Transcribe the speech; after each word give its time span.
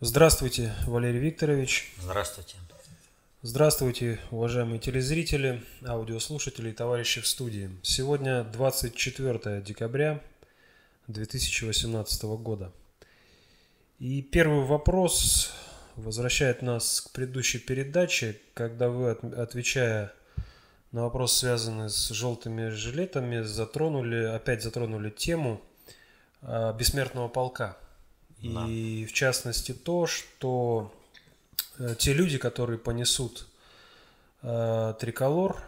Здравствуйте, 0.00 0.72
Валерий 0.86 1.18
Викторович. 1.18 1.92
Здравствуйте. 2.00 2.54
Здравствуйте, 3.42 4.20
уважаемые 4.30 4.78
телезрители, 4.78 5.64
аудиослушатели 5.84 6.70
и 6.70 6.72
товарищи 6.72 7.20
в 7.20 7.26
студии. 7.26 7.68
Сегодня 7.82 8.44
24 8.44 9.60
декабря 9.60 10.22
2018 11.08 12.22
года. 12.22 12.70
И 13.98 14.22
первый 14.22 14.64
вопрос 14.64 15.50
возвращает 15.96 16.62
нас 16.62 17.00
к 17.00 17.10
предыдущей 17.10 17.58
передаче, 17.58 18.40
когда 18.54 18.90
вы, 18.90 19.10
отвечая 19.10 20.12
на 20.92 21.02
вопрос, 21.02 21.36
связанный 21.36 21.90
с 21.90 22.10
желтыми 22.10 22.68
жилетами, 22.68 23.40
затронули, 23.42 24.26
опять 24.26 24.62
затронули 24.62 25.10
тему 25.10 25.60
а, 26.40 26.72
бессмертного 26.72 27.26
полка– 27.26 27.76
да. 28.42 28.66
И 28.68 29.04
в 29.04 29.12
частности 29.12 29.72
то, 29.72 30.06
что 30.06 30.92
э, 31.78 31.94
те 31.98 32.12
люди, 32.12 32.38
которые 32.38 32.78
понесут 32.78 33.46
э, 34.42 34.94
триколор, 34.98 35.62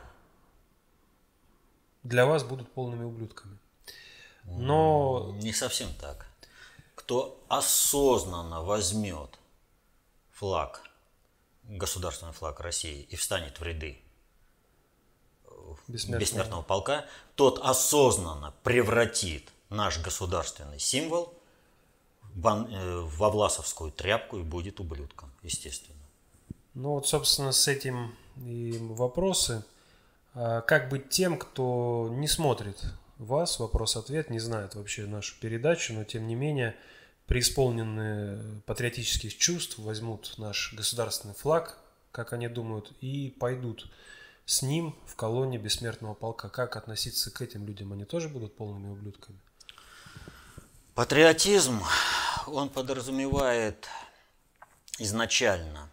для 2.03 2.27
вас 2.27 2.45
будут 2.45 2.71
полными 2.73 3.05
ублюдками. 3.05 3.59
Но... 4.45 5.35
Не 5.41 5.53
совсем 5.53 5.89
так. 6.01 6.27
Кто 6.95 7.43
осознанно 7.49 8.63
возьмет 8.63 9.39
флаг, 10.33 10.83
государственный 11.65 12.33
флаг 12.33 12.61
России 12.61 13.03
и 13.03 13.17
встанет 13.17 13.61
в 13.61 13.63
ряды 13.63 14.01
бессмертного, 15.89 16.21
бессмертного 16.21 16.63
полка, 16.63 17.07
тот 17.35 17.59
осознанно 17.63 18.55
превратит 18.63 19.51
наш 19.69 19.99
государственный 19.99 20.79
символ 20.79 21.40
Э, 22.37 23.01
во 23.01 23.31
власовскую 23.31 23.91
тряпку 23.91 24.39
и 24.39 24.43
будет 24.43 24.81
ублюдком, 24.81 25.31
естественно. 25.43 25.99
Ну 26.75 26.91
вот, 26.91 27.09
собственно, 27.09 27.53
с 27.53 27.67
этим 27.69 28.15
и 28.37 28.79
вопросы. 28.81 29.65
А 30.35 30.61
как 30.61 30.89
быть 30.89 31.11
тем, 31.11 31.37
кто 31.37 32.09
не 32.13 32.29
смотрит 32.29 32.83
вас, 33.19 33.59
вопрос-ответ, 33.59 34.31
не 34.31 34.39
знает 34.39 34.75
вообще 34.75 35.07
нашу 35.07 35.39
передачу, 35.41 35.93
но 35.93 36.05
тем 36.05 36.27
не 36.27 36.35
менее 36.35 36.77
преисполненные 37.27 38.63
патриотических 38.67 39.37
чувств 39.37 39.79
возьмут 39.79 40.35
наш 40.39 40.73
государственный 40.75 41.35
флаг, 41.35 41.79
как 42.13 42.33
они 42.33 42.49
думают, 42.49 42.93
и 43.01 43.35
пойдут 43.39 43.91
с 44.47 44.63
ним 44.63 44.97
в 45.07 45.17
колонне 45.17 45.59
бессмертного 45.59 46.15
полка. 46.15 46.49
Как 46.49 46.77
относиться 46.77 47.31
к 47.31 47.43
этим 47.43 47.67
людям? 47.67 47.93
Они 47.93 48.05
тоже 48.05 48.29
будут 48.29 48.57
полными 48.57 48.91
ублюдками? 48.91 49.39
Патриотизм, 50.95 51.81
он 52.47 52.69
подразумевает 52.69 53.89
изначально 54.99 55.91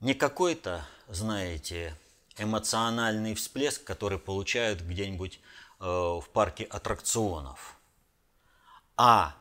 не 0.00 0.14
какой-то, 0.14 0.86
знаете, 1.08 1.96
эмоциональный 2.36 3.34
всплеск, 3.34 3.84
который 3.84 4.18
получают 4.18 4.80
где-нибудь 4.80 5.40
э, 5.80 5.84
в 5.84 6.24
парке 6.32 6.64
аттракционов, 6.64 7.76
а 8.96 9.34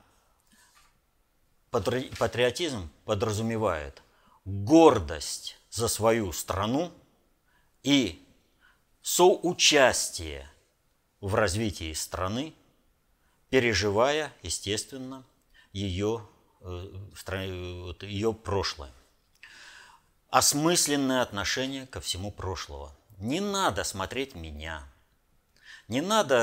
патриотизм 1.72 2.89
подразумевает 3.05 4.02
гордость 4.45 5.60
за 5.70 5.87
свою 5.87 6.32
страну 6.32 6.92
и 7.83 8.23
соучастие 9.02 10.49
в 11.21 11.36
развитии 11.36 11.93
страны 11.93 12.54
переживая, 13.49 14.33
естественно, 14.41 15.23
ее, 15.71 16.27
э, 16.61 17.93
ее 18.02 18.33
прошлое. 18.33 18.91
Осмысленное 20.30 21.21
отношение 21.21 21.87
ко 21.87 22.02
всему 22.02 22.31
прошлого. 22.31 22.95
Не 23.17 23.39
надо 23.39 23.83
смотреть 23.83 24.36
меня. 24.36 24.83
Не 25.87 26.02
надо 26.02 26.36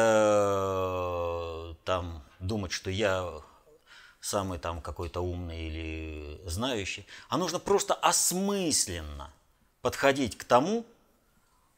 э, 1.70 1.74
там 1.84 2.24
думать, 2.40 2.72
что 2.72 2.90
я 2.90 3.42
самый 4.20 4.58
там 4.58 4.80
какой-то 4.80 5.20
умный 5.20 5.66
или 5.66 6.40
знающий, 6.46 7.06
а 7.28 7.36
нужно 7.36 7.58
просто 7.58 7.92
осмысленно 7.92 9.30
подходить 9.82 10.38
к 10.38 10.44
тому, 10.44 10.86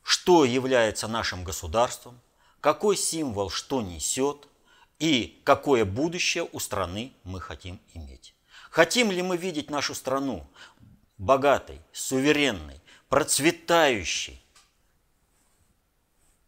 что 0.05 0.45
является 0.45 1.09
нашим 1.09 1.43
государством, 1.43 2.21
какой 2.61 2.97
символ 2.97 3.51
что 3.51 3.83
несет– 3.83 4.47
и 4.99 5.41
какое 5.45 5.85
будущее 5.85 6.49
у 6.53 6.59
страны 6.59 7.13
мы 7.25 7.41
хотим 7.41 7.81
иметь. 7.95 8.35
Хотим 8.71 9.11
ли 9.11 9.23
мы 9.23 9.37
видеть 9.37 9.71
нашу 9.71 9.95
страну 9.95 10.47
богатой, 11.19 11.81
суверенной, 11.93 12.81
процветающей, 13.09 14.43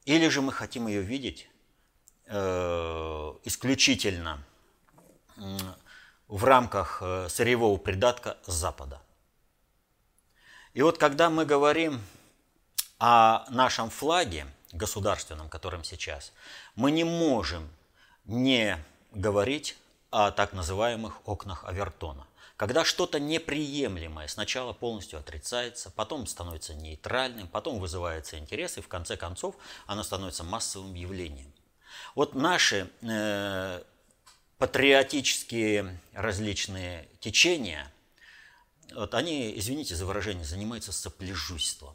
или 0.04 0.28
же 0.28 0.40
мы 0.40 0.52
хотим 0.52 0.86
ее 0.86 1.02
видеть 1.02 1.48
э, 2.26 3.34
исключительно 3.44 4.42
в 6.28 6.44
рамках 6.44 6.98
э, 7.02 7.28
сырьевого 7.28 7.76
придатка 7.76 8.38
Запада. 8.46 9.02
И 10.74 10.82
вот 10.82 10.98
когда 10.98 11.28
мы 11.28 11.44
говорим 11.44 12.00
о 12.98 13.44
нашем 13.50 13.90
флаге 13.90 14.46
государственном, 14.72 15.48
которым 15.48 15.84
сейчас, 15.84 16.32
мы 16.74 16.90
не 16.90 17.04
можем 17.04 17.68
не 18.28 18.78
говорить 19.12 19.76
о 20.10 20.30
так 20.30 20.52
называемых 20.52 21.26
окнах 21.26 21.64
Авертона. 21.64 22.26
Когда 22.56 22.84
что-то 22.84 23.20
неприемлемое 23.20 24.26
сначала 24.26 24.72
полностью 24.72 25.18
отрицается, 25.18 25.90
потом 25.90 26.26
становится 26.26 26.74
нейтральным, 26.74 27.48
потом 27.48 27.78
вызывается 27.78 28.38
интерес, 28.38 28.78
и 28.78 28.80
в 28.80 28.88
конце 28.88 29.16
концов 29.16 29.56
оно 29.86 30.02
становится 30.02 30.44
массовым 30.44 30.94
явлением. 30.94 31.52
Вот 32.14 32.34
наши 32.34 32.90
э, 33.00 33.82
патриотические 34.58 36.00
различные 36.12 37.08
течения, 37.20 37.90
вот 38.92 39.14
они, 39.14 39.56
извините 39.56 39.94
за 39.94 40.04
выражение, 40.04 40.44
занимаются 40.44 40.92
сопляжуйством. 40.92 41.94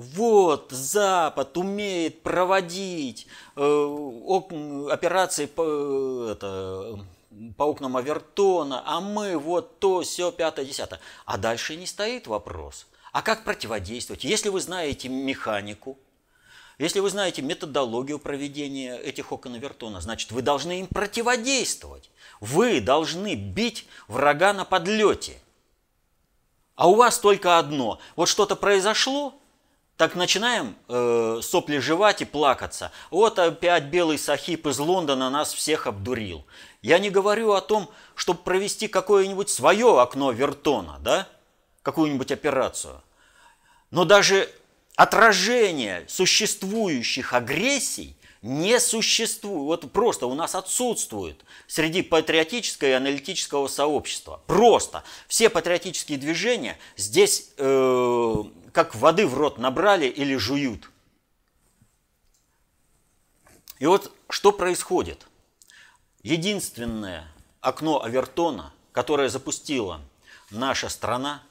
Вот, 0.00 0.72
Запад 0.72 1.58
умеет 1.58 2.22
проводить 2.22 3.26
э, 3.54 3.60
операции 4.90 5.44
по, 5.44 6.30
это, 6.32 7.04
по 7.58 7.64
окнам 7.64 7.98
Авертона, 7.98 8.82
а 8.86 9.02
мы 9.02 9.36
вот 9.36 9.78
то, 9.78 10.00
все, 10.00 10.32
пятое, 10.32 10.64
десятое. 10.64 11.00
А 11.26 11.36
дальше 11.36 11.76
не 11.76 11.84
стоит 11.84 12.28
вопрос. 12.28 12.86
А 13.12 13.20
как 13.20 13.44
противодействовать? 13.44 14.24
Если 14.24 14.48
вы 14.48 14.60
знаете 14.60 15.10
механику, 15.10 15.98
если 16.78 17.00
вы 17.00 17.10
знаете 17.10 17.42
методологию 17.42 18.18
проведения 18.18 18.96
этих 18.96 19.32
окон 19.32 19.56
Авертона, 19.56 20.00
значит, 20.00 20.32
вы 20.32 20.40
должны 20.40 20.80
им 20.80 20.86
противодействовать. 20.86 22.10
Вы 22.40 22.80
должны 22.80 23.34
бить 23.34 23.86
врага 24.08 24.54
на 24.54 24.64
подлете. 24.64 25.38
А 26.74 26.88
у 26.88 26.94
вас 26.94 27.18
только 27.18 27.58
одно. 27.58 28.00
Вот 28.16 28.30
что-то 28.30 28.56
произошло, 28.56 29.34
так 30.00 30.14
начинаем 30.14 30.76
э, 30.88 31.40
сопли 31.42 31.76
жевать 31.76 32.22
и 32.22 32.24
плакаться. 32.24 32.90
Вот 33.10 33.38
опять 33.38 33.84
белый 33.84 34.16
сахип 34.16 34.66
из 34.66 34.78
Лондона 34.78 35.28
нас 35.28 35.52
всех 35.52 35.86
обдурил. 35.86 36.46
Я 36.80 36.98
не 36.98 37.10
говорю 37.10 37.52
о 37.52 37.60
том, 37.60 37.86
чтобы 38.14 38.40
провести 38.40 38.88
какое-нибудь 38.88 39.50
свое 39.50 40.00
окно 40.00 40.32
Вертона, 40.32 40.96
да? 41.00 41.28
какую-нибудь 41.82 42.32
операцию. 42.32 43.02
Но 43.90 44.06
даже 44.06 44.48
отражение 44.96 46.06
существующих 46.08 47.34
агрессий 47.34 48.16
не 48.42 48.80
существует. 48.80 49.82
Вот 49.82 49.92
просто 49.92 50.26
у 50.26 50.34
нас 50.34 50.54
отсутствует 50.54 51.44
среди 51.66 52.02
патриотического 52.02 52.88
и 52.88 52.92
аналитического 52.92 53.68
сообщества. 53.68 54.42
Просто 54.46 55.04
все 55.28 55.50
патриотические 55.50 56.18
движения 56.18 56.78
здесь 56.96 57.50
э, 57.58 58.34
как 58.72 58.94
воды 58.94 59.26
в 59.26 59.34
рот 59.34 59.58
набрали 59.58 60.06
или 60.06 60.36
жуют. 60.36 60.90
И 63.78 63.86
вот 63.86 64.12
что 64.28 64.52
происходит? 64.52 65.26
Единственное 66.22 67.26
окно 67.60 68.02
Авертона, 68.02 68.72
которое 68.92 69.28
запустила 69.28 70.00
наша 70.50 70.88
страна, 70.88 71.42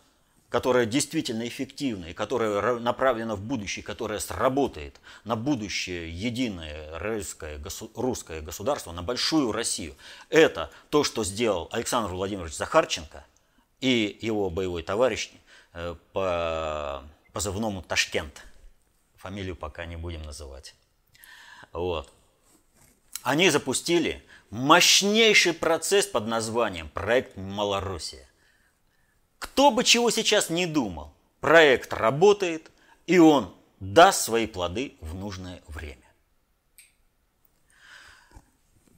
которая 0.50 0.86
действительно 0.86 1.48
эффективна 1.48 2.06
и 2.06 2.14
которая 2.14 2.80
направлена 2.80 3.36
в 3.36 3.42
будущее, 3.42 3.84
которая 3.84 4.20
сработает 4.20 5.00
на 5.24 5.36
будущее 5.36 6.10
единое 6.12 6.98
русское, 7.00 7.62
русское 7.96 8.42
государство, 8.42 8.92
на 8.92 9.04
большую 9.04 9.52
Россию, 9.52 9.96
это 10.30 10.72
то, 10.90 11.04
что 11.04 11.24
сделал 11.24 11.70
Александр 11.72 12.12
Владимирович 12.12 12.56
Захарченко 12.56 13.26
и 13.80 14.18
его 14.22 14.50
боевой 14.50 14.84
товарищ 14.84 15.32
Э, 15.74 15.96
по 16.14 17.04
позывному 17.32 17.82
Ташкент. 17.82 18.44
Фамилию 19.18 19.56
пока 19.56 19.86
не 19.86 19.98
будем 19.98 20.24
называть. 20.24 20.76
Вот. 21.72 22.12
они 23.22 23.50
запустили 23.52 24.26
мощнейший 24.50 25.54
процесс 25.54 26.08
под 26.08 26.26
названием 26.26 26.90
проект 26.90 27.38
Малороссия. 27.38 28.28
Кто 29.40 29.72
бы 29.72 29.84
чего 29.84 30.12
сейчас 30.12 30.50
не 30.50 30.68
думал, 30.68 31.14
проект 31.40 31.94
работает, 31.94 32.70
и 33.08 33.18
он 33.18 33.54
даст 33.80 34.22
свои 34.22 34.46
плоды 34.46 34.96
в 35.02 35.16
нужное 35.16 35.62
время. 35.68 36.04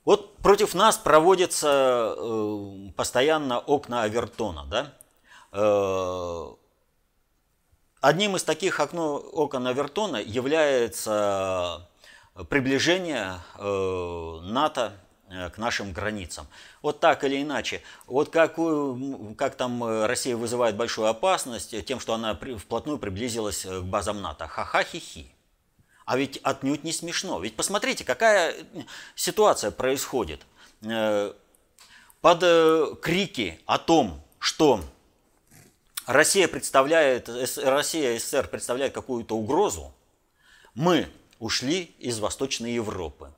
Вот 0.04 0.38
против 0.38 0.74
нас 0.74 0.98
проводятся 0.98 2.16
э, 2.18 2.90
постоянно 2.96 3.60
окна 3.60 4.02
Авертона. 4.02 4.66
Да? 4.66 4.94
Э, 5.52 6.56
одним 8.02 8.36
из 8.36 8.44
таких 8.44 8.80
окно, 8.80 9.18
окон 9.18 9.68
Авертона 9.68 10.18
является 10.18 11.88
приближение 12.50 13.36
э, 13.60 14.40
НАТО 14.44 14.94
к 15.32 15.58
нашим 15.58 15.94
границам. 15.94 16.48
Вот 16.82 17.00
так 17.00 17.24
или 17.24 17.42
иначе. 17.42 17.82
Вот 18.06 18.30
как, 18.30 18.56
как 19.38 19.56
там 19.56 19.84
э, 19.84 20.06
Россия 20.06 20.36
вызывает 20.36 20.76
большую 20.76 21.08
опасность 21.08 21.86
тем, 21.86 22.00
что 22.00 22.14
она 22.14 22.36
вплотную 22.36 22.98
приблизилась 22.98 23.66
э, 23.66 23.80
к 23.80 23.84
базам 23.84 24.22
НАТО. 24.22 24.48
Ха-ха-хи-хи. 24.48 25.32
А 26.06 26.18
ведь 26.18 26.40
отнюдь 26.44 26.84
не 26.84 26.92
смешно. 26.92 27.40
Ведь 27.40 27.56
посмотрите, 27.56 28.04
какая 28.04 28.56
ситуация 29.16 29.72
происходит. 29.72 30.42
Под 32.22 32.40
крики 33.02 33.62
о 33.66 33.78
том, 33.78 34.22
что 34.40 34.84
Россия 36.06 36.48
представляет, 36.48 37.30
Россия 37.30 38.20
СССР 38.20 38.48
представляет 38.48 38.94
какую-то 38.94 39.38
угрозу, 39.38 39.94
мы 40.74 41.08
ушли 41.40 41.96
из 42.00 42.20
Восточной 42.20 42.74
Европы. 42.74 43.32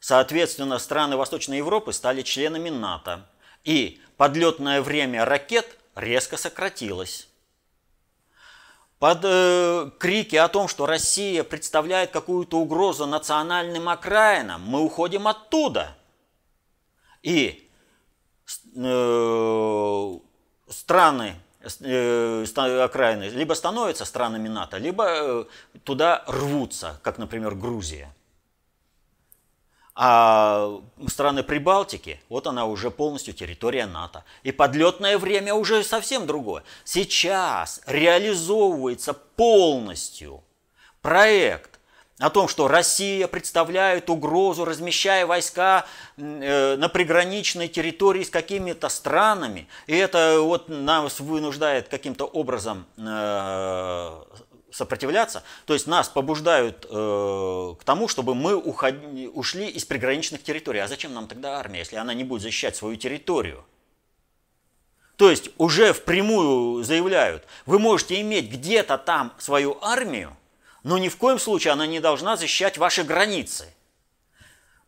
Соответственно, 0.00 0.78
страны 0.78 1.16
Восточной 1.16 1.58
Европы 1.58 1.92
стали 1.92 2.22
членами 2.22 2.70
НАТО, 2.70 3.26
и 3.64 4.00
подлетное 4.16 4.80
время 4.80 5.24
ракет 5.24 5.78
резко 5.94 6.36
сократилось. 6.36 7.28
Под 8.98 9.20
э, 9.22 9.90
крики 9.98 10.34
о 10.36 10.48
том, 10.48 10.66
что 10.66 10.84
Россия 10.86 11.44
представляет 11.44 12.10
какую-то 12.10 12.58
угрозу 12.58 13.06
национальным 13.06 13.88
окраинам, 13.88 14.62
мы 14.62 14.82
уходим 14.82 15.28
оттуда. 15.28 15.96
И 17.22 17.70
э, 18.74 20.18
страны 20.68 21.36
э, 21.80 22.44
окраины 22.82 23.24
либо 23.24 23.54
становятся 23.54 24.04
странами 24.04 24.48
НАТО, 24.48 24.78
либо 24.78 25.04
э, 25.08 25.44
туда 25.84 26.24
рвутся, 26.26 26.98
как, 27.04 27.18
например, 27.18 27.54
Грузия. 27.54 28.12
А 30.00 30.80
страны 31.08 31.42
Прибалтики, 31.42 32.20
вот 32.28 32.46
она 32.46 32.66
уже 32.66 32.88
полностью 32.88 33.34
территория 33.34 33.84
НАТО. 33.84 34.22
И 34.44 34.52
подлетное 34.52 35.18
время 35.18 35.54
уже 35.54 35.82
совсем 35.82 36.24
другое. 36.24 36.62
Сейчас 36.84 37.80
реализовывается 37.84 39.12
полностью 39.12 40.44
проект 41.02 41.80
о 42.20 42.30
том, 42.30 42.46
что 42.46 42.68
Россия 42.68 43.26
представляет 43.26 44.08
угрозу, 44.08 44.64
размещая 44.64 45.26
войска 45.26 45.84
э, 46.16 46.76
на 46.76 46.88
приграничной 46.88 47.66
территории 47.66 48.22
с 48.22 48.30
какими-то 48.30 48.88
странами. 48.88 49.66
И 49.88 49.96
это 49.96 50.38
вот 50.40 50.68
нас 50.68 51.18
вынуждает 51.18 51.88
каким-то 51.88 52.24
образом 52.24 52.86
э, 52.96 54.22
сопротивляться, 54.78 55.42
то 55.66 55.74
есть 55.74 55.86
нас 55.86 56.08
побуждают 56.08 56.86
э, 56.88 57.74
к 57.78 57.84
тому, 57.84 58.08
чтобы 58.08 58.34
мы 58.34 58.56
уходи, 58.56 59.28
ушли 59.28 59.68
из 59.68 59.84
приграничных 59.84 60.42
территорий. 60.42 60.78
А 60.78 60.88
зачем 60.88 61.12
нам 61.12 61.28
тогда 61.28 61.58
армия, 61.58 61.80
если 61.80 61.96
она 61.96 62.14
не 62.14 62.24
будет 62.24 62.42
защищать 62.42 62.76
свою 62.76 62.96
территорию? 62.96 63.64
То 65.16 65.30
есть 65.30 65.50
уже 65.58 65.92
впрямую 65.92 66.84
заявляют, 66.84 67.44
вы 67.66 67.80
можете 67.80 68.20
иметь 68.20 68.50
где-то 68.50 68.96
там 68.98 69.34
свою 69.38 69.76
армию, 69.82 70.36
но 70.84 70.96
ни 70.96 71.08
в 71.08 71.16
коем 71.16 71.40
случае 71.40 71.72
она 71.72 71.86
не 71.86 71.98
должна 71.98 72.36
защищать 72.36 72.78
ваши 72.78 73.02
границы. 73.02 73.66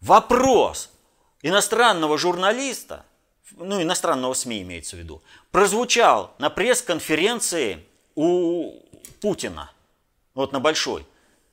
Вопрос 0.00 0.90
иностранного 1.42 2.16
журналиста, 2.16 3.04
ну 3.56 3.82
иностранного 3.82 4.34
СМИ 4.34 4.62
имеется 4.62 4.94
в 4.94 5.00
виду, 5.00 5.20
прозвучал 5.50 6.32
на 6.38 6.48
пресс-конференции 6.48 7.84
у 8.14 8.72
Путина, 9.20 9.70
вот 10.34 10.52
на 10.52 10.60
большой. 10.60 11.06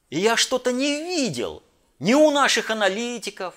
И 0.10 0.20
я 0.20 0.38
что-то 0.38 0.72
не 0.72 1.04
видел 1.04 1.64
ни 2.00 2.14
у 2.14 2.32
наших 2.32 2.70
аналитиков, 2.70 3.56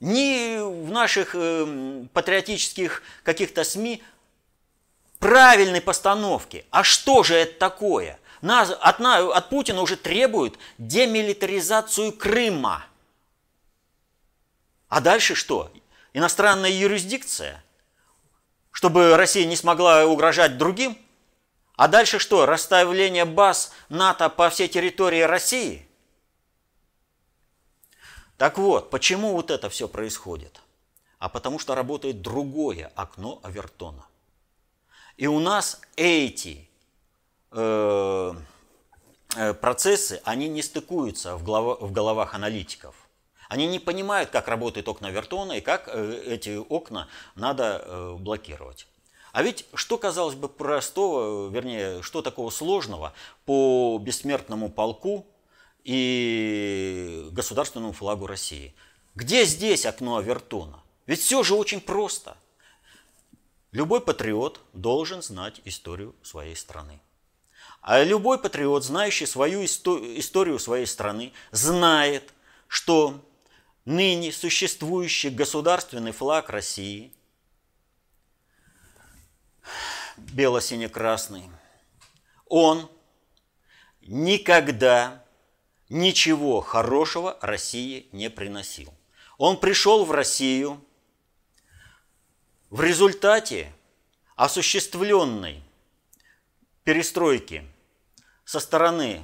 ни 0.00 0.58
в 0.60 0.90
наших 0.90 1.34
э, 1.34 2.06
патриотических 2.12 3.02
каких-то 3.22 3.64
СМИ 3.64 4.02
правильной 5.18 5.80
постановки. 5.80 6.64
А 6.70 6.82
что 6.82 7.22
же 7.22 7.34
это 7.34 7.58
такое? 7.58 8.18
Нас, 8.40 8.70
от, 8.80 9.00
от 9.00 9.48
Путина 9.50 9.82
уже 9.82 9.96
требуют 9.96 10.58
демилитаризацию 10.78 12.12
Крыма. 12.12 12.86
А 14.88 15.00
дальше 15.00 15.34
что? 15.34 15.70
Иностранная 16.14 16.70
юрисдикция? 16.70 17.62
Чтобы 18.70 19.16
Россия 19.16 19.44
не 19.46 19.56
смогла 19.56 20.06
угрожать 20.06 20.56
другим? 20.56 20.96
А 21.80 21.88
дальше 21.88 22.18
что? 22.18 22.44
Расставление 22.44 23.24
баз 23.24 23.72
НАТО 23.88 24.28
по 24.28 24.50
всей 24.50 24.68
территории 24.68 25.22
России? 25.22 25.88
Так 28.36 28.58
вот, 28.58 28.90
почему 28.90 29.32
вот 29.32 29.50
это 29.50 29.70
все 29.70 29.88
происходит? 29.88 30.60
А 31.20 31.30
потому 31.30 31.58
что 31.58 31.74
работает 31.74 32.20
другое 32.20 32.92
окно 32.96 33.40
Авертона. 33.42 34.04
И 35.16 35.26
у 35.26 35.40
нас 35.40 35.80
эти 35.96 36.68
э, 37.50 38.32
э, 39.36 39.54
процессы, 39.54 40.20
они 40.24 40.50
не 40.50 40.60
стыкуются 40.60 41.34
в, 41.38 41.44
голов, 41.44 41.80
в 41.80 41.92
головах 41.92 42.34
аналитиков. 42.34 42.94
Они 43.48 43.66
не 43.66 43.78
понимают, 43.78 44.28
как 44.28 44.48
работают 44.48 44.86
окна 44.86 45.08
Авертона 45.08 45.52
и 45.52 45.62
как 45.62 45.88
э, 45.88 46.24
эти 46.26 46.58
окна 46.58 47.08
надо 47.36 47.82
э, 47.82 48.16
блокировать. 48.18 48.86
А 49.32 49.42
ведь 49.42 49.66
что, 49.74 49.96
казалось 49.96 50.34
бы, 50.34 50.48
простого, 50.48 51.48
вернее, 51.48 52.02
что 52.02 52.22
такого 52.22 52.50
сложного 52.50 53.12
по 53.44 53.98
бессмертному 54.02 54.70
полку 54.70 55.26
и 55.84 57.28
государственному 57.30 57.92
флагу 57.92 58.26
России? 58.26 58.74
Где 59.14 59.44
здесь 59.44 59.86
окно 59.86 60.16
Авертона? 60.16 60.82
Ведь 61.06 61.20
все 61.20 61.42
же 61.42 61.54
очень 61.54 61.80
просто. 61.80 62.36
Любой 63.72 64.00
патриот 64.00 64.60
должен 64.72 65.22
знать 65.22 65.60
историю 65.64 66.14
своей 66.22 66.56
страны. 66.56 67.00
А 67.82 68.02
любой 68.02 68.38
патриот, 68.38 68.84
знающий 68.84 69.26
свою 69.26 69.64
историю 69.64 70.58
своей 70.58 70.86
страны, 70.86 71.32
знает, 71.52 72.34
что 72.66 73.14
ныне 73.84 74.32
существующий 74.32 75.30
государственный 75.30 76.12
флаг 76.12 76.50
России– 76.50 77.12
бело-сине-красный, 80.32 81.44
он 82.46 82.90
никогда 84.02 85.24
ничего 85.88 86.60
хорошего 86.60 87.36
России 87.40 88.08
не 88.12 88.30
приносил. 88.30 88.92
Он 89.38 89.58
пришел 89.58 90.04
в 90.04 90.12
Россию 90.12 90.82
в 92.70 92.82
результате 92.82 93.72
осуществленной 94.36 95.62
перестройки 96.84 97.64
со 98.44 98.60
стороны 98.60 99.22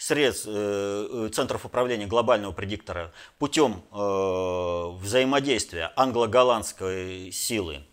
средств 0.00 0.46
э, 0.48 1.08
э, 1.26 1.28
центров 1.32 1.66
управления 1.66 2.06
глобального 2.06 2.52
предиктора 2.52 3.12
путем 3.38 3.84
э, 3.92 4.96
взаимодействия 4.98 5.92
англо-голландской 5.94 7.30
силы 7.32 7.84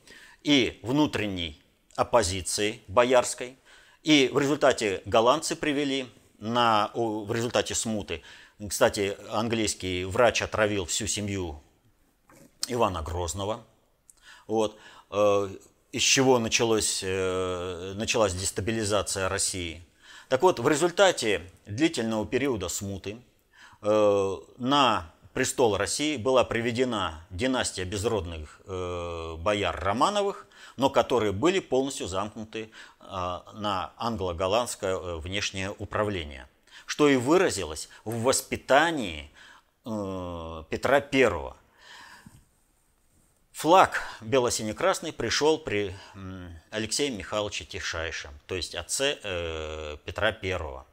и 0.42 0.80
внутренней 0.84 1.62
оппозиции 1.98 2.82
боярской. 2.88 3.58
И 4.04 4.30
в 4.32 4.40
результате 4.40 5.02
голландцы 5.06 5.58
привели 5.58 6.08
на, 6.40 6.92
в 6.94 7.30
результате 7.34 7.76
смуты. 7.76 8.22
Кстати, 8.70 9.18
английский 9.30 10.06
врач 10.06 10.42
отравил 10.42 10.86
всю 10.86 11.08
семью 11.08 11.62
Ивана 12.68 13.02
Грозного. 13.02 13.66
Вот. 14.46 14.78
Э, 15.10 15.50
из 15.92 16.02
чего 16.02 16.40
началось, 16.40 17.02
э, 17.04 17.94
началась 17.96 18.34
дестабилизация 18.34 19.30
России. 19.30 19.84
Так 20.30 20.42
вот, 20.42 20.60
в 20.60 20.68
результате 20.68 21.42
длительного 21.66 22.26
периода 22.26 22.68
смуты 22.70 23.18
э, 23.82 24.38
на 24.58 25.12
престол 25.34 25.78
России 25.78 26.18
была 26.18 26.44
приведена 26.44 27.26
династия 27.30 27.86
безродных 27.86 28.60
бояр 28.66 29.80
Романовых, 29.80 30.47
но 30.78 30.90
которые 30.90 31.32
были 31.32 31.60
полностью 31.60 32.08
замкнуты 32.08 32.72
а, 33.00 33.44
на 33.54 33.92
англо-голландское 33.98 34.96
э, 34.96 35.18
внешнее 35.18 35.76
управление, 35.78 36.48
что 36.86 37.10
и 37.10 37.16
выразилось 37.18 37.90
в 38.06 38.22
воспитании 38.22 39.32
э, 39.86 40.64
Петра 40.70 40.98
I. 41.12 41.54
Флаг 43.54 44.04
бело-сине-красный 44.22 45.12
пришел 45.12 45.58
при 45.58 45.96
Алексее 46.70 47.10
Михайловиче 47.10 47.66
Тишайшем, 47.66 48.32
то 48.46 48.56
есть 48.56 48.76
отце 48.76 49.18
э, 49.24 49.98
Петра 50.06 50.28
I. 50.28 50.84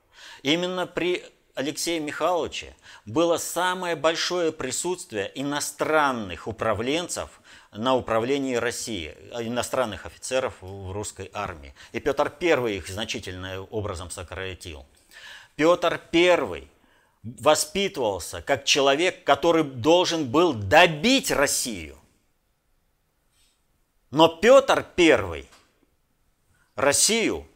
Именно 0.43 0.87
при 0.87 1.23
Алексее 1.55 2.01
Михайловиче 2.01 2.75
было 3.05 3.37
самое 3.37 3.97
большое 3.97 4.51
присутствие 4.51 5.31
иностранных 5.35 6.49
управленцев 6.49 7.41
на 7.75 7.97
управлении 7.97 8.55
России, 8.55 9.15
иностранных 9.39 10.07
офицеров 10.07 10.55
в 10.61 10.93
русской 10.93 11.31
армии. 11.33 11.75
И 11.93 12.01
Петр 12.01 12.33
I 12.41 12.77
их 12.77 12.89
значительным 12.89 13.67
образом 13.71 14.11
сократил. 14.11 14.87
Петр 15.57 16.01
I 16.13 16.69
воспитывался 17.23 18.43
как 18.43 18.65
человек, 18.65 19.25
который 19.25 19.65
должен 19.65 20.31
был 20.31 20.53
добить 20.53 21.31
Россию. 21.31 21.99
Но 24.11 24.29
Петр 24.29 24.87
I 24.97 25.47
Россию 26.77 27.47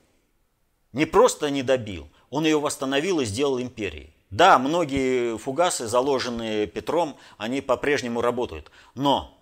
не 0.92 1.06
просто 1.06 1.50
не 1.50 1.62
добил, 1.62 2.08
он 2.30 2.44
ее 2.44 2.58
восстановил 2.58 3.20
и 3.20 3.24
сделал 3.24 3.60
империей. 3.60 4.14
Да, 4.30 4.58
многие 4.58 5.38
фугасы, 5.38 5.86
заложенные 5.86 6.66
Петром, 6.66 7.16
они 7.38 7.60
по-прежнему 7.62 8.20
работают. 8.20 8.70
Но 8.94 9.37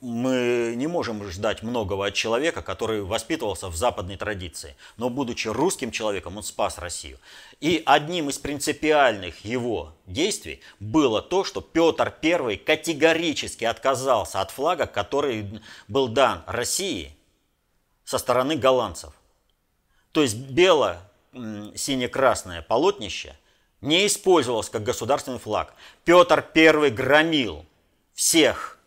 мы 0.00 0.72
не 0.76 0.86
можем 0.86 1.28
ждать 1.28 1.62
многого 1.62 2.06
от 2.06 2.14
человека, 2.14 2.62
который 2.62 3.02
воспитывался 3.02 3.68
в 3.68 3.76
западной 3.76 4.16
традиции. 4.16 4.74
Но 4.96 5.10
будучи 5.10 5.48
русским 5.48 5.90
человеком, 5.90 6.36
он 6.36 6.42
спас 6.42 6.78
Россию. 6.78 7.18
И 7.60 7.82
одним 7.84 8.30
из 8.30 8.38
принципиальных 8.38 9.44
его 9.44 9.92
действий 10.06 10.60
было 10.80 11.20
то, 11.20 11.44
что 11.44 11.60
Петр 11.60 12.14
I 12.22 12.56
категорически 12.56 13.64
отказался 13.64 14.40
от 14.40 14.50
флага, 14.50 14.86
который 14.86 15.60
был 15.86 16.08
дан 16.08 16.42
России 16.46 17.14
со 18.04 18.16
стороны 18.18 18.56
голландцев. 18.56 19.12
То 20.12 20.22
есть 20.22 20.36
бело-сине-красное 20.36 22.62
полотнище 22.62 23.36
не 23.82 24.06
использовалось 24.06 24.70
как 24.70 24.82
государственный 24.82 25.38
флаг. 25.38 25.74
Петр 26.04 26.42
I 26.54 26.88
громил 26.90 27.66
всех 28.14 28.77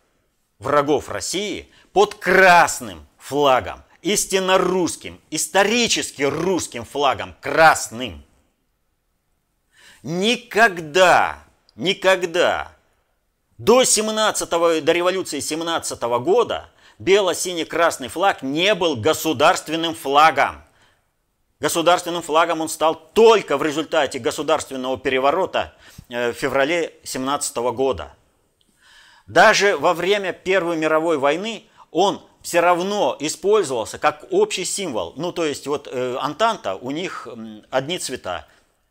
врагов 0.62 1.08
России 1.08 1.68
под 1.92 2.14
красным 2.14 3.06
флагом, 3.18 3.82
истинно 4.00 4.58
русским, 4.58 5.20
исторически 5.30 6.22
русским 6.22 6.84
флагом, 6.84 7.34
красным. 7.40 8.24
Никогда, 10.02 11.44
никогда 11.76 12.72
до 13.58 13.84
17 13.84 14.50
до 14.84 14.92
революции 14.92 15.40
17 15.40 16.00
года 16.02 16.70
бело-синий-красный 16.98 18.08
флаг 18.08 18.42
не 18.42 18.74
был 18.74 18.96
государственным 18.96 19.94
флагом. 19.94 20.62
Государственным 21.60 22.22
флагом 22.22 22.60
он 22.60 22.68
стал 22.68 22.96
только 22.96 23.56
в 23.56 23.62
результате 23.62 24.18
государственного 24.18 24.98
переворота 24.98 25.74
э, 26.08 26.32
в 26.32 26.34
феврале 26.34 26.94
17 27.04 27.56
года– 27.56 28.16
даже 29.26 29.76
во 29.76 29.94
время 29.94 30.32
Первой 30.32 30.76
мировой 30.76 31.18
войны 31.18 31.64
он 31.90 32.22
все 32.42 32.60
равно 32.60 33.16
использовался 33.20 33.98
как 33.98 34.24
общий 34.30 34.64
символ. 34.64 35.14
Ну, 35.16 35.32
то 35.32 35.44
есть 35.44 35.66
вот 35.66 35.88
э, 35.90 36.16
Антанта, 36.20 36.74
у 36.74 36.90
них 36.90 37.28
одни 37.70 37.98
цвета. 37.98 38.46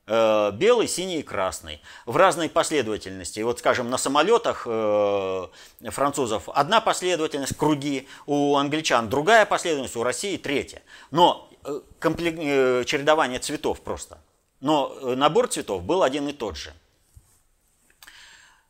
Э, 0.07 0.51
белый, 0.51 0.87
синий 0.87 1.19
и 1.19 1.23
красный. 1.23 1.81
В 2.05 2.17
разной 2.17 2.49
последовательности. 2.49 3.39
Вот, 3.41 3.59
скажем, 3.59 3.89
на 3.89 3.97
самолетах 3.97 4.63
э, 4.65 5.47
французов 5.89 6.49
одна 6.49 6.81
последовательность, 6.81 7.55
круги, 7.55 8.07
у 8.25 8.55
англичан 8.55 9.09
другая 9.09 9.45
последовательность, 9.45 9.95
у 9.95 10.03
России 10.03 10.37
третья. 10.37 10.81
Но 11.11 11.49
э, 11.63 11.81
комплек... 11.99 12.35
э, 12.37 12.83
чередование 12.85 13.39
цветов 13.39 13.81
просто. 13.81 14.17
Но 14.59 14.93
э, 15.01 15.15
набор 15.15 15.47
цветов 15.47 15.83
был 15.83 16.03
один 16.03 16.27
и 16.27 16.33
тот 16.33 16.57
же. 16.57 16.73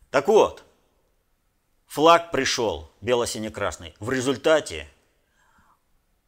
Так 0.09 0.27
вот, 0.27 0.63
Флаг 1.91 2.31
пришел 2.31 2.89
бело-сине-красный 3.01 3.93
в 3.99 4.11
результате 4.11 4.87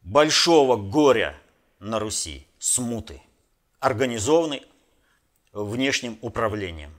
большого 0.02 0.76
горя 0.76 1.34
на 1.78 1.98
Руси, 1.98 2.46
смуты, 2.58 3.22
организованной 3.80 4.62
внешним 5.54 6.18
управлением. 6.20 6.92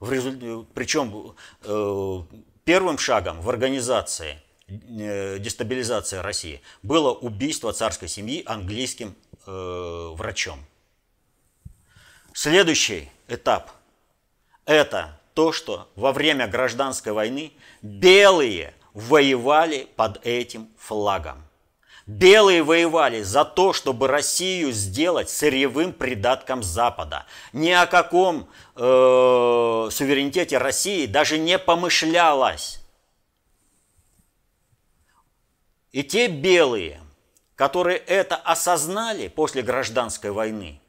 В 0.00 0.10
результ... 0.10 0.66
Причем 0.72 1.36
э, 1.60 2.22
первым 2.64 2.96
шагом 2.96 3.42
в 3.42 3.50
организации 3.50 4.42
э, 4.66 5.38
дестабилизации 5.38 6.16
России 6.16 6.62
было 6.82 7.12
убийство 7.12 7.74
царской 7.74 8.08
семьи 8.08 8.42
английским 8.46 9.14
э, 9.44 10.10
врачом. 10.14 10.64
Следующий 12.32 13.10
этап– 13.28 13.70
это 14.64 15.17
то, 15.38 15.52
что 15.52 15.88
во 15.94 16.10
время 16.10 16.48
гражданской 16.48 17.12
войны 17.12 17.52
белые 17.80 18.74
воевали 18.92 19.88
под 19.94 20.26
этим 20.26 20.68
флагом. 20.76 21.44
Белые 22.06 22.64
воевали 22.64 23.22
за 23.22 23.44
то, 23.44 23.72
чтобы 23.72 24.08
Россию 24.08 24.72
сделать 24.72 25.30
сырьевым 25.30 25.92
придатком 25.92 26.64
Запада. 26.64 27.24
Ни 27.52 27.70
о 27.70 27.86
каком 27.86 28.48
э, 28.74 28.80
суверенитете 29.92 30.58
России 30.58 31.06
даже 31.06 31.38
не 31.38 31.56
помышлялось. 31.56 32.80
И 35.92 36.02
те 36.02 36.26
белые, 36.26 37.00
которые 37.54 37.98
это 37.98 38.34
осознали 38.34 39.28
после 39.28 39.62
гражданской 39.62 40.32
войны, 40.32 40.80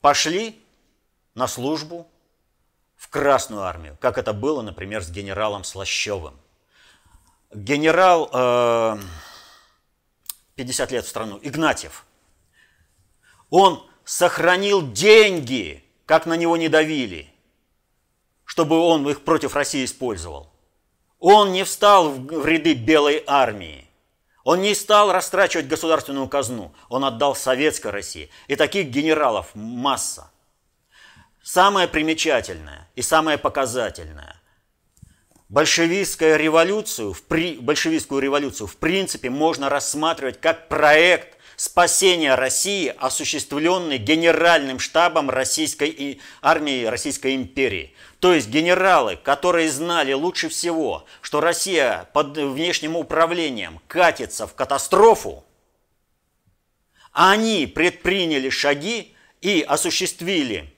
пошли 0.00 0.58
на 1.34 1.48
службу 1.48 2.08
Красную 3.16 3.62
армию, 3.62 3.96
как 3.98 4.18
это 4.18 4.34
было, 4.34 4.60
например, 4.60 5.02
с 5.02 5.10
генералом 5.10 5.64
Слащевым. 5.64 6.34
Генерал, 7.50 8.28
э, 8.30 8.98
50 10.54 10.92
лет 10.92 11.06
в 11.06 11.08
страну, 11.08 11.40
Игнатьев, 11.40 12.04
он 13.48 13.88
сохранил 14.04 14.92
деньги, 14.92 15.82
как 16.04 16.26
на 16.26 16.36
него 16.36 16.58
не 16.58 16.68
давили, 16.68 17.32
чтобы 18.44 18.78
он 18.78 19.08
их 19.08 19.24
против 19.24 19.56
России 19.56 19.86
использовал. 19.86 20.52
Он 21.18 21.52
не 21.52 21.64
встал 21.64 22.10
в 22.10 22.44
ряды 22.44 22.74
белой 22.74 23.24
армии. 23.26 23.88
Он 24.44 24.60
не 24.60 24.74
стал 24.74 25.10
растрачивать 25.10 25.68
государственную 25.68 26.28
казну. 26.28 26.74
Он 26.90 27.02
отдал 27.02 27.34
советской 27.34 27.92
России. 27.92 28.28
И 28.46 28.56
таких 28.56 28.88
генералов 28.88 29.52
масса. 29.54 30.30
Самое 31.46 31.86
примечательное 31.86 32.88
и 32.96 33.02
самое 33.02 33.38
показательное. 33.38 34.34
Большевистскую 35.48 36.36
революцию, 36.36 37.12
в 37.12 37.22
при, 37.22 37.54
большевистскую 37.54 38.20
революцию 38.20 38.66
в 38.66 38.76
принципе 38.76 39.30
можно 39.30 39.68
рассматривать 39.68 40.40
как 40.40 40.66
проект 40.66 41.38
спасения 41.54 42.34
России, 42.34 42.92
осуществленный 42.98 43.98
генеральным 43.98 44.80
штабом 44.80 45.30
российской 45.30 46.20
армии 46.42 46.84
Российской 46.84 47.36
империи. 47.36 47.94
То 48.18 48.34
есть 48.34 48.48
генералы, 48.48 49.14
которые 49.14 49.70
знали 49.70 50.14
лучше 50.14 50.48
всего, 50.48 51.06
что 51.20 51.40
Россия 51.40 52.08
под 52.12 52.36
внешним 52.36 52.96
управлением 52.96 53.80
катится 53.86 54.48
в 54.48 54.56
катастрофу, 54.56 55.44
они 57.12 57.68
предприняли 57.68 58.50
шаги 58.50 59.14
и 59.40 59.62
осуществили 59.62 60.72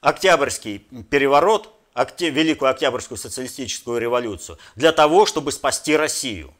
Октябрьский 0.00 0.78
переворот, 1.10 1.74
Великую 1.94 2.70
Октябрьскую 2.70 3.18
социалистическую 3.18 4.00
революцию, 4.00 4.58
для 4.76 4.92
того, 4.92 5.26
чтобы 5.26 5.52
спасти 5.52 5.96
Россию. 5.96 6.54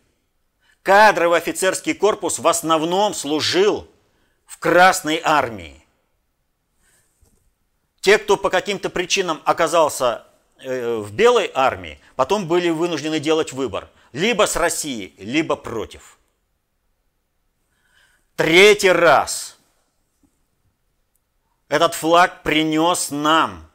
Кадровый 0.82 1.38
офицерский 1.38 1.94
корпус 1.94 2.38
в 2.38 2.48
основном 2.48 3.14
служил 3.14 3.88
в 4.46 4.58
Красной 4.58 5.20
армии. 5.22 5.84
Те, 8.00 8.18
кто 8.18 8.36
по 8.36 8.48
каким-то 8.48 8.90
причинам 8.90 9.42
оказался 9.44 10.24
э, 10.60 10.96
в 10.96 11.12
Белой 11.12 11.50
армии, 11.52 12.00
потом 12.16 12.48
были 12.48 12.70
вынуждены 12.70 13.20
делать 13.20 13.52
выбор. 13.52 13.88
Либо 14.12 14.46
с 14.46 14.56
Россией, 14.56 15.14
либо 15.18 15.56
против. 15.56 16.18
Третий 18.34 18.90
раз– 18.90 19.57
этот 21.68 21.94
флаг 21.94 22.42
принес 22.42 23.10
нам 23.10 23.70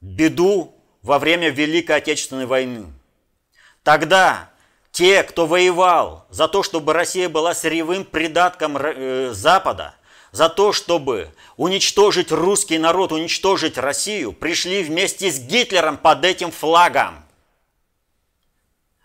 беду 0.00 0.74
во 1.02 1.18
время 1.18 1.50
Великой 1.50 1.96
Отечественной 1.96 2.46
войны. 2.46 2.86
Тогда 3.82 4.50
те, 4.92 5.22
кто 5.22 5.46
воевал 5.46 6.26
за 6.30 6.48
то, 6.48 6.62
чтобы 6.62 6.92
Россия 6.92 7.28
была 7.28 7.54
сырьевым 7.54 8.04
придатком 8.04 8.76
э, 8.76 9.30
Запада, 9.32 9.94
за 10.30 10.48
то, 10.48 10.72
чтобы 10.72 11.32
уничтожить 11.56 12.32
русский 12.32 12.78
народ, 12.78 13.12
уничтожить 13.12 13.78
Россию, 13.78 14.32
пришли 14.32 14.82
вместе 14.82 15.30
с 15.30 15.38
Гитлером 15.38 15.96
под 15.96 16.24
этим 16.24 16.50
флагом. 16.50 17.24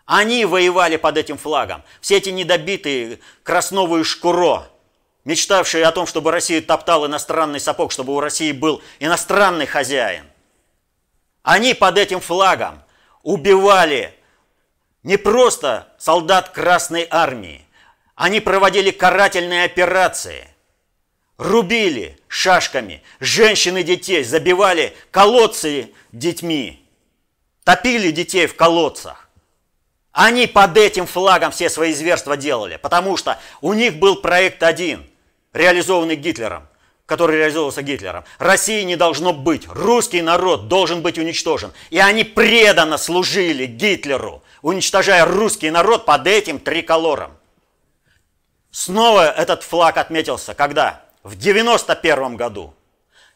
Они 0.06 0.44
воевали 0.44 0.96
под 0.96 1.18
этим 1.18 1.38
флагом. 1.38 1.84
Все 2.00 2.16
эти 2.16 2.30
недобитые 2.30 3.20
Красновы 3.44 4.00
и 4.00 4.04
Шкуро, 4.04 4.68
мечтавшие 5.24 5.84
о 5.84 5.92
том, 5.92 6.06
чтобы 6.06 6.30
Россия 6.30 6.60
топтал 6.60 7.06
иностранный 7.06 7.60
сапог, 7.60 7.92
чтобы 7.92 8.14
у 8.14 8.20
России 8.20 8.52
был 8.52 8.82
иностранный 8.98 9.66
хозяин. 9.66 10.24
Они 11.42 11.74
под 11.74 11.98
этим 11.98 12.20
флагом 12.20 12.82
убивали 13.22 14.14
не 15.02 15.16
просто 15.16 15.88
солдат 15.98 16.50
Красной 16.50 17.06
Армии, 17.10 17.64
они 18.14 18.40
проводили 18.40 18.90
карательные 18.90 19.64
операции, 19.64 20.46
рубили 21.38 22.18
шашками 22.28 23.02
женщин 23.18 23.78
и 23.78 23.82
детей, 23.82 24.22
забивали 24.24 24.94
колодцы 25.10 25.92
детьми, 26.12 26.86
топили 27.64 28.10
детей 28.10 28.46
в 28.46 28.56
колодцах. 28.56 29.30
Они 30.12 30.46
под 30.46 30.76
этим 30.76 31.06
флагом 31.06 31.50
все 31.50 31.70
свои 31.70 31.94
зверства 31.94 32.36
делали, 32.36 32.76
потому 32.76 33.16
что 33.16 33.38
у 33.62 33.72
них 33.72 33.98
был 33.98 34.16
проект 34.16 34.62
один, 34.62 35.09
реализованный 35.52 36.16
Гитлером, 36.16 36.68
который 37.06 37.38
реализовывался 37.38 37.82
Гитлером. 37.82 38.24
России 38.38 38.82
не 38.82 38.96
должно 38.96 39.32
быть, 39.32 39.66
русский 39.68 40.22
народ 40.22 40.68
должен 40.68 41.02
быть 41.02 41.18
уничтожен. 41.18 41.72
И 41.90 41.98
они 41.98 42.24
преданно 42.24 42.98
служили 42.98 43.66
Гитлеру, 43.66 44.42
уничтожая 44.62 45.24
русский 45.24 45.70
народ 45.70 46.04
под 46.04 46.26
этим 46.26 46.58
триколором. 46.58 47.32
Снова 48.70 49.30
этот 49.30 49.62
флаг 49.64 49.96
отметился, 49.96 50.54
когда? 50.54 51.04
В 51.22 51.36
91 51.36 52.36
году, 52.36 52.72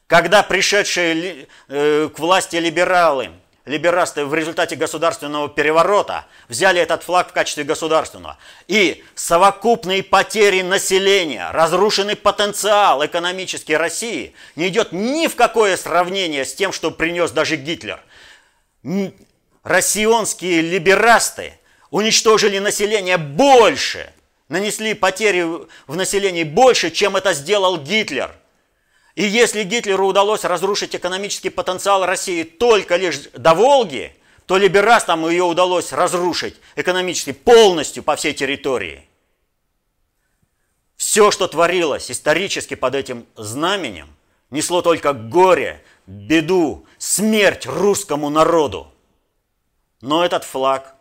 когда 0.07 0.43
пришедшие 0.43 1.49
э, 1.69 2.09
к 2.15 2.19
власти 2.19 2.57
либералы– 2.57 3.31
либерасты 3.65 4.25
в 4.25 4.35
результате 4.35 4.77
государственного 4.77 5.49
переворота 5.49 6.27
взяли 6.49 6.81
этот 6.81 7.03
флаг 7.03 7.31
в 7.31 7.33
качестве 7.33 7.65
государственного. 7.65 8.37
И 8.69 9.05
совокупные 9.15 10.03
потери 10.03 10.63
населения, 10.63 11.51
разрушенный 11.51 12.17
потенциал 12.17 13.05
экономический 13.05 13.77
России 13.77 14.35
не 14.57 14.69
идет 14.69 14.93
ни 14.93 15.27
в 15.27 15.37
какое 15.37 15.77
сравнение 15.77 16.45
с 16.45 16.55
тем, 16.55 16.73
что 16.73 16.91
принес 16.91 17.31
даже 17.31 17.57
Гитлер. 17.57 18.01
Россионские 19.63 20.61
либерасты 20.61 21.59
уничтожили 21.91 22.59
население 22.59 23.17
больше, 23.17 24.13
нанесли 24.49 24.93
потери 24.93 25.43
в 25.87 25.97
населении 25.97 26.45
больше, 26.45 26.91
чем 26.91 27.17
это 27.17 27.33
сделал 27.33 27.79
Гитлер– 27.79 28.35
и 29.15 29.23
если 29.25 29.63
Гитлеру 29.63 30.09
удалось 30.09 30.45
разрушить 30.45 30.97
экономический 30.97 31.51
потенциал 31.51 32.05
России 32.05 32.43
только 32.43 32.97
лишь 32.97 33.29
до 33.33 33.55
Волги, 33.55 34.13
то 34.47 34.57
либерастам 34.57 35.29
ее 35.29 35.45
удалось 35.45 35.93
разрушить 35.93 36.57
экономически 36.75 37.33
полностью 37.33 38.03
по 38.03 38.17
всей 38.17 38.35
территории. 38.35 39.09
Все, 40.97 41.31
что 41.31 41.47
творилось 41.47 42.11
исторически 42.11 42.75
под 42.75 42.97
этим 42.97 43.27
знаменем, 43.37 44.09
несло 44.51 44.83
только 44.83 45.13
горе, 45.13 45.83
беду, 46.07 46.85
смерть 46.99 47.67
русскому 47.67 48.31
народу. 48.31 48.93
Но 50.01 50.25
этот 50.25 50.45
флаг, 50.45 50.97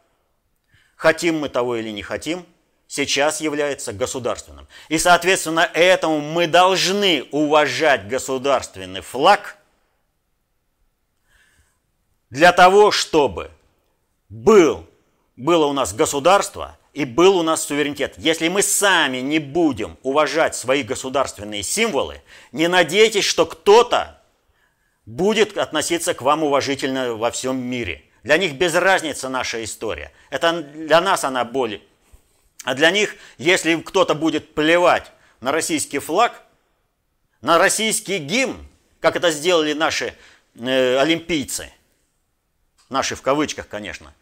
хотим 0.96 1.40
мы 1.40 1.50
того 1.50 1.78
или 1.78 1.90
не 1.90 2.04
хотим, 2.04 2.46
сейчас 2.94 3.42
является 3.42 3.92
государственным. 3.92 4.68
И, 4.88 5.00
соответственно, 5.00 5.68
этому 5.74 6.20
мы 6.20 6.46
должны 6.46 7.28
уважать 7.32 8.08
государственный 8.08 9.02
флаг 9.02 9.58
для 12.30 12.52
того, 12.52 12.92
чтобы 12.92 13.50
был, 14.30 14.86
было 15.36 15.66
у 15.66 15.74
нас 15.74 15.92
государство 15.92 16.78
и 16.94 17.04
был 17.04 17.38
у 17.38 17.42
нас 17.42 17.64
суверенитет. 17.64 18.14
Если 18.18 18.48
мы 18.48 18.62
сами 18.62 19.18
не 19.18 19.40
будем 19.40 19.98
уважать 20.04 20.56
свои 20.56 20.84
государственные 20.84 21.64
символы, 21.64 22.22
не 22.52 22.68
надейтесь, 22.68 23.26
что 23.26 23.48
кто-то 23.48 24.22
будет 25.08 25.58
относиться 25.58 26.14
к 26.14 26.22
вам 26.22 26.44
уважительно 26.44 27.16
во 27.16 27.32
всем 27.32 27.58
мире. 27.58 28.04
Для 28.22 28.38
них 28.38 28.54
без 28.54 28.76
разницы 28.76 29.30
наша 29.30 29.64
история. 29.64 30.12
Это 30.30 30.62
для 30.62 31.02
нас 31.02 31.24
она 31.24 31.44
более 31.44 31.82
а 32.64 32.76
для 32.76 32.92
них, 32.92 33.16
если 33.38 33.76
кто-то 33.76 34.16
будет 34.16 34.54
плевать 34.54 35.12
на 35.42 35.52
российский 35.52 36.00
флаг, 36.00 36.44
на 37.42 37.58
российский 37.58 38.20
гимн, 38.20 38.66
как 39.00 39.16
это 39.16 39.32
сделали 39.32 39.74
наши 39.74 40.16
э, 40.56 40.98
олимпийцы, 40.98 41.72
наши 42.90 43.16
в 43.16 43.22
кавычках, 43.22 43.68
конечно, 43.68 44.14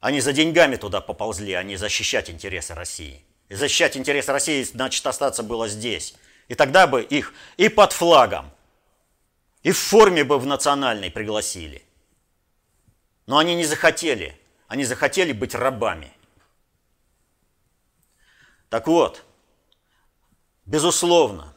они 0.00 0.20
за 0.20 0.32
деньгами 0.32 0.76
туда 0.76 1.00
поползли, 1.00 1.52
а 1.52 1.62
не 1.62 1.76
защищать 1.76 2.30
интересы 2.30 2.74
России. 2.74 3.22
И 3.48 3.54
защищать 3.54 3.96
интересы 3.96 4.32
России, 4.32 4.62
значит, 4.62 5.06
остаться 5.06 5.42
было 5.42 5.68
здесь. 5.68 6.14
И 6.48 6.54
тогда 6.54 6.86
бы 6.86 7.02
их 7.02 7.34
и 7.56 7.68
под 7.68 7.92
флагом, 7.92 8.50
и 9.62 9.72
в 9.72 9.78
форме 9.78 10.24
бы 10.24 10.38
в 10.38 10.46
национальной 10.46 11.10
пригласили. 11.10 11.82
Но 13.26 13.38
они 13.38 13.54
не 13.54 13.64
захотели. 13.64 14.38
Они 14.68 14.84
захотели 14.84 15.32
быть 15.32 15.54
рабами. 15.54 16.12
Так 18.68 18.86
вот, 18.86 19.24
безусловно, 20.66 21.54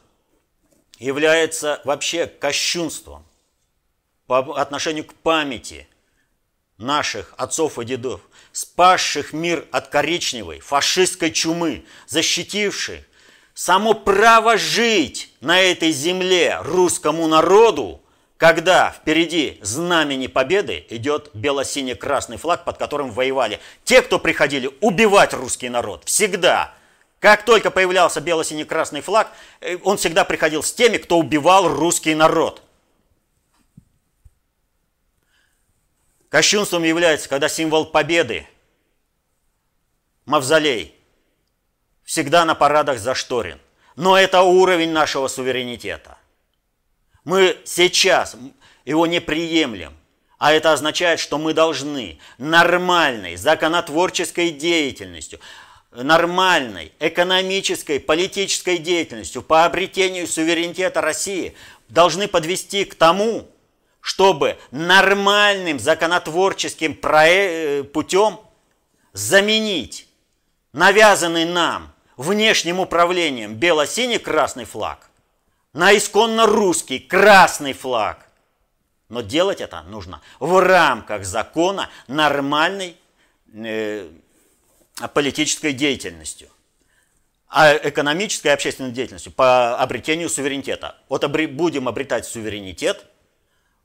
является 0.98 1.80
вообще 1.84 2.26
кощунством 2.26 3.26
по 4.26 4.38
отношению 4.58 5.04
к 5.04 5.14
памяти 5.14 5.86
наших 6.78 7.34
отцов 7.36 7.78
и 7.78 7.84
дедов, 7.84 8.22
спасших 8.52 9.32
мир 9.32 9.66
от 9.72 9.88
коричневой 9.88 10.60
фашистской 10.60 11.30
чумы, 11.30 11.84
защитивших 12.06 13.00
само 13.54 13.94
право 13.94 14.56
жить 14.56 15.34
на 15.40 15.60
этой 15.60 15.92
земле 15.92 16.58
русскому 16.62 17.26
народу, 17.26 18.00
когда 18.38 18.90
впереди 18.90 19.58
знамени 19.60 20.26
победы 20.26 20.86
идет 20.88 21.30
бело-синий-красный 21.34 22.38
флаг, 22.38 22.64
под 22.64 22.78
которым 22.78 23.10
воевали 23.10 23.60
те, 23.84 24.02
кто 24.02 24.18
приходили 24.18 24.70
убивать 24.80 25.34
русский 25.34 25.68
народ. 25.68 26.04
Всегда 26.06 26.74
как 27.22 27.44
только 27.44 27.70
появлялся 27.70 28.20
бело-синий-красный 28.20 29.00
флаг, 29.00 29.32
э, 29.60 29.78
он 29.84 29.96
всегда 29.96 30.24
приходил 30.24 30.64
с 30.64 30.72
теми, 30.72 30.96
кто 30.96 31.18
убивал 31.18 31.68
русский 31.68 32.16
народ. 32.16 32.60
Кощунством 36.28 36.82
является, 36.82 37.28
когда 37.28 37.48
символ 37.48 37.86
победы, 37.86 38.48
мавзолей, 40.24 40.96
всегда 42.02 42.44
на 42.44 42.56
парадах 42.56 42.98
зашторен. 42.98 43.60
Но 43.94 44.18
это 44.18 44.42
уровень 44.42 44.90
нашего 44.90 45.28
суверенитета. 45.28 46.18
Мы 47.22 47.56
сейчас 47.64 48.34
его 48.84 49.06
не 49.06 49.20
приемлем. 49.20 49.96
А 50.38 50.52
это 50.52 50.72
означает, 50.72 51.20
что 51.20 51.38
мы 51.38 51.54
должны 51.54 52.18
нормальной 52.38 53.36
законотворческой 53.36 54.50
деятельностью 54.50 55.38
нормальной 55.92 56.92
экономической, 57.00 58.00
политической 58.00 58.78
деятельностью 58.78 59.42
по 59.42 59.64
обретению 59.64 60.26
суверенитета 60.26 61.00
России 61.00 61.54
должны 61.88 62.28
подвести 62.28 62.84
к 62.84 62.94
тому, 62.94 63.48
чтобы 64.00 64.58
нормальным 64.70 65.78
законотворческим 65.78 66.98
э, 67.02 67.84
путем 67.84 68.40
заменить 69.12 70.08
навязанный 70.72 71.44
нам 71.44 71.92
внешним 72.16 72.80
управлением 72.80 73.54
бело-синий-красный 73.54 74.64
флаг 74.64 75.10
на 75.72 75.96
исконно 75.96 76.46
русский 76.46 76.98
красный 76.98 77.72
флаг. 77.72 78.26
Но 79.08 79.20
делать 79.20 79.60
это 79.60 79.82
нужно 79.82 80.20
в 80.40 80.58
рамках 80.58 81.24
закона 81.24 81.90
нормальной 82.08 82.96
э, 83.52 84.08
политической 85.14 85.72
деятельностью, 85.72 86.48
а 87.48 87.74
экономической 87.76 88.48
и 88.48 88.50
общественной 88.50 88.92
деятельностью 88.92 89.32
по 89.32 89.76
обретению 89.76 90.28
суверенитета. 90.28 90.96
Вот 91.08 91.24
обре, 91.24 91.46
будем 91.46 91.88
обретать 91.88 92.26
суверенитет, 92.26 93.04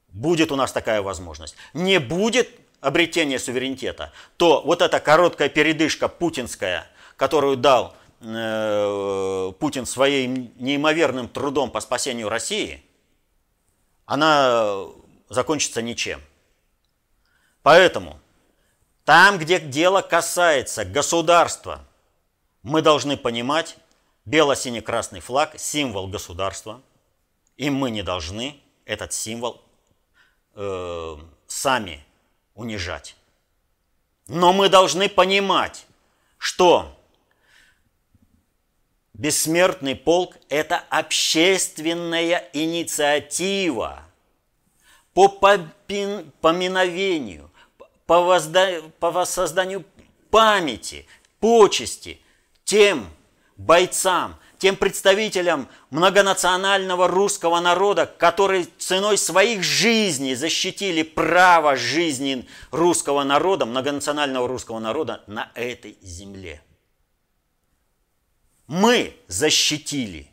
будет 0.10 0.52
у 0.52 0.56
нас 0.56 0.72
такая 0.72 1.02
возможность. 1.02 1.56
Не 1.74 2.00
будет 2.00 2.50
обретения 2.80 3.40
суверенитета, 3.40 4.14
то 4.38 4.62
вот 4.62 4.82
эта 4.82 5.00
короткая 5.00 5.50
передышка 5.50 6.08
путинская, 6.08 6.88
которую 7.16 7.58
дал 7.58 7.96
э, 8.22 9.52
Путин 9.60 9.86
своим 9.86 10.54
неимоверным 10.58 11.28
трудом 11.28 11.72
по 11.72 11.82
спасению 11.82 12.30
России, 12.30 12.84
она 14.06 14.86
закончится 15.30 15.82
ничем. 15.82 16.22
Поэтому 17.64 18.22
там, 19.08 19.38
где 19.38 19.58
дело 19.58 20.02
касается 20.02 20.84
государства, 20.84 21.86
мы 22.62 22.82
должны 22.82 23.16
понимать, 23.16 23.78
Бело-синий-красный 24.26 25.22
флаг– 25.22 25.54
символ 25.58 26.10
государства, 26.10 26.82
и 27.56 27.70
мы 27.70 27.90
не 27.90 28.04
должны 28.04 28.60
этот 28.84 29.14
символ 29.14 29.62
э, 30.56 31.16
сами 31.48 32.04
унижать. 32.54 33.16
Но 34.28 34.52
мы 34.52 34.68
должны 34.68 35.08
понимать, 35.08 35.86
что 36.38 36.94
бессмертный 39.14 39.96
полк– 39.96 40.36
это 40.50 40.84
общественная 40.90 42.50
инициатива 42.52 44.04
по 45.14 45.30
поминовению, 45.30 47.50
по, 48.08 48.22
возда... 48.22 48.82
по 49.00 49.12
воссозданию 49.12 49.86
памяти, 50.32 51.06
почести 51.40 52.20
тем 52.64 53.08
бойцам, 53.58 54.40
тем 54.58 54.76
представителям 54.76 55.68
многонационального 55.92 57.08
русского 57.08 57.60
народа, 57.60 58.08
которые 58.08 58.66
ценой 58.80 59.18
своих 59.18 59.62
жизней 59.62 60.34
защитили 60.34 61.04
право 61.04 61.76
жизни 61.76 62.48
русского 62.72 63.24
народа, 63.24 63.66
многонационального 63.66 64.48
русского 64.48 64.80
народа 64.80 65.24
на 65.28 65.52
этой 65.54 65.98
земле. 66.02 66.64
Мы 68.66 69.16
защитили. 69.28 70.32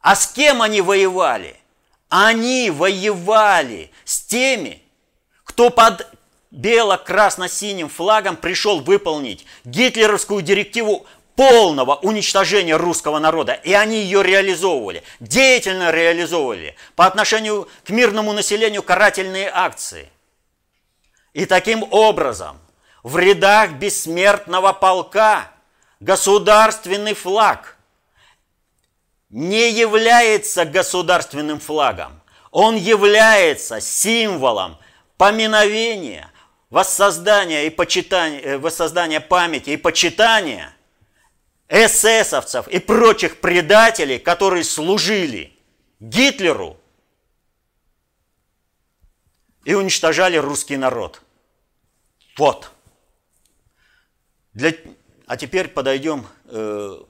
А 0.00 0.14
с 0.14 0.28
кем 0.28 0.62
они 0.62 0.80
воевали? 0.80 1.56
Они 2.08 2.70
воевали 2.70 3.90
с 4.04 4.20
теми, 4.20 4.85
кто 5.56 5.70
под 5.70 6.06
бело-красно-синим 6.50 7.88
флагом 7.88 8.36
пришел 8.36 8.80
выполнить 8.80 9.46
гитлеровскую 9.64 10.42
директиву 10.42 11.06
полного 11.34 11.94
уничтожения 11.94 12.76
русского 12.76 13.18
народа. 13.20 13.54
И 13.54 13.72
они 13.72 14.02
ее 14.02 14.22
реализовывали, 14.22 15.02
деятельно 15.18 15.92
реализовывали 15.92 16.76
по 16.94 17.06
отношению 17.06 17.70
к 17.86 17.88
мирному 17.88 18.34
населению 18.34 18.82
карательные 18.82 19.50
акции. 19.50 20.10
И 21.32 21.46
таким 21.46 21.86
образом 21.90 22.58
в 23.02 23.16
рядах 23.16 23.70
бессмертного 23.72 24.74
полка 24.74 25.50
государственный 26.00 27.14
флаг 27.14 27.78
не 29.30 29.70
является 29.70 30.66
государственным 30.66 31.60
флагом. 31.60 32.20
Он 32.50 32.76
является 32.76 33.80
символом 33.80 34.76
поминовения, 35.16 36.30
воссоздания 36.70 37.64
и 37.64 37.70
почитания, 37.70 38.40
э, 38.40 38.58
воссоздания 38.58 39.20
памяти 39.20 39.70
и 39.70 39.76
почитания 39.76 40.74
эсэсовцев 41.68 42.68
и 42.68 42.78
прочих 42.78 43.40
предателей, 43.40 44.18
которые 44.18 44.64
служили 44.64 45.52
Гитлеру 45.98 46.76
и 49.64 49.74
уничтожали 49.74 50.36
русский 50.36 50.76
народ. 50.76 51.22
Вот. 52.36 52.70
Для... 54.52 54.72
А 55.26 55.36
теперь 55.36 55.68
подойдем, 55.68 56.26
э, 56.44 57.02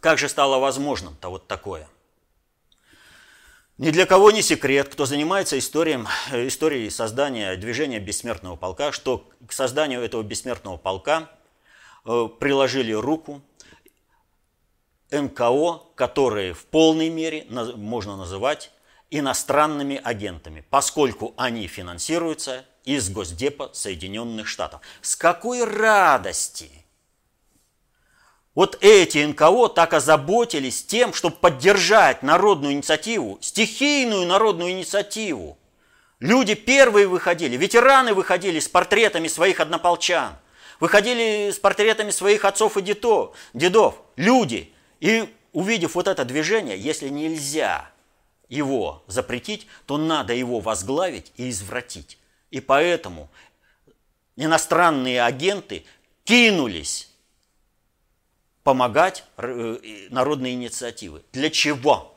как 0.00 0.18
же 0.18 0.28
стало 0.28 0.58
возможным-то 0.58 1.28
вот 1.28 1.46
такое– 1.46 1.88
ни 3.78 3.90
для 3.90 4.06
кого 4.06 4.30
не 4.32 4.42
секрет, 4.42 4.88
кто 4.88 5.06
занимается 5.06 5.58
историей, 5.58 6.04
э, 6.32 6.48
историей 6.48 6.90
создания 6.90 7.56
движения 7.56 8.00
бессмертного 8.00 8.56
полка, 8.56 8.92
что 8.92 9.28
к 9.46 9.52
созданию 9.52 10.02
этого 10.02 10.22
бессмертного 10.22 10.76
полка 10.76 11.30
э, 12.04 12.28
приложили 12.38 12.92
руку 12.92 13.40
НКО, 15.10 15.82
которые 15.94 16.52
в 16.52 16.66
полной 16.66 17.08
мере 17.08 17.46
можно 17.48 18.16
называть 18.16 18.72
иностранными 19.10 20.00
агентами, 20.02 20.64
поскольку 20.68 21.32
они 21.36 21.66
финансируются 21.66 22.66
из 22.84 23.08
Госдепа 23.08 23.70
Соединенных 23.72 24.48
Штатов. 24.48 24.80
С 25.00 25.16
какой 25.16 25.64
радости 25.64 26.70
вот 28.58 28.76
эти 28.80 29.24
НКО 29.24 29.68
так 29.68 29.94
озаботились 29.94 30.82
тем, 30.82 31.14
чтобы 31.14 31.36
поддержать 31.36 32.24
народную 32.24 32.72
инициативу, 32.72 33.38
стихийную 33.40 34.26
народную 34.26 34.72
инициативу. 34.72 35.56
Люди 36.18 36.54
первые 36.54 37.06
выходили, 37.06 37.56
ветераны 37.56 38.14
выходили 38.14 38.58
с 38.58 38.66
портретами 38.66 39.28
своих 39.28 39.60
однополчан, 39.60 40.32
выходили 40.80 41.52
с 41.52 41.58
портретами 41.60 42.10
своих 42.10 42.44
отцов 42.44 42.76
и 42.76 42.82
дедов, 42.82 43.36
дедов 43.54 44.02
люди. 44.16 44.72
И 44.98 45.32
увидев 45.52 45.94
вот 45.94 46.08
это 46.08 46.24
движение, 46.24 46.76
если 46.76 47.10
нельзя 47.10 47.88
его 48.48 49.04
запретить, 49.06 49.68
то 49.86 49.98
надо 49.98 50.34
его 50.34 50.58
возглавить 50.58 51.30
и 51.36 51.48
извратить. 51.48 52.18
И 52.50 52.58
поэтому 52.58 53.30
иностранные 54.34 55.22
агенты 55.22 55.84
кинулись 56.24 57.07
помогать 58.68 59.24
э, 59.38 59.78
народные 60.10 60.52
инициативы. 60.52 61.22
Для 61.32 61.48
чего? 61.48 62.14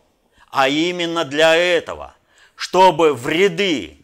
А 0.50 0.68
именно 0.68 1.24
для 1.24 1.56
этого, 1.56 2.14
чтобы 2.58 3.14
в 3.14 3.26
ряды 3.30 4.00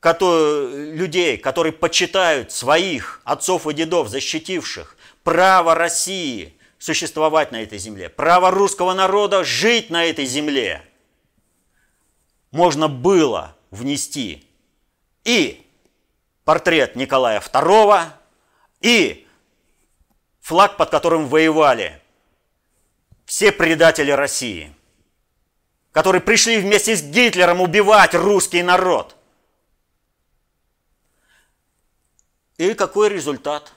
людей, 0.00 1.36
которые 1.36 1.72
почитают 1.72 2.52
своих 2.52 3.20
отцов 3.24 3.66
и 3.66 3.74
дедов, 3.74 4.08
защитивших 4.08 4.96
право 5.24 5.74
России 5.74 6.56
существовать 6.78 7.50
на 7.50 7.60
этой 7.60 7.78
земле, 7.78 8.08
право 8.08 8.52
русского 8.52 8.94
народа 8.94 9.42
жить 9.42 9.90
на 9.90 10.04
этой 10.04 10.26
земле, 10.26 10.84
можно 12.52 12.86
было 12.86 13.56
внести 13.72 14.46
и 15.24 15.66
портрет 16.44 16.94
Николая 16.94 17.40
II, 17.40 18.04
и 18.80 19.25
флаг, 20.46 20.76
под 20.76 20.90
которым 20.90 21.26
воевали 21.26 22.00
все 23.24 23.50
предатели 23.50 24.12
России, 24.12 24.72
которые 25.90 26.22
пришли 26.22 26.60
вместе 26.60 26.94
с 26.94 27.02
Гитлером 27.02 27.60
убивать 27.60 28.14
русский 28.14 28.62
народ. 28.62 29.16
И 32.58 32.74
какой 32.74 33.08
результат? 33.08 33.72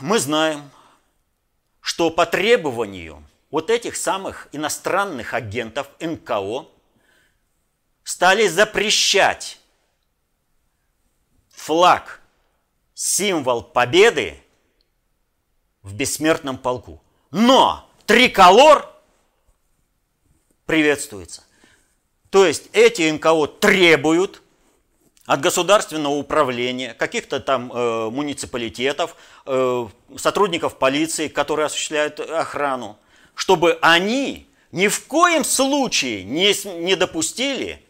Мы 0.00 0.18
знаем, 0.18 0.70
что 1.82 2.08
по 2.08 2.24
требованию 2.24 3.22
вот 3.50 3.68
этих 3.68 3.96
самых 3.96 4.48
иностранных 4.52 5.34
агентов 5.34 5.90
НКО 6.00 6.66
стали 8.04 8.48
запрещать 8.48 9.60
флаг 11.50 12.19
символ 13.00 13.62
победы 13.62 14.38
в 15.80 15.94
бессмертном 15.94 16.58
полку. 16.58 17.02
Но 17.30 17.88
триколор 18.04 18.94
приветствуется. 20.66 21.42
То 22.28 22.44
есть 22.44 22.68
эти 22.74 23.10
НКО 23.10 23.46
требуют 23.46 24.42
от 25.24 25.40
государственного 25.40 26.12
управления, 26.12 26.92
каких-то 26.92 27.40
там 27.40 27.72
э, 27.72 28.10
муниципалитетов, 28.10 29.16
э, 29.46 29.88
сотрудников 30.18 30.76
полиции, 30.76 31.28
которые 31.28 31.66
осуществляют 31.66 32.20
охрану, 32.20 32.98
чтобы 33.34 33.78
они 33.80 34.46
ни 34.72 34.88
в 34.88 35.06
коем 35.06 35.44
случае 35.44 36.22
не, 36.24 36.52
не 36.82 36.96
допустили 36.96 37.82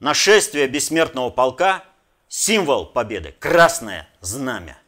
нашествия 0.00 0.66
бессмертного 0.66 1.28
полка 1.28 1.84
символ 2.28 2.86
победы, 2.86 3.34
красное 3.38 4.08
знамя. 4.20 4.78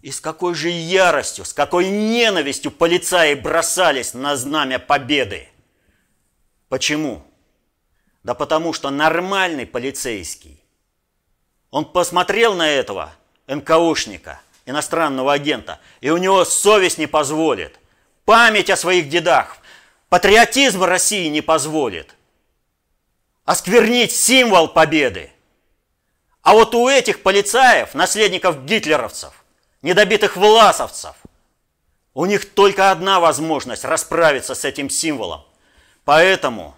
И 0.00 0.12
с 0.12 0.20
какой 0.20 0.54
же 0.54 0.68
яростью, 0.68 1.44
с 1.44 1.52
какой 1.52 1.88
ненавистью 1.88 2.70
полицаи 2.70 3.34
бросались 3.34 4.14
на 4.14 4.36
знамя 4.36 4.78
победы. 4.78 5.48
Почему? 6.68 7.24
Да 8.22 8.34
потому 8.34 8.72
что 8.72 8.90
нормальный 8.90 9.66
полицейский, 9.66 10.62
он 11.70 11.84
посмотрел 11.84 12.54
на 12.54 12.68
этого 12.68 13.12
НКОшника, 13.46 14.40
иностранного 14.66 15.32
агента, 15.32 15.80
и 16.00 16.10
у 16.10 16.16
него 16.16 16.44
совесть 16.44 16.98
не 16.98 17.06
позволит, 17.06 17.78
память 18.24 18.70
о 18.70 18.76
своих 18.76 19.08
дедах, 19.08 19.58
патриотизм 20.08 20.84
России 20.84 21.28
не 21.28 21.40
позволит 21.40 22.14
осквернить 23.44 24.12
символ 24.12 24.68
победы– 24.68 25.32
а 26.42 26.54
вот 26.54 26.74
у 26.74 26.88
этих 26.88 27.22
полицаев, 27.22 27.94
наследников 27.94 28.64
гитлеровцев, 28.64 29.32
недобитых 29.82 30.36
власовцев, 30.36 31.14
у 32.14 32.26
них 32.26 32.52
только 32.52 32.90
одна 32.90 33.20
возможность 33.20 33.84
расправиться 33.84 34.54
с 34.54 34.64
этим 34.64 34.90
символом. 34.90 35.44
Поэтому 36.04 36.74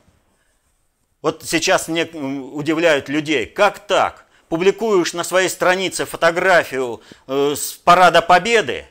вот 1.23 1.43
сейчас 1.45 1.89
мне 1.89 2.05
удивляют 2.05 3.09
людей, 3.09 3.47
как 3.47 3.79
так? 3.87 4.27
публикуешь 4.51 5.15
на 5.15 5.25
своей 5.25 5.49
странице 5.49 6.05
фотографию 6.05 7.01
э, 7.29 7.55
с 7.57 7.73
парада 7.73 8.21
Победы, 8.21 8.85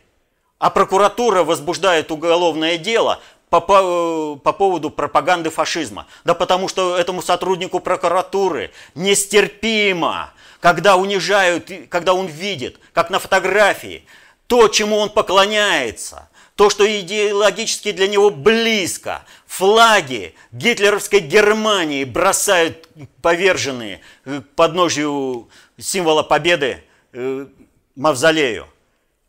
а 0.57 0.69
прокуратура 0.69 1.43
возбуждает 1.43 2.11
уголовное 2.11 2.77
дело 2.77 3.19
по, 3.49 3.59
по, 3.59 4.37
по 4.37 4.53
поводу 4.53 4.89
пропаганды 4.89 5.49
фашизма. 5.49 6.07
Да 6.23 6.33
потому 6.33 6.69
что 6.69 6.97
этому 6.97 7.21
сотруднику 7.21 7.81
прокуратуры 7.81 8.71
нестерпимо, 8.95 10.31
когда 10.59 10.95
унижают, 10.95 11.71
когда 11.89 12.13
он 12.13 12.27
видит, 12.27 12.79
как 12.93 13.09
на 13.09 13.19
фотографии, 13.19 14.05
то, 14.47 14.67
чему 14.67 14.97
он 14.97 15.09
поклоняется, 15.09 16.29
то, 16.55 16.69
что 16.69 16.85
идеологически 16.85 17.91
для 17.91 18.07
него 18.07 18.31
близко, 18.31 19.23
флаги 19.47 20.35
гитлеровской 20.51 21.21
Германии 21.21 22.03
бросают 22.03 22.89
поверженные 23.21 24.01
к 24.25 24.41
подножию 24.55 25.49
символа 25.77 26.23
победы 26.23 26.83
э, 27.13 27.45
мавзолею. 27.95 28.67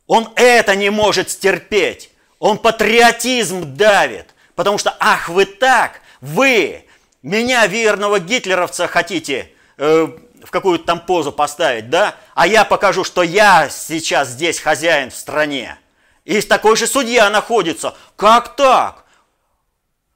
Он 0.09 0.29
это 0.35 0.75
не 0.75 0.91
может 0.91 1.31
стерпеть. 1.31 2.11
Он 2.41 2.59
патриотизм 2.59 3.77
давит. 3.77 4.35
Потому 4.57 4.77
что, 4.79 4.97
ах, 4.99 5.29
вы 5.29 5.45
так, 5.45 6.01
вы 6.21 6.85
меня, 7.23 7.67
верного 7.69 8.19
гитлеровца, 8.19 8.89
хотите 8.89 9.53
э, 9.79 10.09
в 10.51 10.53
какую-то 10.53 10.85
там 10.85 10.99
позу 10.99 11.31
поставить, 11.31 11.91
да? 11.91 12.17
А 12.35 12.45
я 12.45 12.65
покажу, 12.65 13.05
что 13.05 13.23
я 13.23 13.69
сейчас 13.71 14.31
здесь 14.31 14.59
хозяин 14.59 15.13
в 15.13 15.15
стране. 15.15 15.79
И 16.25 16.41
такой 16.41 16.75
же 16.75 16.89
судья 16.89 17.31
находится. 17.31 17.95
Как 18.17 18.57
так? 18.57 19.05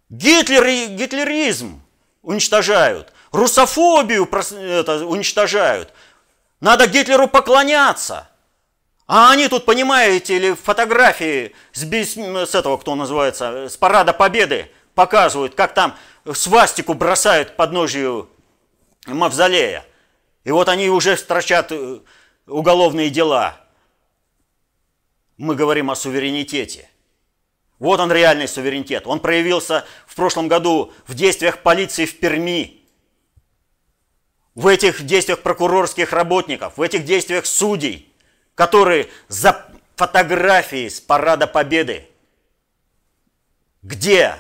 Гитлер 0.09 0.67
гитлеризм 0.89 1.81
уничтожают. 2.23 3.13
Русофобию 3.31 4.29
это, 4.29 5.07
уничтожают. 5.07 5.93
Надо 6.59 6.89
Гитлеру 6.89 7.29
поклоняться. 7.29 8.29
А 9.07 9.31
они 9.31 9.47
тут, 9.47 9.65
понимаете, 9.65 10.35
или 10.35 10.55
фотографии 10.55 11.55
с, 11.73 11.85
с 11.85 12.55
этого, 12.57 12.77
кто 12.77 12.97
называется, 12.97 13.69
с 13.69 13.77
парада 13.77 14.13
победы 14.13 14.69
показывают, 14.97 15.55
как 15.55 15.75
там 15.75 15.95
свастику 16.33 16.95
бросают 16.95 17.55
под 17.55 17.71
ножью 17.71 18.29
мавзолея. 19.07 19.85
И 20.45 20.51
вот 20.51 20.69
они 20.69 20.91
уже 20.91 21.17
строчат 21.17 21.73
э, 21.73 22.01
уголовные 22.47 23.11
дела. 23.11 23.61
Мы 25.37 25.57
говорим 25.57 25.91
о 25.91 25.97
суверенитете. 25.97 26.89
Вот 27.79 27.99
он 27.99 28.13
реальный 28.13 28.47
суверенитет. 28.47 29.07
Он 29.07 29.21
проявился 29.21 29.85
в 30.07 30.15
прошлом 30.15 30.47
году 30.49 30.93
в 31.07 31.15
действиях 31.15 31.63
полиции 31.63 32.05
в 32.05 32.19
Перми. 32.21 32.83
В 34.55 34.69
этих 34.69 35.05
действиях 35.05 35.43
прокурорских 35.43 36.13
работников, 36.13 36.77
в 36.77 36.83
этих 36.83 37.05
действиях 37.05 37.45
судей, 37.45 38.15
которые 38.55 39.09
за 39.27 39.69
фотографии 39.97 40.89
с 40.89 41.01
парада 41.01 41.49
Победы, 41.49 42.09
где 43.83 44.37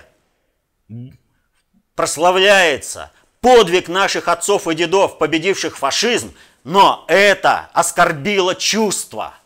прославляется 1.96 3.10
подвиг 3.44 3.88
наших 3.88 4.28
отцов 4.28 4.66
и 4.68 4.74
дедов, 4.74 5.18
победивших 5.18 5.76
фашизм, 5.76 6.34
но 6.64 7.04
это 7.08 7.68
оскорбило 7.74 8.54
чувства– 8.54 9.34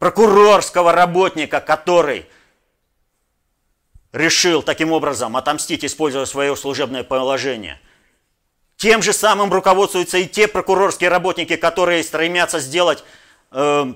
прокурорского 0.00 0.92
работника, 0.92 1.60
который 1.60 2.26
решил 4.12 4.62
таким 4.62 4.92
образом 4.92 5.36
отомстить, 5.36 5.84
используя 5.84 6.24
свое 6.24 6.56
служебное 6.56 7.04
положение. 7.04 7.80
Тем 8.76 9.02
же 9.02 9.12
самым 9.12 9.52
руководствуются 9.52 10.18
и 10.18 10.26
те 10.26 10.48
прокурорские 10.48 11.10
работники, 11.10 11.56
которые 11.56 12.02
стремятся 12.02 12.60
сделать 12.60 13.04
э, 13.52 13.94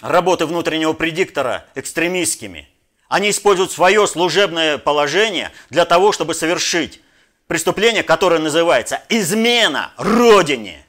работы 0.00 0.46
внутреннего 0.46 0.92
предиктора 0.94 1.66
экстремистскими. 1.74 2.68
Они 3.08 3.30
используют 3.30 3.72
свое 3.72 4.06
служебное 4.06 4.78
положение 4.78 5.50
для 5.70 5.84
того, 5.84 6.12
чтобы 6.12 6.34
совершить 6.34 7.00
преступление, 7.46 8.02
которое 8.02 8.40
называется 8.40 9.02
измена 9.08 9.92
Родине. 9.96 10.84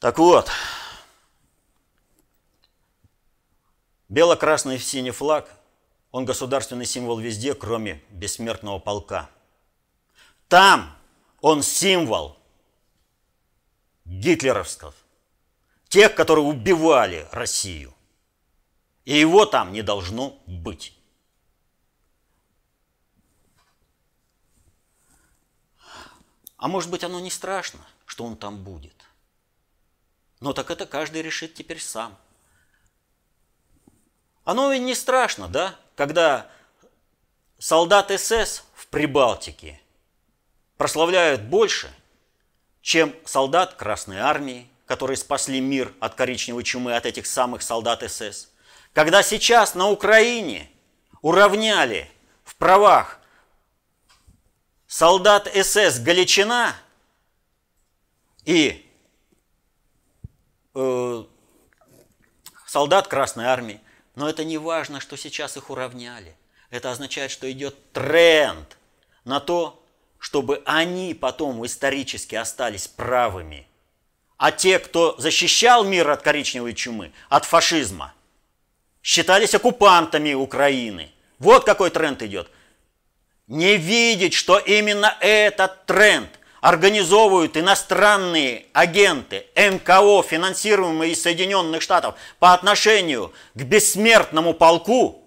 Так 0.00 0.18
вот, 0.18 0.48
бело-красный 4.08 4.78
синий 4.78 5.10
флаг, 5.10 5.50
он 6.12 6.24
государственный 6.24 6.86
символ 6.86 7.18
везде, 7.18 7.54
кроме 7.54 8.02
бессмертного 8.10 8.78
полка. 8.78 9.28
Там 10.48 10.96
он 11.40 11.62
символ 11.62 12.38
гитлеровского, 14.04 14.94
тех, 15.88 16.14
которые 16.14 16.44
убивали 16.46 17.26
Россию. 17.32 17.92
И 19.04 19.18
его 19.18 19.46
там 19.46 19.72
не 19.72 19.82
должно 19.82 20.38
быть. 20.46 20.97
А 26.58 26.66
может 26.68 26.90
быть, 26.90 27.04
оно 27.04 27.20
не 27.20 27.30
страшно, 27.30 27.80
что 28.04 28.24
он 28.24 28.36
там 28.36 28.62
будет. 28.62 28.94
Но 30.40 30.52
так 30.52 30.70
это 30.70 30.86
каждый 30.86 31.22
решит 31.22 31.54
теперь 31.54 31.80
сам. 31.80 32.16
Оно 34.44 34.72
ведь 34.72 34.82
не 34.82 34.94
страшно, 34.94 35.48
да, 35.48 35.76
когда 35.94 36.50
солдат 37.58 38.10
СС 38.10 38.64
в 38.74 38.86
Прибалтике 38.88 39.80
прославляют 40.76 41.42
больше, 41.42 41.92
чем 42.82 43.14
солдат 43.24 43.74
Красной 43.74 44.18
Армии, 44.18 44.68
которые 44.86 45.16
спасли 45.16 45.60
мир 45.60 45.92
от 46.00 46.14
коричневой 46.14 46.64
чумы, 46.64 46.96
от 46.96 47.06
этих 47.06 47.26
самых 47.26 47.62
солдат 47.62 48.02
СС. 48.10 48.48
Когда 48.94 49.22
сейчас 49.22 49.74
на 49.74 49.90
Украине 49.90 50.70
уравняли 51.20 52.10
в 52.44 52.56
правах 52.56 53.20
солдат 54.88 55.46
СС 55.54 56.00
Галичина 56.00 56.74
и 58.44 58.90
э, 60.74 61.24
солдат 62.66 63.06
Красной 63.06 63.44
Армии. 63.44 63.80
Но 64.16 64.28
это 64.28 64.42
не 64.42 64.58
важно, 64.58 64.98
что 64.98 65.16
сейчас 65.16 65.56
их 65.56 65.70
уравняли. 65.70 66.34
Это 66.70 66.90
означает, 66.90 67.30
что 67.30 67.50
идет 67.52 67.92
тренд 67.92 68.76
на 69.24 69.38
то, 69.38 69.80
чтобы 70.18 70.62
они 70.64 71.14
потом 71.14 71.64
исторически 71.64 72.34
остались 72.34 72.88
правыми. 72.88 73.68
А 74.38 74.50
те, 74.50 74.78
кто 74.78 75.14
защищал 75.18 75.84
мир 75.84 76.10
от 76.10 76.22
коричневой 76.22 76.74
чумы, 76.74 77.12
от 77.28 77.44
фашизма, 77.44 78.14
считались 79.02 79.54
оккупантами 79.54 80.34
Украины. 80.34 81.12
Вот 81.38 81.64
какой 81.64 81.90
тренд 81.90 82.22
идет. 82.22 82.50
Не 83.48 83.78
видеть, 83.78 84.34
что 84.34 84.58
именно 84.58 85.16
этот 85.20 85.86
тренд 85.86 86.28
организовывают 86.60 87.56
иностранные 87.56 88.66
агенты 88.74 89.46
НКО, 89.56 90.22
финансируемые 90.22 91.12
из 91.12 91.22
Соединенных 91.22 91.80
Штатов, 91.80 92.16
по 92.38 92.52
отношению 92.52 93.32
к 93.54 93.62
бессмертному 93.62 94.52
полку, 94.52 95.26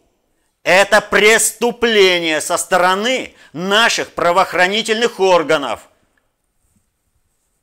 это 0.62 1.01
преступление 1.01 2.41
со 2.41 2.57
стороны 2.57 3.34
наших 3.53 4.12
правоохранительных 4.12 5.19
органов, 5.19 5.89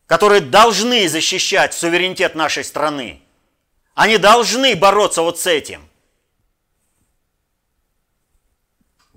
которые 0.07 0.41
должны 0.41 1.09
защищать 1.09 1.73
суверенитет 1.73 2.35
нашей 2.35 2.65
страны. 2.65 3.23
Они 3.95 4.19
должны 4.19 4.75
бороться 4.75 5.23
вот 5.23 5.39
с 5.39 5.47
этим. 5.47 5.88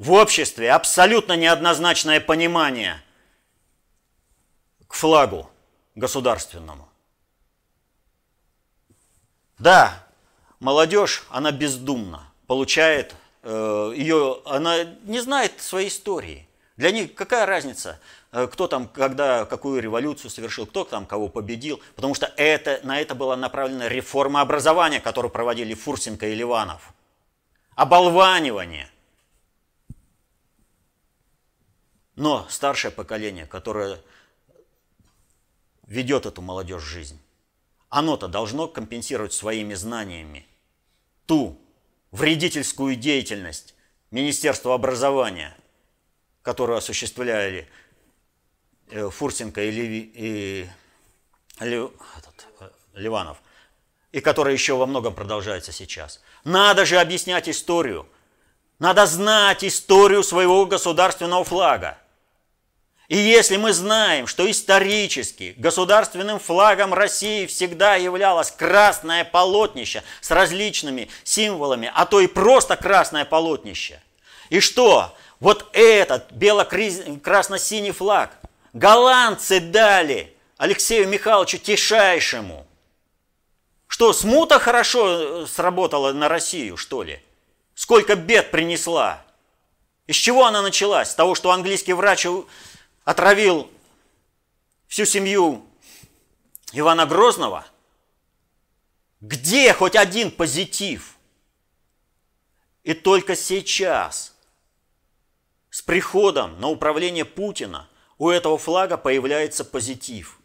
В 0.01 0.13
обществе 0.13 0.71
абсолютно 0.71 1.35
неоднозначное 1.35 2.19
понимание– 2.19 2.99
к 4.87 4.95
флагу 4.95 5.47
государственному. 5.93 6.89
Да, 9.59 10.03
молодежь, 10.59 11.23
она 11.29 11.51
бездумна, 11.51 12.23
получает 12.47 13.13
э, 13.43 13.93
ее, 13.95 14.41
она 14.45 14.85
не 15.03 15.19
знает 15.19 15.61
своей 15.61 15.89
истории. 15.89 16.47
Для 16.77 16.89
них 16.89 17.13
какая 17.13 17.45
разница, 17.45 17.99
э, 18.31 18.47
кто 18.51 18.67
там, 18.67 18.87
когда, 18.87 19.45
какую 19.45 19.83
революцию 19.83 20.31
совершил, 20.31 20.65
кто 20.65 20.83
там 20.83 21.05
кого 21.05 21.27
победил, 21.27 21.79
потому 21.95 22.15
что 22.15 22.25
это, 22.37 22.79
на 22.81 22.99
это 22.99 23.13
была 23.13 23.37
направлена 23.37 23.87
реформа 23.87 24.41
образования, 24.41 24.99
которую 24.99 25.31
проводили 25.31 25.75
Фурсенко 25.75 26.25
и 26.25 26.33
Ливанов. 26.33 26.91
Оболванивание. 27.75 28.89
Но 32.21 32.45
старшее 32.49 32.91
поколение, 32.91 33.47
которое 33.47 33.99
ведет 35.87 36.27
эту 36.27 36.43
молодежь 36.43 36.83
жизнь. 36.83 37.19
Оно-то 37.89 38.27
должно 38.27 38.67
компенсировать 38.67 39.33
своими 39.33 39.73
знаниями 39.73 40.45
ту 41.25 41.59
вредительскую 42.11 42.95
деятельность 42.95 43.73
Министерства 44.11 44.75
образования, 44.75 45.57
которую 46.43 46.77
осуществляли 46.77 47.67
э, 48.91 49.09
Фурсенко 49.09 49.63
и, 49.63 49.71
Леви, 49.71 50.11
и 50.13 50.69
Лев, 51.59 51.89
этот, 52.19 52.47
э, 52.59 52.69
Ливанов, 52.93 53.41
и 54.11 54.21
которая 54.21 54.53
еще 54.53 54.75
во 54.75 54.85
многом 54.85 55.15
продолжается 55.15 55.71
сейчас. 55.71 56.21
Надо 56.43 56.85
же 56.85 56.99
объяснять 56.99 57.49
историю. 57.49 58.07
Надо 58.77 59.07
знать 59.07 59.63
историю 59.63 60.21
своего 60.21 60.67
государственного 60.67 61.43
флага. 61.43 61.97
И 63.11 63.17
если 63.17 63.57
мы 63.57 63.73
знаем, 63.73 64.25
что 64.25 64.49
исторически 64.49 65.53
государственным 65.57 66.39
флагом 66.39 66.93
России 66.93 67.45
всегда 67.45 67.97
являлось 67.97 68.51
красное 68.51 69.25
полотнище 69.25 70.01
с 70.21 70.31
различными 70.31 71.09
символами, 71.25 71.91
а 71.93 72.05
то 72.05 72.21
и 72.21 72.27
просто 72.27 72.77
красное 72.77 73.25
полотнище, 73.25 74.01
и 74.49 74.61
что 74.61 75.13
вот 75.41 75.69
этот 75.73 76.31
бело-красно-синий 76.31 77.91
флаг 77.91 78.31
голландцы 78.71 79.59
дали 79.59 80.33
Алексею 80.55 81.09
Михайловичу 81.09 81.57
Тишайшему, 81.57 82.65
что 83.87 84.13
смута 84.13 84.57
хорошо 84.57 85.43
э, 85.43 85.47
сработала 85.47 86.13
на 86.13 86.29
Россию, 86.29 86.77
что 86.77 87.03
ли? 87.03 87.21
Сколько 87.75 88.15
бед 88.15 88.51
принесла? 88.51 89.21
Из 90.07 90.15
чего 90.15 90.45
она 90.45 90.61
началась? 90.61 91.11
С 91.11 91.15
того, 91.15 91.35
что 91.35 91.51
английский 91.51 91.91
врач 91.91 92.25
отравил 93.03 93.69
всю 94.87 95.05
семью 95.05 95.65
Ивана 96.73 97.05
Грозного? 97.05 97.65
Где 99.19 99.73
хоть 99.73 99.95
один 99.95 100.31
позитив? 100.31 101.17
И 102.83 102.93
только 102.93 103.35
сейчас, 103.35 104.33
с 105.69 105.81
приходом 105.81 106.59
на 106.59 106.67
управление 106.67 107.25
Путина, 107.25 107.87
у 108.17 108.29
этого 108.29 108.57
флага 108.57 108.97
появляется 108.97 109.63
позитив. 109.63 110.39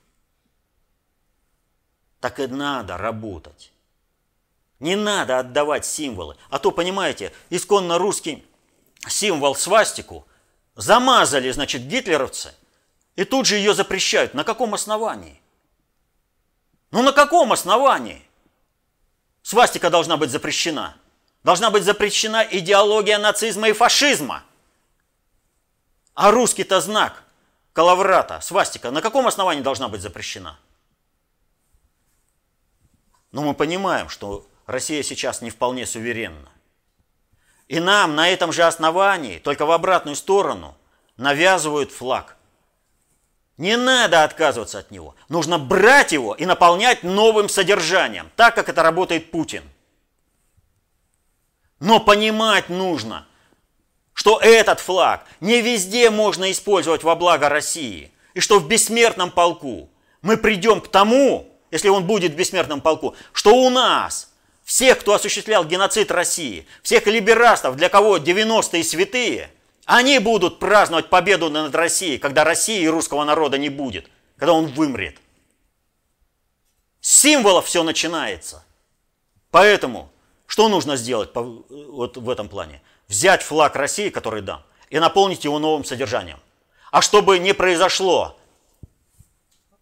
Так 2.20 2.38
и 2.40 2.46
надо 2.46 2.98
работать. 2.98 3.72
Не 4.78 4.96
надо 4.96 5.38
отдавать 5.38 5.86
символы. 5.86 6.36
А 6.50 6.58
то, 6.58 6.70
понимаете, 6.70 7.32
исконно 7.48 7.96
русский 7.96 8.46
символ 9.08 9.54
свастику– 9.54 10.26
Замазали, 10.76 11.50
значит, 11.50 11.82
гитлеровцы, 11.82 12.54
и 13.16 13.24
тут 13.24 13.46
же 13.46 13.56
ее 13.56 13.72
запрещают. 13.72 14.34
На 14.34 14.44
каком 14.44 14.74
основании? 14.74 15.40
Ну 16.90 17.02
на 17.02 17.12
каком 17.12 17.52
основании? 17.52 18.22
Свастика 19.42 19.88
должна 19.88 20.18
быть 20.18 20.30
запрещена. 20.30 20.96
Должна 21.42 21.70
быть 21.70 21.82
запрещена 21.82 22.46
идеология 22.50 23.18
нацизма 23.18 23.68
и 23.68 23.72
фашизма. 23.72 24.44
А 26.14 26.30
русский-то 26.30 26.80
знак 26.80 27.22
Калаврата, 27.72 28.40
свастика, 28.40 28.90
на 28.90 29.02
каком 29.02 29.26
основании 29.26 29.62
должна 29.62 29.88
быть 29.88 30.00
запрещена? 30.00 30.58
Но 33.32 33.42
мы 33.42 33.54
понимаем, 33.54 34.08
что 34.08 34.46
Россия 34.66 35.02
сейчас 35.02 35.42
не 35.42 35.50
вполне 35.50 35.86
суверенна. 35.86 36.50
И 37.68 37.81
нам 37.81 38.14
на 38.14 38.29
этом 38.29 38.52
же 38.52 38.62
основании, 38.62 39.38
только 39.38 39.66
в 39.66 39.72
обратную 39.72 40.14
сторону, 40.14 40.76
навязывают 41.16 41.90
флаг. 41.90 42.37
Не 43.57 43.76
надо 43.76 44.22
отказываться 44.22 44.79
от 44.79 44.90
него. 44.90 45.16
Нужно 45.29 45.59
брать 45.59 46.12
его 46.12 46.35
и 46.35 46.44
наполнять 46.44 47.02
новым 47.02 47.48
содержанием, 47.48 48.31
так 48.37 48.55
как 48.55 48.68
это 48.68 48.83
работает 48.83 49.31
Путин. 49.31 49.64
Но 51.81 51.98
понимать 52.00 52.68
нужно, 52.68 53.26
что 54.12 54.38
этот 54.40 54.81
флаг 54.81 55.26
не 55.40 55.61
везде 55.61 56.11
можно 56.11 56.50
использовать 56.50 57.02
во 57.02 57.16
благо 57.16 57.48
России. 57.48 58.12
И 58.35 58.40
что 58.40 58.59
в 58.59 58.68
бессмертном 58.68 59.31
полку 59.31 59.88
мы 60.22 60.37
придем 60.37 60.81
к 60.81 60.88
тому, 60.88 61.48
если 61.70 61.88
он 61.88 62.07
будет 62.07 62.33
в 62.33 62.37
бессмертном 62.37 62.81
полку, 62.81 63.16
что 63.33 63.55
у 63.55 63.70
нас 63.70 64.31
всех, 64.66 64.98
кто 64.98 65.14
осуществлял 65.14 65.64
геноцид 65.64 66.11
России, 66.11 66.66
всех 66.83 67.07
либерастов, 67.07 67.76
для 67.76 67.88
кого 67.88 68.18
90-е 68.18 68.83
святые, 68.83 69.50
они 69.85 70.18
будут 70.18 70.59
праздновать 70.59 71.09
победу 71.09 71.48
над 71.48 71.72
Россией, 71.74 72.18
когда 72.18 72.42
России 72.42 72.83
и 72.83 72.88
русского 72.88 73.22
народа 73.22 73.59
не 73.59 73.68
будет, 73.68 74.11
когда 74.37 74.52
он 74.52 74.66
вымрет. 74.66 75.18
С 77.00 77.20
символов 77.20 77.66
все 77.66 77.85
начинается. 77.85 78.64
Поэтому, 79.52 80.11
что 80.48 80.68
нужно 80.68 80.96
сделать 80.96 81.31
вот 81.33 82.16
в 82.16 82.29
этом 82.29 82.48
плане? 82.48 82.83
Взять 83.07 83.44
флаг 83.44 83.76
России, 83.76 84.11
который 84.11 84.42
дам, 84.42 84.64
и 84.90 84.98
наполнить 84.98 85.44
его 85.44 85.61
новым 85.61 85.85
содержанием. 85.85 86.40
А 86.90 87.02
чтобы 87.02 87.38
не 87.38 87.55
произошло 87.55 88.37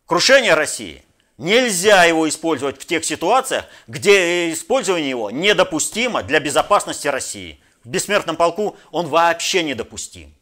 крушение 0.05 0.53
России– 0.53 1.03
Нельзя 1.37 2.05
его 2.05 2.29
использовать 2.29 2.81
в 2.81 2.87
тех 2.87 3.05
ситуациях, 3.05 3.65
где 3.89 4.53
использование 4.53 5.11
его 5.11 5.31
недопустимо 5.31 6.23
для 6.23 6.39
безопасности 6.39 7.09
России. 7.09 7.61
В 7.83 7.89
бессмертном 7.89 8.37
полку 8.37 8.77
он 8.93 9.09
вообще 9.09 9.63
недопустим. 9.65 10.33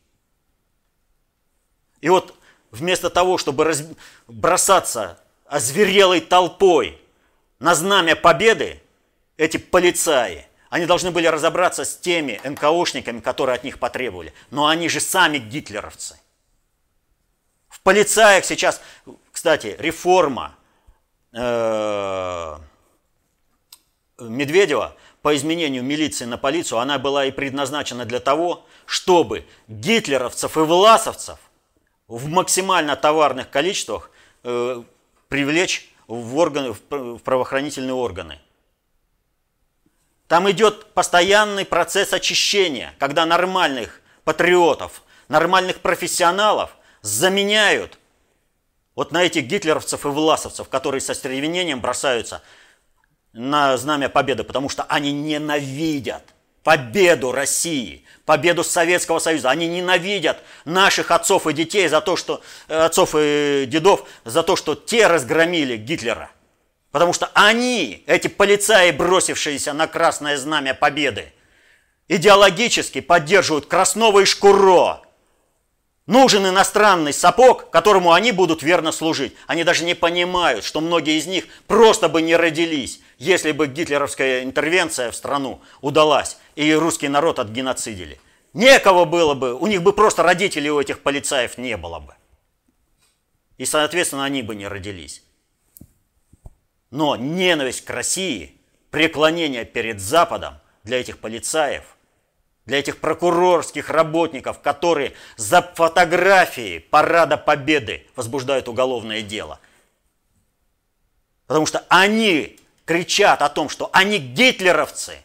И 2.02 2.09
вот 2.09 2.35
вместо 2.70 3.09
того, 3.09 3.38
чтобы 3.38 3.64
раз... 3.64 3.85
бросаться 4.28 5.18
озверелой 5.46 6.20
толпой 6.20 7.00
на 7.59 7.74
знамя 7.74 8.14
победы, 8.14 8.83
эти 9.38 9.57
полицаи, 9.57 10.46
они 10.68 10.85
должны 10.87 11.11
были 11.11 11.26
разобраться 11.26 11.85
с 11.85 11.96
теми 11.96 12.40
НКОшниками, 12.44 13.20
которые 13.20 13.57
от 13.57 13.64
них 13.64 13.78
потребовали. 13.78 14.35
Но 14.50 14.66
они 14.66 14.88
же 14.88 15.00
сами 15.00 15.38
гитлеровцы. 15.38 16.18
В 17.68 17.81
полицаях 17.81 18.44
сейчас, 18.44 18.81
кстати, 19.33 19.76
реформа 19.78 20.55
Э, 21.32 22.58
Медведева 24.18 24.94
по 25.22 25.34
изменению 25.34 25.82
милиции 25.82 26.24
на 26.24 26.36
полицию, 26.36 26.78
она 26.78 26.98
была 26.98 27.26
и 27.26 27.30
предназначена 27.30 28.04
для 28.04 28.20
того, 28.20 28.66
чтобы 28.86 29.46
гитлеровцев 29.68 30.56
и 30.56 30.60
власовцев 30.60 31.38
в 32.06 32.28
максимально 32.28 32.96
товарных 32.96 33.50
количествах 33.50 34.10
э, 34.44 34.82
привлечь 35.28 35.92
в, 36.06 36.36
органы, 36.36 36.74
в 36.90 37.18
правоохранительные 37.18 37.94
органы. 37.94 38.38
Там 40.28 40.50
идет 40.50 40.92
постоянный 40.92 41.64
процесс 41.64 42.12
очищения, 42.12 42.94
когда 42.98 43.24
нормальных 43.26 44.00
патриотов, 44.24 45.02
нормальных 45.28 45.80
профессионалов 45.80 46.76
заменяют 47.00 47.98
вот 48.94 49.12
на 49.12 49.22
этих 49.22 49.44
гитлеровцев 49.44 50.05
и 50.05 50.09
власовцев, 50.09 50.68
которые 50.68 51.00
со 51.00 51.14
стервенением 51.14 51.81
бросаются 51.81 52.42
на 53.33 53.76
знамя 53.76 54.09
победы, 54.09 54.44
потому 54.44 54.68
что 54.68 54.83
они 54.85 55.12
ненавидят 55.12 56.22
победу 56.62 57.33
России, 57.33 58.05
победу 58.24 58.62
Советского 58.62 59.18
Союза. 59.18 59.50
Они 59.50 59.66
ненавидят 59.66 60.42
наших 60.64 61.11
отцов 61.11 61.46
и 61.46 61.52
детей 61.52 61.88
за 61.88 62.00
то, 62.00 62.16
что 62.16 62.42
э, 62.68 62.78
отцов 62.78 63.14
и 63.18 63.64
дедов 63.66 64.07
за 64.24 64.42
то, 64.42 64.57
что 64.57 64.74
те 64.74 65.07
разгромили 65.07 65.76
Гитлера. 65.76 66.31
Потому 66.90 67.14
что 67.14 67.31
они, 67.33 68.05
эти 68.07 68.28
полицаи, 68.28 68.90
бросившиеся 68.90 69.72
на 69.72 69.87
красное 69.87 70.37
знамя 70.37 70.74
победы, 70.74 71.33
идеологически 72.09 73.00
поддерживают 73.00 73.66
Краснова 73.66 74.20
и 74.20 74.25
Шкуро, 74.27 75.00
Нужен 76.07 76.44
иностранный 76.48 77.13
сапог, 77.13 77.71
которому 77.71 78.13
они 78.13 78.33
будут 78.33 78.63
верно 78.63 78.90
служить. 78.90 79.35
Они 79.46 79.63
даже 79.63 79.85
не 79.85 79.94
понимают, 79.94 80.65
что 80.65 80.81
многие 80.81 81.17
из 81.17 81.27
них 81.27 81.46
просто 81.69 82.09
бы 82.09 82.23
не 82.23 82.35
родились, 82.35 83.00
если 83.19 83.53
бы 83.53 83.69
гитлеровская 83.69 84.42
интервенция 84.42 85.13
в 85.13 85.17
страну 85.17 85.61
удалась 85.81 86.38
и 86.57 86.73
русский 86.75 87.07
народ 87.07 87.38
отгеноцидили. 87.38 88.21
Некого 88.53 89.05
было 89.05 89.35
бы, 89.35 89.55
у 89.55 89.67
них 89.69 89.83
бы 89.83 89.92
просто 89.92 90.25
родителей 90.25 90.71
у 90.71 90.81
этих 90.81 91.00
полицаев 91.00 91.57
не 91.57 91.77
было 91.77 92.00
бы. 92.00 92.15
И, 93.59 93.65
соответственно, 93.65 94.25
они 94.25 94.42
бы 94.42 94.57
не 94.57 94.67
родились. 94.67 95.23
Но 96.90 97.15
ненависть 97.15 97.85
к 97.85 97.90
России, 97.90 98.61
преклонение 98.90 99.65
перед 99.65 100.00
Западом 100.00 100.55
для 100.83 101.00
этих 101.00 101.19
полицаев– 101.19 101.85
для 102.67 102.79
этих 102.79 102.98
прокурорских 102.98 103.90
работников, 103.90 104.60
которые 104.60 105.15
за 105.37 105.63
фотографии 105.63 106.79
Парада 106.79 107.37
Победы 107.37 108.06
возбуждают 108.15 108.69
уголовное 108.69 109.23
дело. 109.23 109.58
Потому 111.46 111.67
что 111.67 111.85
они 111.88 112.58
кричат 112.85 113.42
о 113.42 113.48
том, 113.48 113.69
что 113.69 113.90
они 113.92 114.19
гитлеровцы. 114.19 115.19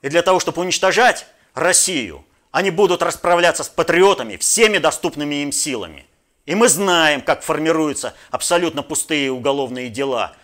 И 0.00 0.08
для 0.08 0.22
того, 0.22 0.40
чтобы 0.40 0.62
уничтожать 0.62 1.26
Россию, 1.54 2.24
они 2.50 2.70
будут 2.70 3.02
расправляться 3.02 3.64
с 3.64 3.68
патриотами 3.68 4.36
всеми 4.36 4.78
доступными 4.78 5.36
им 5.36 5.52
силами. 5.52 6.06
И 6.46 6.54
мы 6.54 6.68
знаем, 6.68 7.20
как 7.20 7.42
формируются 7.42 8.14
абсолютно 8.30 8.82
пустые 8.82 9.30
уголовные 9.30 9.90
дела, 9.90 10.34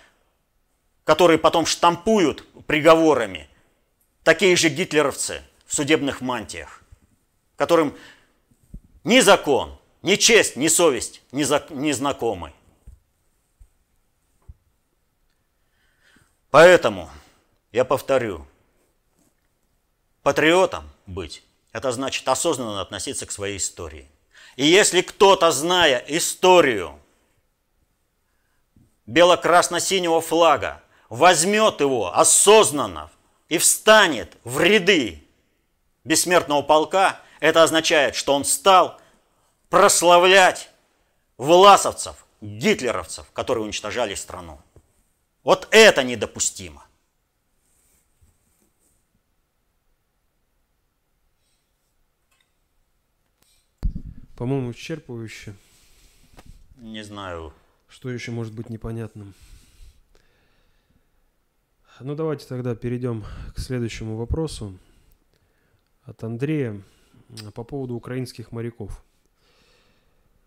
которые 1.04 1.38
потом 1.38 1.64
штампуют 1.64 2.44
приговорами– 2.66 3.48
такие 4.24 4.56
же 4.56 4.68
гитлеровцы 4.70 5.42
в 5.66 5.74
судебных 5.74 6.20
мантиях. 6.20 6.80
которым 7.56 7.96
ни 9.04 9.20
закон, 9.20 9.78
ни 10.02 10.16
честь, 10.16 10.56
ни 10.56 10.66
совесть 10.66 11.22
не, 11.30 11.44
за, 11.44 11.64
не 11.70 11.92
знакомы. 11.92 12.52
Поэтому, 16.50 17.10
я 17.70 17.84
повторю, 17.84 18.46
патриотом 20.22 20.90
быть– 21.06 21.44
это 21.72 21.92
значит 21.92 22.26
осознанно 22.28 22.80
относиться 22.80 23.26
к 23.26 23.32
своей 23.32 23.58
истории. 23.58 24.08
И 24.56 24.64
если 24.66 25.00
кто-то, 25.02 25.50
зная 25.50 25.98
историю 26.06 27.00
бело-красно-синего 29.06 30.20
флага, 30.20 30.82
возьмет 31.08 31.80
его 31.80 32.16
осознанно 32.16 33.10
и 33.48 33.58
встанет 33.58 34.36
в 34.44 34.60
ряды 34.60 35.22
бессмертного 36.04 36.62
полка, 36.62 37.20
это 37.40 37.62
означает, 37.62 38.14
что 38.14 38.34
он 38.34 38.44
стал 38.44 39.00
прославлять 39.68 40.70
власовцев, 41.36 42.24
гитлеровцев, 42.40 43.30
которые 43.32 43.64
уничтожали 43.64 44.14
страну. 44.14 44.60
Вот 45.42 45.68
это 45.70 46.02
недопустимо. 46.02 46.86
По-моему, 54.36 54.72
исчерпывающе. 54.72 55.54
Не 56.76 57.04
знаю. 57.04 57.52
Что 57.88 58.10
еще 58.10 58.32
может 58.32 58.52
быть 58.52 58.68
непонятным? 58.68 59.34
Ну, 62.00 62.16
давайте 62.16 62.44
тогда 62.48 62.74
перейдем 62.74 63.24
к 63.54 63.60
следующему 63.60 64.16
вопросу 64.16 64.76
от 66.02 66.24
Андрея 66.24 66.82
по 67.54 67.62
поводу 67.62 67.94
украинских 67.94 68.50
моряков. 68.50 69.04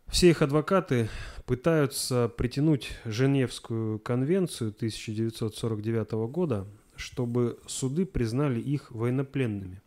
Все 0.07 0.29
их 0.29 0.41
адвокаты 0.41 1.07
пытаются 1.45 2.27
притянуть 2.27 2.91
Женевскую 3.05 3.97
конвенцию 3.99 4.71
1949 4.71 6.11
года, 6.29 6.67
чтобы 6.97 7.57
суды 7.65 8.05
признали 8.05 8.59
их 8.59 8.91
военнопленными. 8.91 9.81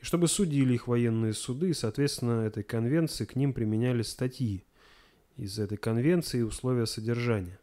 И 0.00 0.04
чтобы 0.04 0.28
судили 0.28 0.74
их 0.74 0.86
военные 0.86 1.34
суды, 1.34 1.70
и, 1.70 1.74
соответственно, 1.74 2.42
этой 2.42 2.62
конвенции 2.62 3.24
к 3.24 3.34
ним 3.34 3.52
применяли 3.52 4.02
статьи 4.02 4.64
из 5.36 5.58
этой 5.58 5.76
конвенции 5.76 6.38
и 6.38 6.42
условия 6.42 6.86
содержания. 6.86 7.58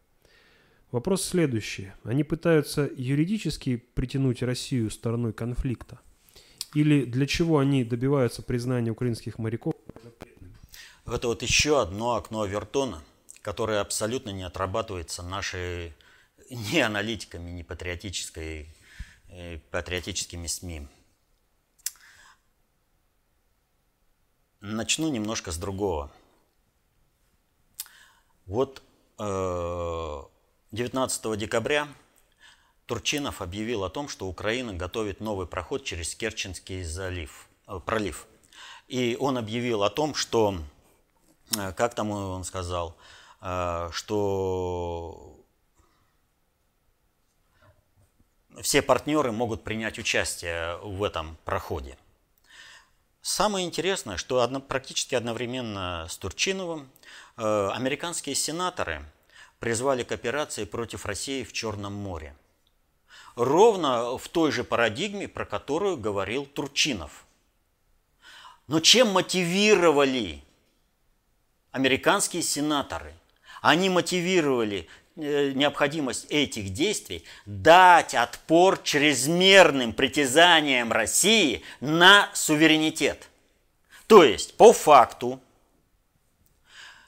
Вопрос 0.92 1.24
следующий. 1.24 1.92
Они 2.04 2.22
пытаются 2.22 2.88
юридически 2.96 3.76
притянуть 3.76 4.42
Россию 4.42 4.90
стороной 4.90 5.32
конфликта? 5.32 5.98
Или 6.74 7.04
для 7.04 7.26
чего 7.26 7.58
они 7.58 7.84
добиваются 7.84 8.42
признания 8.42 8.90
украинских 8.90 9.38
моряков? 9.38 9.74
Это 11.06 11.28
вот 11.28 11.42
еще 11.42 11.80
одно 11.80 12.14
окно 12.14 12.42
Авертона, 12.42 13.02
которое 13.42 13.80
абсолютно 13.80 14.30
не 14.30 14.42
отрабатывается 14.42 15.22
нашей 15.22 15.94
ни 16.50 16.78
аналитиками, 16.78 17.50
ни 17.50 17.62
патриотической, 17.62 18.68
э, 19.28 19.58
патриотическими 19.70 20.46
СМИ. 20.46 20.88
Начну 24.60 25.10
немножко 25.10 25.50
с 25.52 25.58
другого. 25.58 26.12
Вот 28.46 28.82
19 30.76 31.26
э, 31.26 31.36
декабря 31.36 31.88
Турчинов 32.84 33.42
объявил 33.42 33.82
о 33.82 33.90
том, 33.90 34.08
что 34.08 34.28
Украина 34.28 34.74
готовит 34.74 35.20
новый 35.20 35.46
проход 35.46 35.82
через 35.84 36.14
Керченский 36.14 36.84
залив, 36.84 37.48
э, 37.66 37.80
пролив. 37.84 38.26
И 38.86 39.16
он 39.18 39.38
объявил 39.38 39.82
о 39.82 39.90
том, 39.90 40.14
что, 40.14 40.58
э, 41.56 41.72
как 41.72 41.94
там 41.94 42.10
он 42.10 42.44
сказал, 42.44 42.96
что 43.92 45.36
все 48.62 48.82
партнеры 48.82 49.30
могут 49.30 49.62
принять 49.62 49.98
участие 49.98 50.78
в 50.78 51.02
этом 51.04 51.36
проходе. 51.44 51.98
Самое 53.20 53.66
интересное, 53.66 54.16
что 54.16 54.40
одно, 54.40 54.60
практически 54.60 55.14
одновременно 55.14 56.06
с 56.08 56.16
Турчиновым 56.16 56.90
э, 57.36 57.68
американские 57.72 58.34
сенаторы 58.34 59.04
призвали 59.66 60.04
к 60.04 60.12
операции 60.12 60.64
против 60.64 61.06
России 61.06 61.42
в 61.42 61.52
Черном 61.52 61.92
море. 61.92 62.36
Ровно 63.34 64.16
в 64.16 64.28
той 64.28 64.52
же 64.52 64.62
парадигме, 64.62 65.26
про 65.26 65.44
которую 65.44 65.96
говорил 65.96 66.46
Турчинов. 66.46 67.26
Но 68.68 68.78
чем 68.78 69.08
мотивировали 69.08 70.44
американские 71.72 72.42
сенаторы? 72.44 73.12
Они 73.60 73.90
мотивировали 73.90 74.88
Э, 75.18 75.52
необходимость 75.52 76.26
этих 76.28 76.74
действий 76.74 77.24
дать 77.46 78.14
отпор 78.14 78.78
чрезмерным 78.82 79.94
притязаниям 79.94 80.92
России 80.92 81.62
на 81.80 82.28
суверенитет. 82.34 83.30
То 84.06 84.22
есть, 84.22 84.54
по 84.58 84.74
факту, 84.74 85.40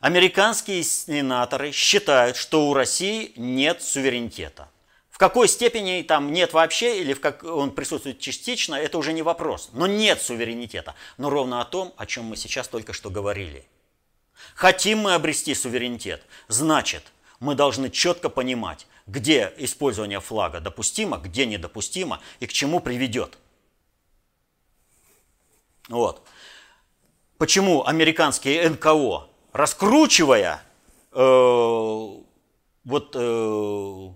американские 0.00 0.82
сенаторы 0.82 1.72
считают, 1.72 2.36
что 2.36 2.68
у 2.68 2.74
России 2.74 3.32
нет 3.36 3.82
суверенитета. 3.82 4.68
В 5.10 5.18
какой 5.18 5.48
степени 5.48 6.02
там 6.02 6.32
нет 6.32 6.52
вообще 6.52 7.00
или 7.00 7.12
в 7.12 7.20
как 7.20 7.42
он 7.42 7.72
присутствует 7.72 8.20
частично, 8.20 8.76
это 8.76 8.98
уже 8.98 9.12
не 9.12 9.22
вопрос. 9.22 9.70
Но 9.72 9.86
нет 9.86 10.22
суверенитета. 10.22 10.94
Но 11.16 11.28
ровно 11.28 11.60
о 11.60 11.64
том, 11.64 11.92
о 11.96 12.06
чем 12.06 12.24
мы 12.24 12.36
сейчас 12.36 12.68
только 12.68 12.92
что 12.92 13.10
говорили. 13.10 13.66
Хотим 14.54 14.98
мы 14.98 15.14
обрести 15.14 15.54
суверенитет, 15.54 16.22
значит– 16.48 17.02
мы 17.40 17.54
должны 17.54 17.90
четко 17.90 18.28
понимать, 18.28 18.86
где 19.06 19.52
использование 19.58 20.20
флага 20.20 20.60
допустимо, 20.60 21.18
где 21.18 21.46
недопустимо 21.46 22.20
и 22.40 22.46
к 22.46 22.52
чему 22.52 22.80
приведет. 22.80 23.38
Вот. 25.88 26.26
Почему 27.38 27.86
американские 27.86 28.68
НКО, 28.68 29.28
раскручивая, 29.52 30.62
э, 31.12 31.18
вот, 32.84 33.14
э, 33.14 34.08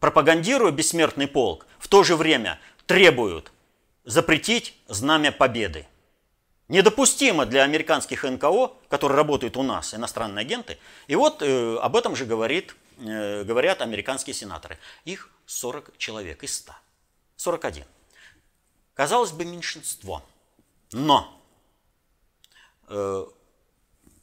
пропагандируя 0.00 0.72
бессмертный 0.72 1.28
полк, 1.28 1.66
в 1.78 1.88
то 1.88 2.02
же 2.04 2.16
время 2.16 2.58
требуют 2.86 3.52
запретить 4.04 4.74
знамя 4.88 5.32
победы. 5.32 5.86
Недопустимо 6.68 7.46
для 7.46 7.62
американских 7.62 8.24
НКО, 8.24 8.72
которые 8.88 9.16
работают 9.16 9.56
у 9.56 9.62
нас, 9.62 9.94
иностранные 9.94 10.42
агенты. 10.42 10.78
И 11.06 11.16
вот 11.16 11.40
э, 11.40 11.76
об 11.78 11.96
этом 11.96 12.14
же 12.14 12.26
говорит, 12.26 12.76
э, 12.98 13.44
говорят 13.44 13.80
американские 13.80 14.34
сенаторы. 14.34 14.78
Их 15.06 15.30
40 15.46 15.96
человек 15.96 16.42
из 16.44 16.56
100. 16.56 16.72
41. 17.36 17.84
Казалось 18.92 19.32
бы, 19.32 19.46
меньшинство. 19.46 20.22
Но 20.92 21.40
э, 22.88 23.26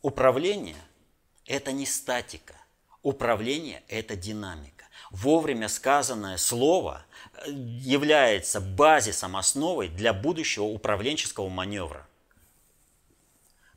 управление– 0.06 0.82
это 1.46 1.72
не 1.72 1.86
статика. 1.86 2.56
Управление– 3.02 3.84
это 3.88 4.16
динамика. 4.16 4.86
Вовремя 5.12 5.68
сказанное 5.70 6.38
слово 6.38 7.06
э, 7.34 7.52
является 7.52 8.60
базисом, 8.62 9.36
основой 9.36 9.88
для 9.90 10.14
будущего 10.14 10.66
управленческого 10.66 11.50
маневра– 11.50 12.08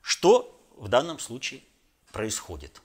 что 0.09 0.59
в 0.79 0.89
данном 0.89 1.19
случае 1.19 1.61
происходит? 2.13 2.81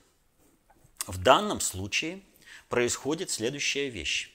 В 1.06 1.16
данном 1.16 1.58
случае 1.58 2.20
происходит 2.68 3.30
следующая 3.30 3.88
вещь. 3.88 4.30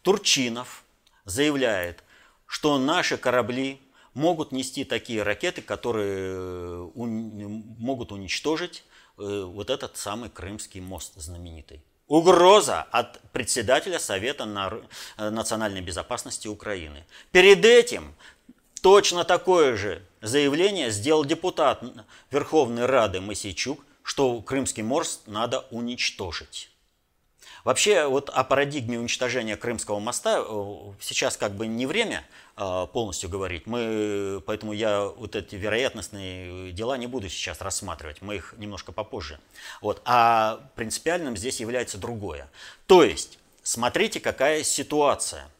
Турчинов 0.00 0.84
заявляет, 1.26 2.02
что 2.46 2.78
наши 2.78 3.18
корабли 3.18 3.78
могут 4.18 4.52
нести 4.52 4.84
такие 4.84 5.22
ракеты, 5.22 5.62
которые 5.62 6.90
могут 6.94 8.12
уничтожить 8.12 8.84
э, 9.16 9.44
вот 9.46 9.70
этот 9.70 9.96
самый 9.96 10.28
Крымский 10.28 10.80
мост 10.80 11.12
знаменитый. 11.16 11.82
Угроза 12.08 12.82
от 12.90 13.20
председателя 13.32 13.98
Совета 13.98 14.44
э, 15.16 15.30
национальной 15.30 15.80
безопасности 15.82 16.48
Украины. 16.48 17.04
Перед 17.30 17.64
этим 17.64 18.14
точно 18.82 19.24
такое 19.24 19.76
же 19.76 20.02
заявление 20.20 20.90
сделал 20.90 21.24
депутат 21.24 21.82
Верховной 22.30 22.86
Рады 22.86 23.20
Масейчук, 23.20 23.84
что 24.02 24.42
Крымский 24.42 24.82
мост 24.82 25.22
надо 25.26 25.60
уничтожить. 25.70 26.70
Вообще 27.68 28.06
вот 28.06 28.30
о 28.30 28.44
парадигме 28.44 28.98
уничтожения 28.98 29.54
Крымского 29.54 29.98
моста 29.98 30.42
э, 30.42 30.74
сейчас 31.00 31.36
как 31.36 31.52
бы 31.52 31.66
не 31.66 31.84
время 31.84 32.24
э, 32.56 32.86
полностью 32.94 33.28
говорить. 33.28 33.66
Мы, 33.66 34.42
поэтому 34.46 34.72
я 34.72 35.04
вот 35.04 35.36
эти 35.36 35.54
вероятностные 35.54 36.72
дела 36.72 36.96
не 36.96 37.06
буду 37.06 37.28
сейчас 37.28 37.60
рассматривать. 37.60 38.22
Мы 38.22 38.36
их 38.36 38.54
немножко 38.56 38.90
попозже. 38.90 39.38
Вот. 39.82 40.00
А 40.06 40.66
принципиальным 40.76 41.36
здесь 41.36 41.60
является 41.60 41.98
другое. 41.98 42.48
То 42.86 43.04
есть, 43.04 43.38
смотрите, 43.62 44.18
какая 44.18 44.62
ситуация. 44.62 45.50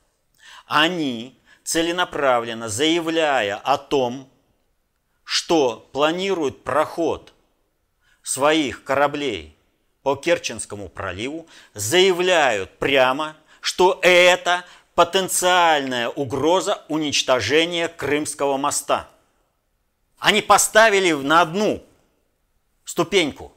Они 0.66 1.38
целенаправленно 1.62 2.70
заявляя 2.70 3.56
о 3.56 3.76
том, 3.76 4.30
что 5.24 5.86
планируют 5.92 6.64
проход 6.64 7.34
своих 8.22 8.82
кораблей 8.82 9.57
по 10.08 10.16
Керченскому 10.16 10.88
проливу, 10.88 11.46
заявляют 11.74 12.78
прямо, 12.78 13.36
что 13.60 13.98
это 14.00 14.64
потенциальная 14.94 16.08
угроза 16.08 16.82
уничтожения 16.88 17.88
Крымского 17.88 18.56
моста. 18.56 19.06
Они 20.18 20.40
поставили 20.40 21.12
на 21.12 21.42
одну 21.42 21.84
ступеньку. 22.86 23.52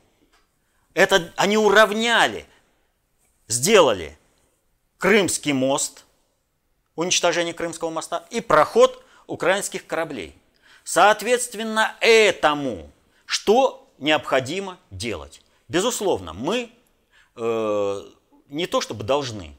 Это 0.93 1.32
они 1.38 1.58
уравняли, 1.58 2.45
сделали 3.47 4.18
Крымский 4.97 5.54
мост, 5.54 6.04
уничтожение 6.97 7.54
Крымского 7.54 7.91
моста 7.91 8.26
и 8.30 8.41
проход 8.41 9.02
украинских 9.26 9.88
кораблей. 9.88 10.36
Соответственно, 10.84 11.95
этому 12.02 12.91
что 13.26 13.89
необходимо 13.99 14.78
делать? 14.89 15.41
Безусловно, 15.72 16.34
мы 16.34 16.69
э, 17.38 18.01
не 18.49 18.67
то 18.67 18.82
чтобы 18.82 19.05
должны, 19.05 19.55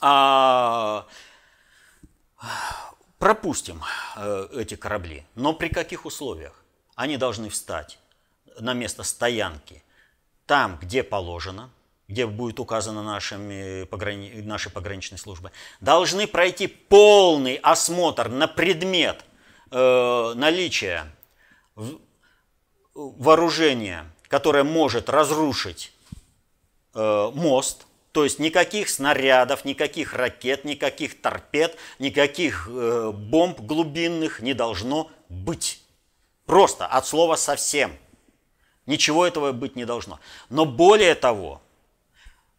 а 0.00 1.06
пропустим 3.20 3.80
э, 4.16 4.48
эти 4.54 4.74
корабли. 4.74 5.24
Но 5.36 5.52
при 5.52 5.68
каких 5.68 6.04
условиях? 6.04 6.64
Они 6.96 7.16
должны 7.16 7.48
встать 7.48 8.00
на 8.58 8.72
место 8.72 9.04
стоянки 9.04 9.84
там, 10.46 10.80
где 10.82 11.04
положено, 11.04 11.70
где 12.08 12.26
будет 12.26 12.58
указано 12.58 13.04
нашими 13.04 13.84
пограни... 13.84 14.40
нашей 14.40 14.72
пограничной 14.72 15.18
службы, 15.18 15.52
должны 15.78 16.26
пройти 16.26 16.66
полный 16.66 17.54
осмотр 17.62 18.28
на 18.28 18.48
предмет 18.48 19.24
э, 19.70 20.32
наличия 20.34 21.06
вооружения, 22.94 24.10
которое 24.34 24.64
может 24.64 25.08
разрушить 25.08 25.92
э, 26.92 27.30
мост, 27.34 27.86
то 28.10 28.24
есть 28.24 28.40
никаких 28.40 28.88
снарядов, 28.88 29.64
никаких 29.64 30.12
ракет, 30.12 30.64
никаких 30.64 31.22
торпед, 31.22 31.76
никаких 32.00 32.68
э, 32.68 33.12
бомб 33.14 33.60
глубинных 33.60 34.40
не 34.40 34.52
должно 34.52 35.08
быть. 35.28 35.84
Просто 36.46 36.84
от 36.84 37.06
слова 37.06 37.36
совсем. 37.36 37.96
Ничего 38.86 39.24
этого 39.24 39.52
быть 39.52 39.76
не 39.76 39.84
должно. 39.84 40.18
Но 40.48 40.64
более 40.64 41.14
того, 41.14 41.62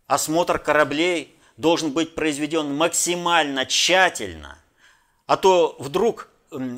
осмотр 0.08 0.60
кораблей 0.60 1.36
должен 1.58 1.92
быть 1.92 2.16
произведен 2.16 2.74
максимально 2.74 3.66
тщательно, 3.66 4.60
а 5.26 5.36
то 5.36 5.76
вдруг 5.80 6.30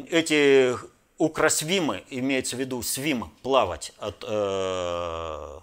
эти 0.10 0.76
укросвимы, 1.18 2.04
имеется 2.10 2.56
в 2.56 2.60
виду 2.60 2.82
свим, 2.82 3.32
плавать 3.42 3.94
от 3.98 4.24
э, 4.28 5.60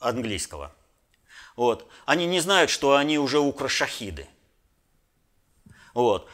английского, 0.00 0.72
вот, 1.56 1.88
они 2.06 2.26
не 2.26 2.40
знают, 2.40 2.70
что 2.70 2.94
они 2.94 3.18
уже 3.18 3.40
укрошахиды. 3.40 4.28
Вот. 5.94 6.28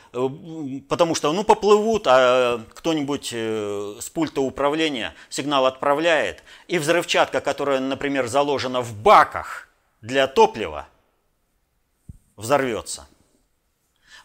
Потому 0.90 1.14
что, 1.14 1.32
ну, 1.32 1.42
поплывут, 1.42 2.06
а 2.06 2.60
кто-нибудь 2.74 3.30
э, 3.32 3.96
с 3.98 4.10
пульта 4.10 4.42
управления 4.42 5.14
сигнал 5.30 5.64
отправляет, 5.64 6.42
и 6.68 6.78
взрывчатка, 6.78 7.40
которая, 7.40 7.80
например, 7.80 8.26
заложена 8.26 8.82
в 8.82 8.94
баках 8.94 9.70
для 10.02 10.26
топлива, 10.26 10.86
взорвется. 12.36 13.08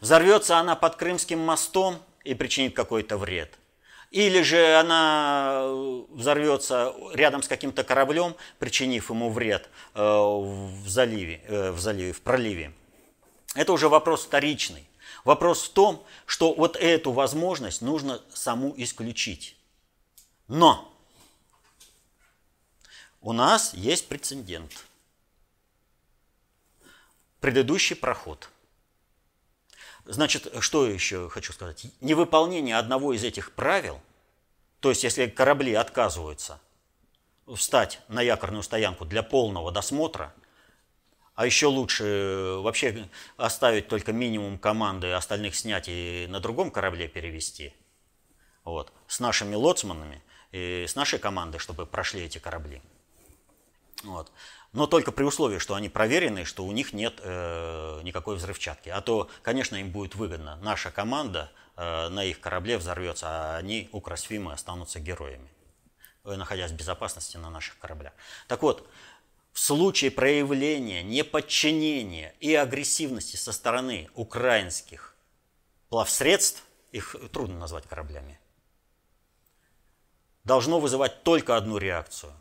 Взорвется 0.02 0.58
она 0.58 0.76
под 0.76 0.98
Крымским 0.98 1.40
мостом 1.40 2.00
и 2.26 2.34
причинит 2.34 2.76
какой-то 2.76 3.18
вред. 3.18 3.58
Или 4.12 4.42
же 4.42 4.76
она 4.76 5.66
взорвется 6.10 6.96
рядом 7.14 7.44
с 7.44 7.48
каким-то 7.48 7.84
кораблем, 7.84 8.36
причинив 8.58 9.12
ему 9.12 9.30
вред 9.30 9.70
э, 9.94 10.02
в 10.02 10.88
заливе, 10.88 11.42
э, 11.46 11.72
в 11.72 11.80
заливе, 11.80 12.14
в 12.14 12.22
проливе. 12.22 12.74
Это 13.54 13.72
уже 13.72 13.88
вопрос 13.88 14.26
вторичный. 14.26 14.88
Вопрос 15.26 15.64
в 15.66 15.74
том, 15.74 16.04
что 16.26 16.54
вот 16.54 16.76
эту 16.76 17.12
возможность 17.12 17.82
нужно 17.82 18.22
саму 18.34 18.74
исключить. 18.78 19.56
Но 20.48 20.92
у 23.22 23.34
нас 23.34 23.74
есть 23.76 24.08
прецедент. 24.08 24.86
Предыдущий 27.42 27.96
проход. 27.96 28.50
Значит, 30.12 30.52
что 30.60 30.86
еще 30.88 31.30
хочу 31.30 31.54
сказать? 31.54 31.86
Невыполнение 32.02 32.78
одного 32.78 33.14
из 33.14 33.24
этих 33.24 33.54
правил, 33.54 34.02
то 34.80 34.90
есть 34.90 35.04
если 35.04 35.28
корабли 35.28 35.74
отказываются 35.74 36.60
встать 37.56 38.02
на 38.08 38.22
якорную 38.22 38.64
стоянку 38.64 39.06
для 39.06 39.24
полного 39.24 39.72
досмотра– 39.72 40.34
а 41.40 41.46
еще 41.46 41.68
лучше 41.68 42.58
вообще 42.60 43.08
оставить 43.38 43.88
только 43.88 44.12
минимум 44.12 44.58
команды, 44.58 45.14
остальных 45.14 45.56
снять 45.56 45.86
и 45.88 46.28
на 46.30 46.42
другом 46.42 46.70
корабле 46.70 47.08
перевести. 47.08 47.74
Вот. 48.66 48.92
С 49.08 49.22
нашими 49.22 49.56
лоцманами 49.56 50.22
и 50.52 50.84
с 50.86 50.96
нашей 50.96 51.18
командой, 51.18 51.60
чтобы 51.60 51.86
прошли 51.86 52.24
эти 52.24 52.40
корабли. 52.40 52.82
Вот. 54.04 54.34
Но 54.72 54.86
только 54.86 55.12
при 55.12 55.24
условии, 55.24 55.58
что 55.58 55.74
они 55.74 55.90
проверены, 55.90 56.46
что 56.46 56.64
у 56.64 56.72
них 56.72 56.94
нет 56.94 57.20
э, 57.24 58.02
никакой 58.04 58.36
взрывчатки. 58.36 58.90
А 58.90 59.02
то, 59.02 59.30
конечно, 59.42 59.76
им 59.76 59.90
будет 59.90 60.16
выгодно. 60.16 60.58
Наша 60.58 60.92
команда 60.92 61.52
э, 61.76 62.10
на 62.10 62.24
их 62.24 62.40
корабле 62.40 62.78
взорвется, 62.78 63.28
а 63.28 63.58
они, 63.58 63.90
укросфимы, 63.92 64.54
останутся 64.54 65.00
героями, 65.00 65.50
э, 66.24 66.36
находясь 66.36 66.72
в 66.72 66.76
безопасности 66.76 67.38
на 67.38 67.50
наших 67.50 67.80
кораблях. 67.80 68.14
Так 68.48 68.62
вот, 68.62 68.88
в 69.54 69.60
случае 69.60 70.12
проявления 70.12 71.02
неподчинения 71.02 72.36
и 72.40 72.54
агрессивности 72.54 73.38
со 73.38 73.52
стороны 73.52 74.10
украинских 74.14 75.16
плавсредств, 75.90 76.64
их 76.92 77.16
трудно 77.32 77.58
назвать 77.58 77.88
кораблями, 77.88 78.40
должно 80.44 80.80
вызывать 80.80 81.24
только 81.24 81.58
одну 81.58 81.78
реакцию. 81.78 82.34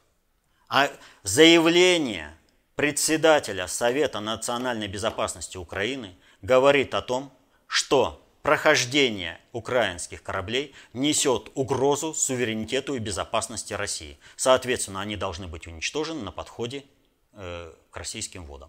А 0.68 0.90
заявление 1.22 2.36
председателя 2.76 3.66
Совета 3.66 4.20
национальной 4.20 4.88
безопасности 4.88 5.56
Украины 5.56 6.14
говорит 6.42 6.94
о 6.94 7.02
том, 7.02 7.32
что 7.66 8.24
прохождение 8.42 9.40
украинских 9.52 10.22
кораблей 10.22 10.74
несет 10.92 11.50
угрозу 11.54 12.14
суверенитету 12.14 12.94
и 12.94 12.98
безопасности 12.98 13.72
России. 13.72 14.18
Соответственно, 14.36 15.00
они 15.00 15.16
должны 15.16 15.46
быть 15.46 15.66
уничтожены 15.66 16.22
на 16.22 16.32
подходе 16.32 16.84
Э, 17.40 17.72
к 17.92 17.96
российским 17.96 18.44
водам. 18.44 18.68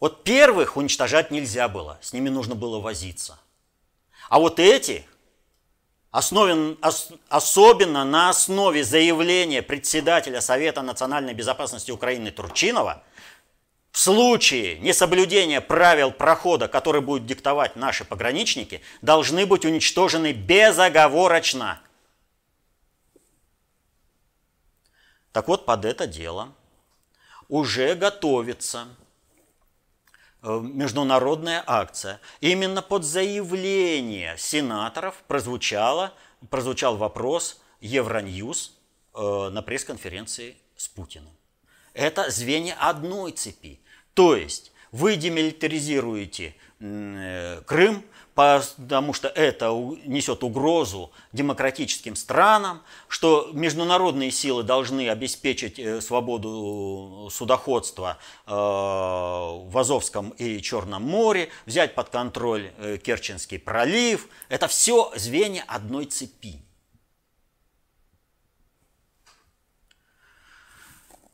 Вот 0.00 0.24
первых 0.24 0.78
уничтожать 0.78 1.30
нельзя 1.30 1.68
было, 1.68 1.98
с 2.00 2.14
ними 2.14 2.30
нужно 2.30 2.54
было 2.54 2.80
возиться. 2.80 3.38
А 4.30 4.38
вот 4.38 4.58
эти, 4.58 5.04
основен, 6.10 6.78
ос, 6.82 7.10
особенно 7.28 8.04
на 8.04 8.30
основе 8.30 8.84
заявления 8.84 9.62
председателя 9.62 10.40
Совета 10.40 10.82
национальной 10.82 11.34
безопасности 11.34 11.90
Украины 11.90 12.30
Турчинова, 12.30 13.02
в 13.92 13.98
случае 13.98 14.78
несоблюдения 14.78 15.60
правил 15.60 16.12
прохода, 16.12 16.68
который 16.68 17.00
будут 17.00 17.26
диктовать 17.26 17.76
наши 17.76 18.04
пограничники, 18.04 18.82
должны 19.02 19.46
быть 19.46 19.64
уничтожены 19.64 20.32
безоговорочно. 20.32 21.80
Так 25.32 25.48
вот, 25.48 25.66
под 25.66 25.84
это 25.84 26.06
дело– 26.06 26.52
уже 27.50 27.96
готовится 27.96 28.86
международная 30.42 31.62
акция. 31.66 32.20
Именно 32.40 32.82
под 32.82 33.04
заявление 33.04 34.36
сенаторов 34.38 35.22
прозвучало, 35.26 36.14
прозвучал 36.48 36.96
вопрос 36.96 37.60
Евроньюз 37.80 38.76
э, 39.14 39.48
на 39.50 39.62
пресс-конференции 39.62 40.56
с 40.76 40.88
Путиным. 40.88 41.32
Это 41.92 42.30
звенья 42.30 42.76
одной 42.80 43.32
цепи. 43.32 43.80
То 44.14 44.36
есть 44.36 44.72
вы 44.92 45.16
демилитаризируете 45.16 46.54
э, 46.78 47.62
Крым, 47.66 48.04
потому 48.34 49.12
что 49.12 49.28
это 49.28 49.70
несет 50.04 50.42
угрозу 50.42 51.10
демократическим 51.32 52.16
странам, 52.16 52.82
что 53.08 53.50
международные 53.52 54.30
силы 54.30 54.62
должны 54.62 55.08
обеспечить 55.08 55.78
э, 55.78 56.00
свободу 56.00 57.28
судоходства 57.30 58.18
э, 58.46 58.50
в 58.52 59.76
Азовском 59.76 60.30
и 60.30 60.60
Черном 60.62 61.02
море, 61.02 61.50
взять 61.66 61.94
под 61.94 62.08
контроль 62.10 62.72
э, 62.78 62.98
Керченский 62.98 63.58
пролив. 63.58 64.28
Это 64.48 64.68
все 64.68 65.12
звенья 65.16 65.64
одной 65.66 66.06
цепи. 66.06 66.62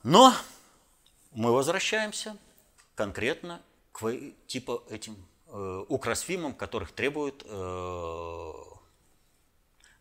Но 0.03 0.33
мы 1.33 1.53
возвращаемся 1.53 2.37
конкретно 2.95 3.61
к 3.93 4.13
типа 4.47 4.83
этим 4.89 5.17
Э, 5.59 5.85
укросфимам, 5.89 6.53
которых 6.53 6.93
требует 6.93 7.43
э, 7.47 8.53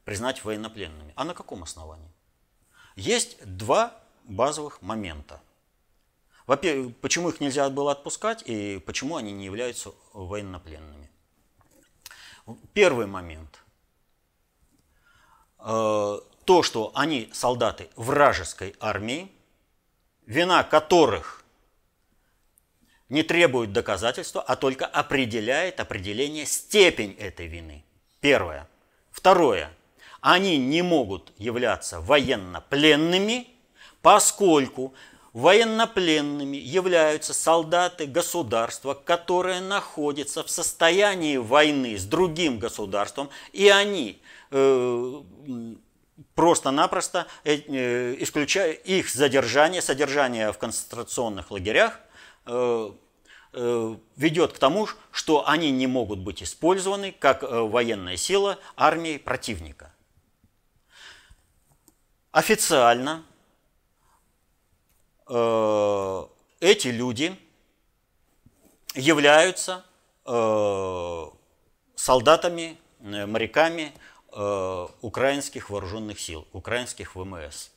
признать 0.04 0.44
военнопленными. 0.44 1.14
А 1.16 1.24
на 1.24 1.34
каком 1.34 1.64
основании? 1.64 2.12
Есть 2.98 3.38
два 3.46 3.94
базовых 4.26 4.82
момента. 4.82 5.42
Во-первых, 6.46 6.98
почему 6.98 7.30
их 7.30 7.40
нельзя 7.40 7.70
было 7.70 7.94
отпускать 7.94 8.44
и 8.46 8.80
почему 8.80 9.16
они 9.16 9.32
не 9.32 9.46
являются 9.46 9.94
военнопленными. 10.12 11.10
Первый 12.74 13.06
момент. 13.06 13.64
Э, 15.60 16.20
то, 16.44 16.64
что 16.64 16.92
они 16.96 17.30
солдаты 17.32 17.90
вражеской 17.96 18.76
армии, 18.82 19.32
вина 20.26 20.66
которых 20.66 21.45
не 23.10 23.24
требует 23.24 23.72
доказательства, 23.72 24.42
а 24.42 24.56
только 24.56 24.86
определяет 24.86 25.80
определение 25.80 26.46
степень 26.46 27.16
этой 27.20 27.48
вины. 27.48 27.84
Первое. 28.20 28.68
Второе. 29.12 29.72
Они 30.22 30.58
не 30.58 30.82
могут 30.82 31.32
являться 31.38 32.02
военнопленными, 32.02 33.48
поскольку 34.02 34.94
военнопленными 35.34 36.58
являются 36.58 37.34
солдаты 37.34 38.08
государства, 38.08 38.94
которое 38.94 39.62
находится 39.62 40.44
в 40.44 40.50
состоянии 40.50 41.38
войны 41.38 41.98
с 41.98 42.06
другим 42.06 42.58
государством, 42.58 43.30
и 43.52 43.68
они 43.68 44.22
э, 44.50 45.22
просто-напросто 46.34 47.28
э, 47.44 47.58
э, 47.68 48.14
их 48.16 49.10
задержание, 49.10 49.82
содержание 49.82 50.52
в 50.52 50.58
концентрационных 50.58 51.52
лагерях 51.52 52.00
ведет 52.46 54.54
к 54.54 54.60
тому, 54.60 54.88
что 55.12 55.48
они 55.48 55.72
не 55.72 55.88
могут 55.88 56.20
быть 56.20 56.44
использованы 56.44 57.12
как 57.12 57.44
военная 57.44 58.18
сила 58.18 58.60
армии 58.76 59.18
противника. 59.18 59.92
Официально 62.32 63.24
эти 65.28 66.88
люди 66.88 67.38
являются 68.94 69.84
солдатами, 71.96 72.78
моряками 73.00 73.94
э, 74.32 74.88
украинских 75.02 75.70
вооруженных 75.70 76.20
сил, 76.20 76.48
украинских 76.52 77.16
ВМС. 77.16 77.70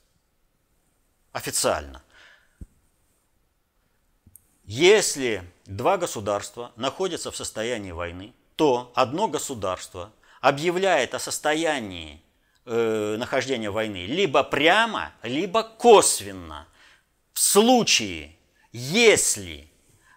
Официально. 1.33 2.03
Если 4.71 5.43
два 5.65 5.97
государства 5.97 6.73
находятся 6.77 7.31
в 7.31 7.37
состоянии 7.37 7.91
войны, 7.91 8.35
то 8.55 8.93
одно 8.95 9.27
государство 9.27 10.13
объявляет 10.43 11.15
о 11.15 11.19
состоянии 11.19 12.21
э, 12.67 13.17
нахождения 13.19 13.71
войны 13.71 14.05
либо 14.05 14.45
прямо, 14.45 15.15
либо 15.23 15.63
косвенно. 15.63 16.69
В 17.33 17.39
случае, 17.39 18.37
если 18.71 19.71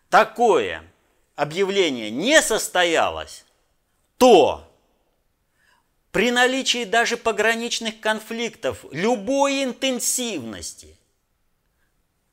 такое 0.09 0.83
объявление 1.37 2.11
не 2.11 2.41
состоялось, 2.41 3.45
то 4.17 4.69
при 6.11 6.29
наличии 6.29 6.83
даже 6.83 7.15
пограничных 7.15 8.01
конфликтов 8.01 8.83
любой 8.91 9.63
интенсивности 9.63 10.97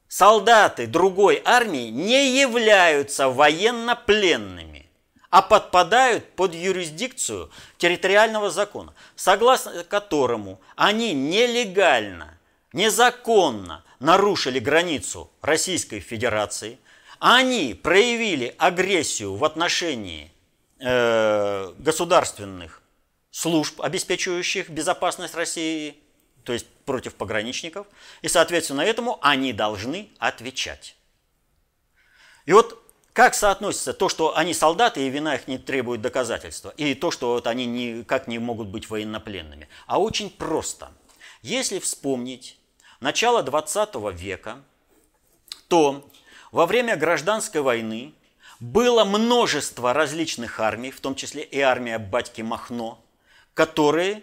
солдаты 0.08 0.86
другой 0.86 1.40
армии 1.44 1.90
не 1.90 2.40
являются 2.40 3.28
военнопленными, 3.28 4.90
а 5.30 5.42
подпадают 5.42 6.34
под 6.34 6.54
юрисдикцию 6.54 7.50
территориального 7.76 8.50
закона, 8.50 8.94
согласно 9.14 9.84
которому 9.84 10.60
они 10.74 11.12
нелегально, 11.12 12.38
незаконно 12.72 13.84
нарушили 14.00 14.58
границу 14.58 15.30
Российской 15.42 16.00
Федерации, 16.00 16.78
они 17.18 17.74
проявили 17.74 18.54
агрессию 18.58 19.34
в 19.34 19.44
отношении 19.44 20.32
э, 20.80 21.72
государственных 21.78 22.82
служб, 23.30 23.80
обеспечивающих 23.82 24.70
безопасность 24.70 25.34
России, 25.34 25.98
то 26.48 26.54
есть 26.54 26.66
против 26.86 27.14
пограничников, 27.14 27.86
и, 28.22 28.28
соответственно, 28.28 28.80
этому 28.80 29.18
они 29.20 29.52
должны 29.52 30.08
отвечать. 30.18 30.96
И 32.46 32.54
вот 32.54 32.82
как 33.12 33.34
соотносится 33.34 33.92
то, 33.92 34.08
что 34.08 34.34
они 34.34 34.54
солдаты, 34.54 35.06
и 35.06 35.10
вина 35.10 35.34
их 35.34 35.46
не 35.46 35.58
требует 35.58 36.00
доказательства, 36.00 36.72
и 36.78 36.94
то, 36.94 37.10
что 37.10 37.32
вот 37.32 37.46
они 37.46 37.66
никак 37.66 38.28
не 38.28 38.38
могут 38.38 38.68
быть 38.68 38.88
военнопленными? 38.88 39.68
А 39.86 40.00
очень 40.00 40.30
просто. 40.30 40.90
Если 41.42 41.80
вспомнить 41.80 42.58
начало 43.00 43.42
20 43.42 43.94
века, 44.14 44.62
то 45.68 46.10
во 46.50 46.64
время 46.64 46.96
гражданской 46.96 47.60
войны 47.60 48.14
было 48.58 49.04
множество 49.04 49.92
различных 49.92 50.60
армий, 50.60 50.92
в 50.92 51.00
том 51.00 51.14
числе 51.14 51.42
и 51.42 51.60
армия 51.60 51.98
батьки 51.98 52.40
Махно, 52.40 53.04
которые 53.52 54.22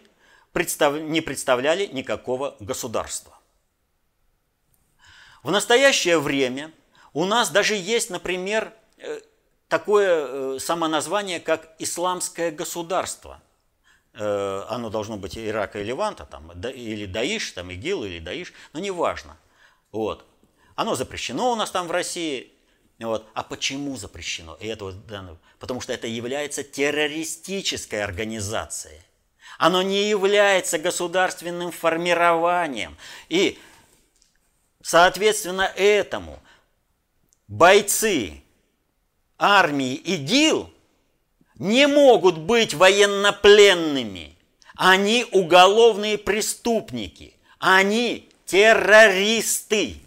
представ... 0.56 0.96
не 1.02 1.22
представляли 1.22 1.86
никакого 1.86 2.56
государства. 2.60 3.38
В 5.44 5.52
настоящее 5.52 6.18
время 6.18 6.72
у 7.14 7.26
нас 7.26 7.52
даже 7.52 7.76
есть, 7.76 8.10
например, 8.10 8.74
э, 8.98 9.20
такое 9.68 10.56
э, 10.56 10.60
самоназвание, 10.60 11.40
как 11.40 11.76
исламское 11.78 12.52
государство. 12.52 13.42
Э, 14.14 14.64
оно 14.70 14.90
должно 14.90 15.18
быть 15.18 15.38
Ирака 15.38 15.82
и 15.82 15.84
Леванта, 15.84 16.26
там, 16.26 16.52
или 16.52 17.06
Даиш, 17.06 17.52
там, 17.52 17.70
ИГИЛ 17.72 18.06
или 18.06 18.20
Даиш, 18.20 18.54
но 18.72 18.80
неважно. 18.80 19.38
Вот. 19.92 20.26
Оно 20.76 20.96
запрещено 20.96 21.52
у 21.52 21.56
нас 21.56 21.70
там 21.70 21.88
в 21.88 21.92
России. 21.92 22.54
Вот. 23.00 23.28
А 23.34 23.44
почему 23.44 23.98
запрещено? 23.98 24.56
И 24.62 24.68
это 24.68 24.86
вот, 24.86 24.96
потому 25.60 25.82
что 25.82 25.92
это 25.92 26.08
является 26.08 26.64
террористической 26.64 28.02
организацией. 28.02 29.02
Оно 29.58 29.82
не 29.82 30.10
является 30.10 30.78
государственным 30.78 31.72
формированием. 31.72 32.98
И, 33.30 33.60
соответственно, 34.82 35.72
этому 35.76 36.40
бойцы 37.48 38.42
армии 39.38 39.96
ИГИЛ 39.96 40.72
не 41.56 41.88
могут 41.88 42.38
быть 42.38 42.74
военнопленными. 42.74 44.38
Они 44.76 45.26
уголовные 45.32 46.18
преступники. 46.18 47.34
Они 47.60 48.30
террористы. 48.46 50.02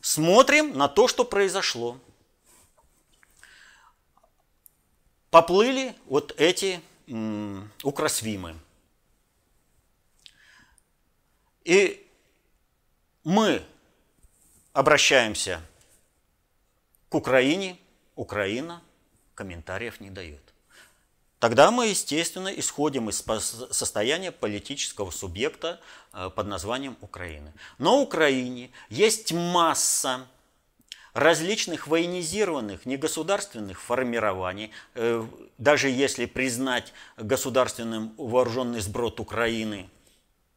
Смотрим 0.00 0.78
на 0.78 0.88
то, 0.88 1.08
что 1.08 1.24
произошло. 1.24 1.98
Поплыли 5.30 5.94
вот 6.06 6.32
эти 6.38 6.80
укросвимы. 7.82 8.56
И 11.64 12.06
мы 13.24 13.62
обращаемся 14.72 15.60
к 17.08 17.14
Украине, 17.14 17.78
Украина 18.16 18.82
комментариев 19.34 20.00
не 20.00 20.10
дает. 20.10 20.42
Тогда 21.38 21.70
мы, 21.70 21.88
естественно, 21.88 22.48
исходим 22.48 23.08
из 23.08 23.24
состояния 23.70 24.32
политического 24.32 25.10
субъекта 25.12 25.80
э, 26.12 26.30
под 26.34 26.48
названием 26.48 26.96
Украины. 27.00 27.52
На 27.78 27.92
Украине 27.92 28.70
есть 28.88 29.32
масса 29.32 30.26
различных 31.14 31.86
военизированных 31.86 32.86
негосударственных 32.86 33.80
формирований, 33.80 34.70
э, 34.94 35.24
даже 35.58 35.88
если 35.88 36.26
признать 36.26 36.92
государственным 37.16 38.14
вооруженный 38.16 38.80
сброд 38.80 39.20
Украины, 39.20 39.88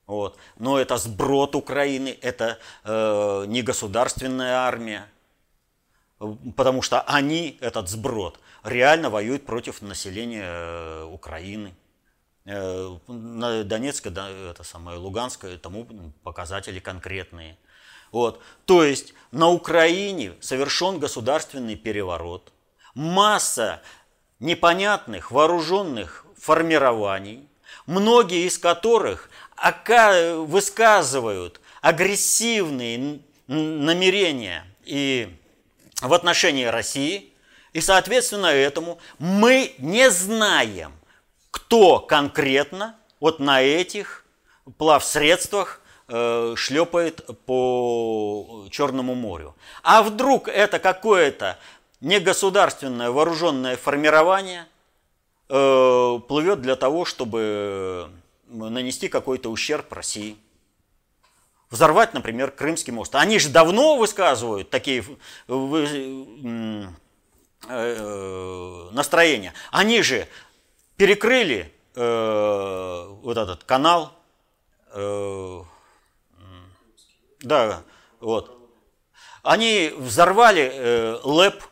вот, 0.07 0.37
но 0.57 0.79
это 0.79 0.97
сброд 0.97 1.55
Украины, 1.55 2.17
это 2.21 2.59
э, 2.83 3.45
не 3.47 3.61
государственная 3.61 4.55
армия, 4.55 5.07
потому 6.55 6.81
что 6.81 7.01
они, 7.01 7.57
этот 7.61 7.89
сброд, 7.89 8.39
реально 8.63 9.09
воюют 9.09 9.45
против 9.45 9.81
населения 9.81 10.45
э, 10.45 11.03
Украины. 11.05 11.73
Э, 12.45 12.97
на 13.07 13.63
Донецкой, 13.63 14.11
это 14.11 14.63
самое, 14.63 14.97
Луганское, 14.97 15.57
тому 15.57 15.87
показатели 16.23 16.79
конкретные– 16.79 17.57
вот. 18.11 18.41
То 18.65 18.83
есть 18.83 19.13
на 19.31 19.49
Украине 19.49 20.33
совершен 20.41 20.99
государственный 20.99 21.75
переворот, 21.75 22.51
масса 22.93 23.81
непонятных 24.39 25.31
вооруженных 25.31 26.25
формирований, 26.37 27.47
многие 27.85 28.47
из 28.47 28.57
которых 28.57 29.29
высказывают 30.45 31.61
агрессивные 31.81 33.19
намерения 33.47 34.65
и 34.83 35.35
в 36.01 36.13
отношении 36.13 36.65
России, 36.65 37.31
и 37.73 37.79
соответственно 37.79 38.47
этому 38.47 38.99
мы 39.19 39.75
не 39.77 40.09
знаем, 40.09 40.93
кто 41.51 41.99
конкретно 41.99 42.95
вот 43.19 43.39
на 43.39 43.61
этих 43.61 44.25
плавсредствах 44.77 45.80
э, 46.11 46.53
шлепает 46.57 47.25
по 47.45 48.65
Черному 48.69 49.15
морю. 49.15 49.55
А 49.81 50.03
вдруг 50.03 50.49
это 50.49 50.77
какое-то 50.77 51.57
негосударственное 52.01 53.11
вооруженное 53.11 53.77
формирование 53.77 54.67
э, 55.47 56.19
плывет 56.27 56.61
для 56.61 56.75
того, 56.75 57.05
чтобы 57.05 58.09
нанести 58.47 59.07
какой-то 59.07 59.49
ущерб 59.49 59.91
России? 59.93 60.37
Взорвать, 61.69 62.13
например, 62.13 62.51
Крымский 62.51 62.91
мост. 62.91 63.15
Они 63.15 63.39
же 63.39 63.47
давно 63.47 63.95
высказывают 63.95 64.69
такие 64.69 65.05
э, 65.47 66.87
настроения. 68.91 69.53
Они 69.71 70.01
же 70.01 70.27
перекрыли 70.97 71.71
вот 71.93 73.37
этот 73.37 73.63
канал, 73.65 74.13
да, 77.41 77.83
вот. 78.19 78.57
Они 79.43 79.91
взорвали 79.97 80.71
э, 80.71 81.19
ЛЭП, 81.23 81.63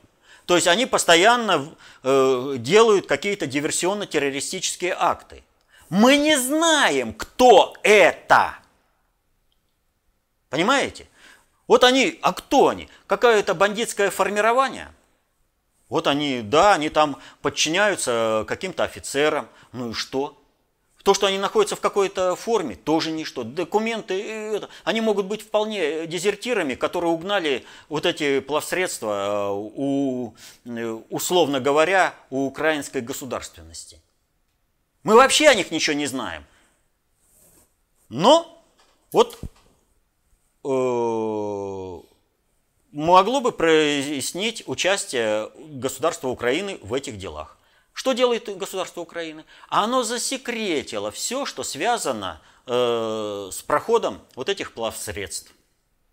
то 0.46 0.56
есть 0.56 0.68
они 0.68 0.88
постоянно 0.88 1.76
э, 2.02 2.56
делают 2.58 3.06
какие-то 3.06 3.46
диверсионно-террористические 3.46 4.96
акты. 4.98 5.44
Мы 5.90 6.18
не 6.18 6.38
знаем, 6.38 7.14
кто 7.14 7.76
это. 7.84 8.56
Понимаете? 10.50 11.08
Вот 11.68 11.84
они, 11.84 12.18
а 12.24 12.34
кто 12.34 12.70
они? 12.70 12.90
Какое-то 13.06 13.54
бандитское 13.54 14.10
формирование? 14.10 14.92
Вот 15.88 16.08
они, 16.08 16.42
да, 16.42 16.74
они 16.74 16.90
там 16.90 17.18
подчиняются 17.42 18.46
каким-то 18.48 18.84
офицерам, 18.84 19.48
ну 19.72 19.92
и 19.92 19.94
что? 19.94 20.39
То, 21.04 21.14
что 21.14 21.28
они 21.28 21.38
находятся 21.38 21.78
в 21.78 21.80
какой-то 21.80 22.36
форме, 22.36 22.76
тоже 22.76 23.12
ничто. 23.12 23.44
Документы, 23.44 24.22
это, 24.56 24.70
они 24.84 25.00
могут 25.00 25.28
быть 25.28 25.42
вполне 25.42 26.06
дезертирами, 26.08 26.76
которые 26.76 27.12
угнали 27.12 27.64
вот 27.88 28.06
эти 28.06 28.42
плавсредства 28.42 29.48
э, 29.48 29.52
у, 29.54 30.34
э, 30.66 31.00
условно 31.10 31.62
говоря, 31.62 32.14
у 32.30 32.46
украинской 32.46 33.02
государственности. 33.02 34.02
Мы 35.04 35.16
вообще 35.16 35.48
о 35.48 35.54
них 35.54 35.72
ничего 35.72 35.96
не 35.96 36.06
знаем. 36.06 36.44
Но 38.10 38.62
вот 39.14 39.40
э, 40.66 42.00
могло 42.92 43.42
бы 43.42 43.52
прояснить 43.54 44.64
участие 44.68 45.50
государства 45.56 46.28
Украины 46.28 46.78
в 46.82 46.94
этих 46.94 47.18
делах. 47.18 47.59
Что 48.00 48.14
делает 48.14 48.46
государство 48.58 49.02
Украины? 49.02 49.44
Оно 49.68 50.04
засекретило 50.04 51.12
все, 51.12 51.46
что 51.46 51.64
связано 51.64 52.42
э, 52.66 53.50
с 53.52 53.62
проходом 53.62 54.22
вот 54.36 54.48
этих 54.48 54.72
плавсредств, 54.72 55.52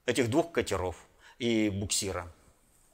этих 0.05 0.29
двух 0.29 0.51
катеров 0.51 0.97
и 1.39 1.71
буксира. 1.71 2.27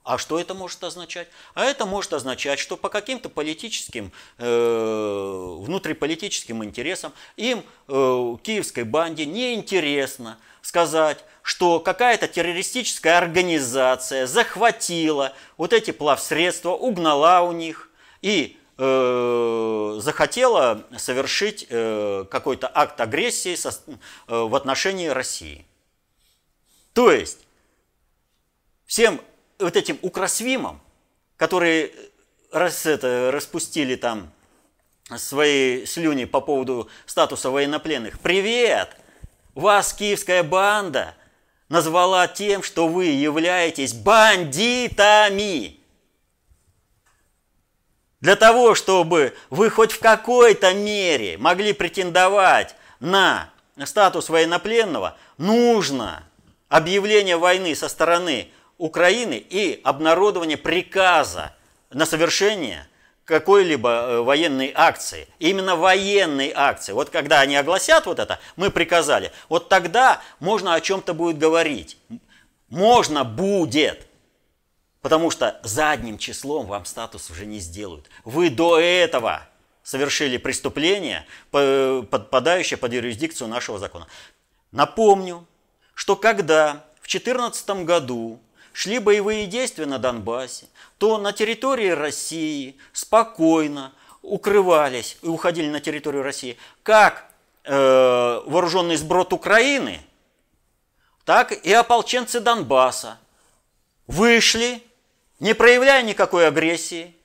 А 0.04 0.18
что 0.18 0.38
это 0.38 0.52
может 0.52 0.84
означать? 0.84 1.28
А 1.54 1.64
это 1.64 1.86
может 1.86 2.12
означать, 2.12 2.58
что 2.58 2.76
по 2.76 2.90
каким-то 2.90 3.30
политическим, 3.30 4.12
э, 4.36 5.56
внутриполитическим 5.60 6.62
интересам 6.62 7.14
им, 7.38 7.64
э, 7.88 8.36
киевской 8.42 8.84
банде, 8.84 9.24
неинтересно 9.24 10.36
сказать, 10.60 11.24
что 11.40 11.80
какая-то 11.80 12.28
террористическая 12.28 13.16
организация 13.16 14.26
захватила 14.26 15.32
вот 15.56 15.72
эти 15.72 15.92
плавсредства, 15.92 16.72
угнала 16.72 17.40
у 17.40 17.52
них 17.52 17.88
и 18.20 18.58
Э, 18.78 19.98
захотела 20.00 20.86
совершить 20.96 21.66
э, 21.68 22.24
какой-то 22.30 22.70
акт 22.72 22.98
агрессии 23.02 23.54
э, 23.54 23.94
в 24.28 24.54
отношении 24.54 25.08
России. 25.08 25.66
То 26.94 27.12
есть 27.12 27.40
всем 28.86 29.20
вот 29.58 29.76
этим 29.76 29.98
укросвимам, 30.00 30.80
которые 31.36 31.92
раз, 32.50 32.86
это, 32.86 33.30
распустили 33.30 33.94
там 33.94 34.32
свои 35.18 35.84
слюни 35.84 36.24
по 36.24 36.40
поводу 36.40 36.88
статуса 37.04 37.50
военнопленных, 37.50 38.20
привет! 38.20 38.96
Вас 39.54 39.92
киевская 39.92 40.42
банда 40.42 41.14
назвала 41.68 42.26
тем, 42.26 42.62
что 42.62 42.88
вы 42.88 43.04
являетесь 43.04 43.92
бандитами. 43.92 45.81
Для 48.22 48.36
того, 48.36 48.76
чтобы 48.76 49.34
вы 49.50 49.68
хоть 49.68 49.90
в 49.90 49.98
какой-то 49.98 50.72
мере 50.74 51.36
могли 51.38 51.72
претендовать 51.72 52.76
на 53.00 53.50
статус 53.84 54.28
военнопленного, 54.28 55.16
нужно 55.38 56.22
объявление 56.68 57.36
войны 57.36 57.74
со 57.74 57.88
стороны 57.88 58.48
Украины 58.78 59.34
и 59.34 59.80
обнародование 59.82 60.56
приказа 60.56 61.52
на 61.90 62.06
совершение 62.06 62.86
какой-либо 63.24 63.88
э, 63.88 64.20
военной 64.20 64.70
акции. 64.72 65.26
Именно 65.40 65.74
военной 65.74 66.52
акции. 66.54 66.92
Вот 66.92 67.10
когда 67.10 67.40
они 67.40 67.56
огласят 67.56 68.06
вот 68.06 68.20
это, 68.20 68.38
мы 68.54 68.70
приказали, 68.70 69.32
вот 69.48 69.68
тогда 69.68 70.20
можно 70.38 70.74
о 70.74 70.80
чем-то 70.80 71.12
будет 71.12 71.38
говорить. 71.38 71.98
Можно 72.68 73.24
будет. 73.24 74.06
Потому 75.02 75.30
что 75.30 75.60
задним 75.64 76.16
числом 76.16 76.66
вам 76.66 76.84
статус 76.84 77.28
уже 77.28 77.44
не 77.44 77.58
сделают. 77.58 78.08
Вы 78.24 78.50
до 78.50 78.78
этого 78.78 79.42
совершили 79.82 80.36
преступление, 80.36 81.26
подпадающее 81.50 82.78
под 82.78 82.92
юрисдикцию 82.92 83.48
нашего 83.48 83.80
закона. 83.80 84.06
Напомню, 84.70 85.44
что 85.94 86.14
когда 86.14 86.84
в 87.00 87.08
2014 87.08 87.84
году 87.84 88.38
шли 88.72 89.00
боевые 89.00 89.46
действия 89.46 89.86
на 89.86 89.98
Донбассе, 89.98 90.66
то 90.98 91.18
на 91.18 91.32
территории 91.32 91.90
России 91.90 92.76
спокойно 92.92 93.92
укрывались 94.22 95.18
и 95.20 95.26
уходили 95.26 95.68
на 95.68 95.80
территорию 95.80 96.22
России 96.22 96.56
как 96.84 97.26
э, 97.64 98.42
вооруженный 98.46 98.94
сброд 98.94 99.32
Украины, 99.32 100.00
так 101.24 101.50
и 101.50 101.72
ополченцы 101.72 102.38
Донбасса. 102.38 103.18
Вышли 104.06 104.82
не 105.42 105.54
проявляя 105.56 106.04
никакой 106.04 106.46
агрессии, 106.46 107.16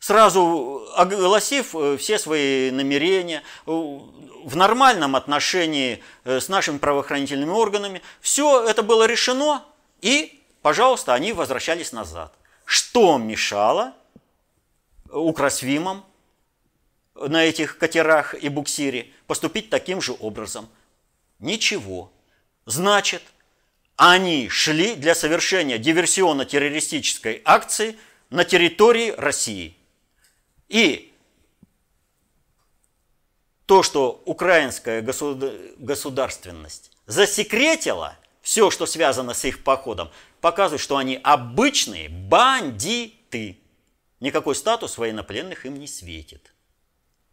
сразу 0.00 0.88
огласив 0.96 1.72
э, 1.76 1.96
все 1.96 2.18
свои 2.18 2.72
намерения 2.72 3.44
э, 3.64 3.70
в 3.70 4.56
нормальном 4.56 5.14
отношении 5.14 6.02
э, 6.24 6.40
с 6.40 6.48
нашими 6.48 6.78
правоохранительными 6.78 7.52
органами, 7.52 8.02
все 8.20 8.66
это 8.66 8.82
было 8.82 9.06
решено, 9.06 9.64
и, 10.00 10.42
пожалуйста, 10.62 11.14
они 11.14 11.32
возвращались 11.32 11.92
назад. 11.92 12.34
Что 12.64 13.18
мешало 13.18 13.94
Укросвимам 15.08 16.04
на 17.14 17.44
этих 17.44 17.78
катерах 17.78 18.34
и 18.34 18.48
буксире 18.48 19.12
поступить 19.28 19.70
таким 19.70 20.00
же 20.00 20.16
образом? 20.18 20.68
Ничего. 21.38 22.10
Значит, 22.66 23.22
они 23.96 24.48
шли 24.48 24.94
для 24.94 25.14
совершения 25.14 25.78
диверсионно-террористической 25.78 27.42
акции 27.44 27.96
на 28.30 28.44
территории 28.44 29.10
России. 29.10 29.76
И 30.68 31.12
то, 33.66 33.82
что 33.82 34.22
украинская 34.24 35.02
государственность 35.02 36.90
засекретила 37.06 38.16
все, 38.40 38.70
что 38.70 38.86
связано 38.86 39.34
с 39.34 39.44
их 39.44 39.62
походом, 39.62 40.10
показывает, 40.40 40.80
что 40.80 40.96
они 40.96 41.20
обычные 41.22 42.08
бандиты. 42.08 43.58
Никакой 44.20 44.54
статус 44.54 44.98
военнопленных 44.98 45.64
им 45.64 45.78
не 45.78 45.86
светит. 45.86 46.52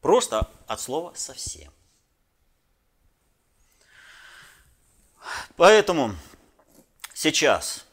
Просто 0.01 0.49
от 0.67 0.79
слова 0.79 1.13
совсем. 1.15 1.71
Поэтому 5.55 6.15
сейчас, 7.19 7.85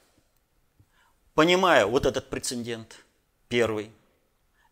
понимая 1.35 1.85
вот 1.85 2.07
этот 2.07 2.31
прецедент, 2.31 3.05
первый, 3.49 3.91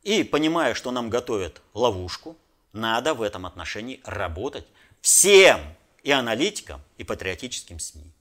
и 0.05 0.23
понимая, 0.23 0.75
что 0.75 0.93
нам 0.93 1.11
готовят 1.11 1.61
ловушку, 1.73 2.37
надо 2.73 3.15
в 3.15 3.23
этом 3.23 3.47
отношении 3.47 4.01
работать 4.05 4.65
всем 5.01 5.61
и 6.05 6.13
аналитикам, 6.13 6.81
и 6.99 7.03
патриотическим 7.03 7.81
СМИ. 7.81 8.13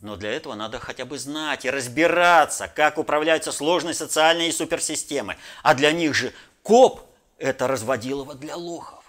Но 0.00 0.16
для 0.16 0.32
этого 0.32 0.56
надо 0.56 0.80
хотя 0.80 1.04
бы 1.04 1.16
знать 1.16 1.64
и 1.64 1.70
разбираться, 1.70 2.66
как 2.66 2.98
управляются 2.98 3.52
сложные 3.52 3.94
социальные 3.94 4.52
суперсистемы. 4.52 5.36
А 5.62 5.74
для 5.74 5.92
них 5.92 6.12
же 6.12 6.32
КОП– 6.64 7.02
это 7.38 7.68
разводилово 7.68 8.34
для 8.34 8.56
лохов. 8.56 9.04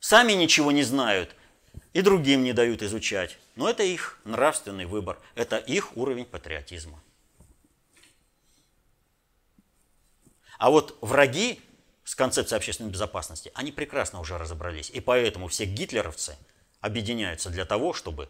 Сами 0.00 0.32
ничего 0.32 0.72
не 0.72 0.82
знают 0.82 1.36
и 1.92 2.02
другим 2.02 2.42
не 2.42 2.52
дают 2.52 2.82
изучать. 2.82 3.38
Но 3.56 3.68
это 3.68 3.82
их 3.82 4.18
нравственный 4.24 4.86
выбор, 4.86 5.18
это 5.34 5.56
их 5.56 5.96
уровень 5.96 6.24
патриотизма. 6.24 7.02
А 10.58 10.70
вот 10.70 10.96
враги 11.00 11.60
с 12.04 12.14
концепцией 12.14 12.58
общественной 12.58 12.90
безопасности, 12.90 13.50
они 13.54 13.72
прекрасно 13.72 14.20
уже 14.20 14.38
разобрались. 14.38 14.90
И 14.90 15.00
поэтому 15.00 15.48
все 15.48 15.64
гитлеровцы 15.64 16.36
объединяются 16.80 17.50
для 17.50 17.64
того, 17.64 17.92
чтобы 17.92 18.28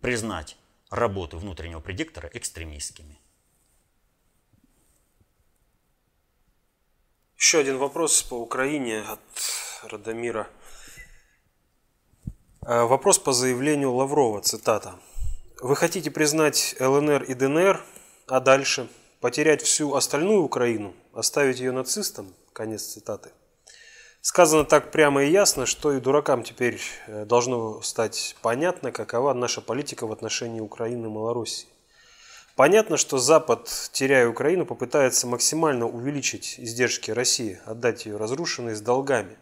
признать 0.00 0.56
работы 0.90 1.36
внутреннего 1.36 1.80
предиктора 1.80 2.30
экстремистскими. 2.32 3.18
Еще 7.36 7.58
один 7.58 7.78
вопрос 7.78 8.22
по 8.22 8.34
Украине 8.34 9.00
от 9.00 9.20
Радомира. 9.82 10.48
Э, 12.66 12.84
вопрос 12.84 13.18
по 13.18 13.32
заявлению 13.32 13.92
Лаврова, 13.92 14.40
цитата. 14.40 14.94
Вы 15.60 15.76
хотите 15.76 16.10
признать 16.10 16.74
ЛНР 16.80 17.24
и 17.24 17.34
ДНР, 17.34 17.84
а 18.26 18.40
дальше 18.40 18.88
потерять 19.20 19.60
всю 19.60 19.94
остальную 19.94 20.42
Украину, 20.42 20.94
оставить 21.12 21.60
ее 21.60 21.72
нацистам? 21.72 22.32
Конец 22.54 22.84
цитаты. 22.84 23.32
Сказано 24.22 24.64
так 24.64 24.92
прямо 24.92 25.24
и 25.24 25.30
ясно, 25.30 25.66
что 25.66 25.92
и 25.92 26.00
дуракам 26.00 26.42
теперь 26.42 26.80
э, 27.06 27.26
должно 27.26 27.82
стать 27.82 28.34
понятно, 28.40 28.92
какова 28.92 29.34
наша 29.34 29.60
политика 29.60 30.06
в 30.06 30.12
отношении 30.12 30.60
Украины 30.60 31.04
и 31.04 31.10
Малоруссии. 31.10 31.68
Понятно, 32.56 32.96
что 32.96 33.18
Запад, 33.18 33.68
теряя 33.92 34.26
Украину, 34.26 34.64
попытается 34.64 35.26
максимально 35.26 35.86
увеличить 35.86 36.54
издержки 36.56 37.10
России, 37.10 37.60
отдать 37.66 38.06
ее 38.06 38.16
разрушенной 38.16 38.74
с 38.74 38.80
долгами. 38.80 39.36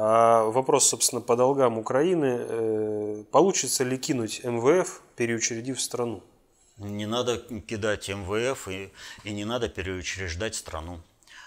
А 0.00 0.44
вопрос, 0.44 0.88
собственно, 0.88 1.20
по 1.20 1.34
долгам 1.34 1.76
Украины, 1.76 2.36
э, 2.38 3.24
получится 3.32 3.82
ли 3.82 3.98
кинуть 3.98 4.44
МВФ, 4.44 5.02
переучредив 5.16 5.80
страну? 5.80 6.22
Не 6.76 7.06
надо 7.06 7.38
кидать 7.38 8.08
МВФ 8.08 8.68
и, 8.68 8.92
и 9.24 9.32
не 9.32 9.44
надо 9.44 9.68
переучреждать 9.68 10.54
страну. 10.54 11.00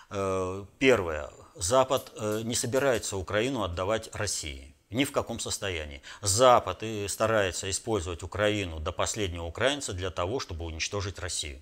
Э, 0.09 0.65
первое. 0.79 1.29
Запад 1.55 2.11
э, 2.17 2.41
не 2.43 2.53
собирается 2.53 3.15
Украину 3.15 3.63
отдавать 3.63 4.13
России. 4.13 4.75
Ни 4.89 5.05
в 5.05 5.13
каком 5.13 5.39
состоянии. 5.39 6.01
Запад 6.21 6.83
и 6.83 7.07
старается 7.07 7.69
использовать 7.69 8.21
Украину 8.21 8.81
до 8.81 8.91
последнего 8.91 9.45
украинца 9.45 9.93
для 9.93 10.09
того, 10.09 10.41
чтобы 10.41 10.65
уничтожить 10.65 11.19
Россию. 11.19 11.61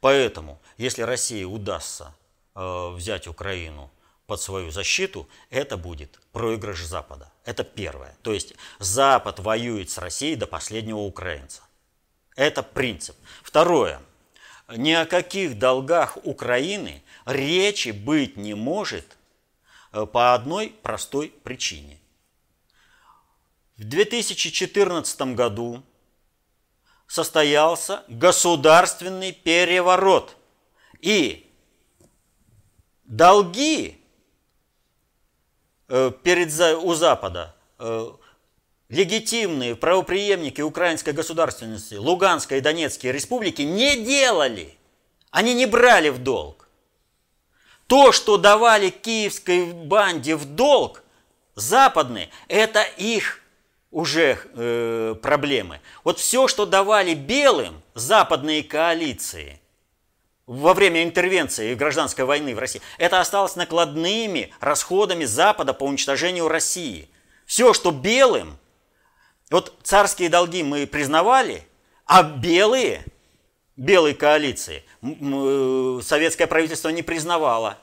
Поэтому, 0.00 0.58
если 0.78 1.02
России 1.02 1.44
удастся 1.44 2.14
взять 2.54 3.26
Украину 3.26 3.90
под 4.26 4.40
свою 4.40 4.70
защиту, 4.70 5.28
это 5.50 5.76
будет 5.76 6.18
проигрыш 6.32 6.84
Запада. 6.84 7.30
Это 7.44 7.64
первое. 7.64 8.16
То 8.22 8.32
есть 8.32 8.54
Запад 8.78 9.38
воюет 9.38 9.90
с 9.90 9.98
Россией 9.98 10.36
до 10.36 10.46
последнего 10.46 10.98
украинца. 10.98 11.62
Это 12.34 12.62
принцип. 12.62 13.16
Второе. 13.42 14.00
Ни 14.68 14.92
о 14.92 15.06
каких 15.06 15.58
долгах 15.58 16.18
Украины 16.24 17.02
речи 17.24 17.90
быть 17.90 18.36
не 18.36 18.54
может 18.54 19.16
э, 19.92 20.06
по 20.06 20.34
одной 20.34 20.74
простой 20.82 21.32
причине. 21.44 22.00
В 23.76 23.84
2014 23.84 25.20
году 25.34 25.82
состоялся 27.06 28.02
государственный 28.08 29.32
переворот. 29.32 30.36
И 31.00 31.48
долги 33.04 34.02
перед, 35.88 36.52
у 36.82 36.94
Запада 36.94 37.54
э, 37.78 38.10
легитимные 38.88 39.76
правоприемники 39.76 40.60
украинской 40.60 41.10
государственности, 41.10 41.94
Луганской 41.94 42.58
и 42.58 42.60
Донецкой 42.60 43.12
республики 43.12 43.62
не 43.62 44.04
делали. 44.04 44.76
Они 45.30 45.54
не 45.54 45.66
брали 45.66 46.08
в 46.08 46.18
долг. 46.18 46.68
То, 47.86 48.10
что 48.10 48.36
давали 48.36 48.90
киевской 48.90 49.72
банде 49.72 50.34
в 50.34 50.44
долг, 50.44 51.04
западные, 51.54 52.30
это 52.48 52.82
их 52.82 53.40
уже 53.90 54.38
э, 54.54 55.14
проблемы. 55.22 55.80
Вот 56.02 56.18
все, 56.18 56.48
что 56.48 56.66
давали 56.66 57.14
белым 57.14 57.82
западные 57.94 58.62
коалиции– 58.62 59.60
во 60.46 60.74
время 60.74 61.02
интервенции 61.02 61.72
и 61.72 61.74
гражданской 61.74 62.24
войны 62.24 62.54
в 62.54 62.58
России, 62.58 62.80
это 62.98 63.20
осталось 63.20 63.56
накладными 63.56 64.52
расходами 64.60 65.24
Запада 65.24 65.74
по 65.74 65.84
уничтожению 65.84 66.48
России. 66.48 67.08
Все, 67.46 67.72
что 67.74 67.90
белым, 67.90 68.56
вот 69.50 69.74
царские 69.82 70.28
долги 70.28 70.62
мы 70.62 70.86
признавали, 70.86 71.66
а 72.06 72.22
белые, 72.22 73.04
белые 73.76 74.14
коалиции, 74.14 74.84
э, 75.02 76.00
советское 76.02 76.46
правительство 76.46 76.88
не 76.90 77.02
признавало. 77.02 77.78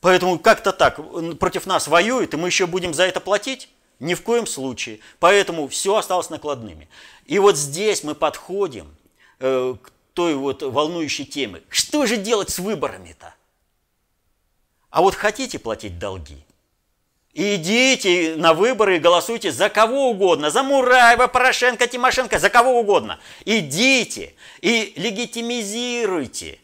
Поэтому 0.00 0.38
как-то 0.38 0.72
так, 0.72 1.00
против 1.38 1.66
нас 1.66 1.88
воюют, 1.88 2.32
и 2.32 2.36
мы 2.36 2.48
еще 2.48 2.66
будем 2.66 2.94
за 2.94 3.04
это 3.04 3.20
платить? 3.20 3.68
Ни 3.98 4.14
в 4.14 4.22
коем 4.22 4.46
случае. 4.46 5.00
Поэтому 5.18 5.66
все 5.66 5.96
осталось 5.96 6.30
накладными. 6.30 6.88
И 7.26 7.38
вот 7.40 7.56
здесь 7.56 8.04
мы 8.04 8.14
подходим 8.14 8.94
э, 9.40 9.74
к 9.82 9.90
той 10.18 10.34
вот 10.34 10.64
волнующей 10.64 11.24
темы. 11.24 11.62
Что 11.68 12.04
же 12.04 12.16
делать 12.16 12.50
с 12.50 12.58
выборами-то? 12.58 13.36
А 14.90 15.00
вот 15.00 15.14
хотите 15.14 15.60
платить 15.60 16.00
долги? 16.00 16.44
Идите 17.34 18.34
на 18.36 18.52
выборы 18.52 18.96
и 18.96 18.98
голосуйте 18.98 19.52
за 19.52 19.68
кого 19.68 20.10
угодно, 20.10 20.50
за 20.50 20.64
Мураева, 20.64 21.28
Порошенко, 21.28 21.86
Тимошенко, 21.86 22.40
за 22.40 22.50
кого 22.50 22.80
угодно. 22.80 23.20
Идите 23.44 24.34
и 24.60 24.92
легитимизируйте 24.96 26.58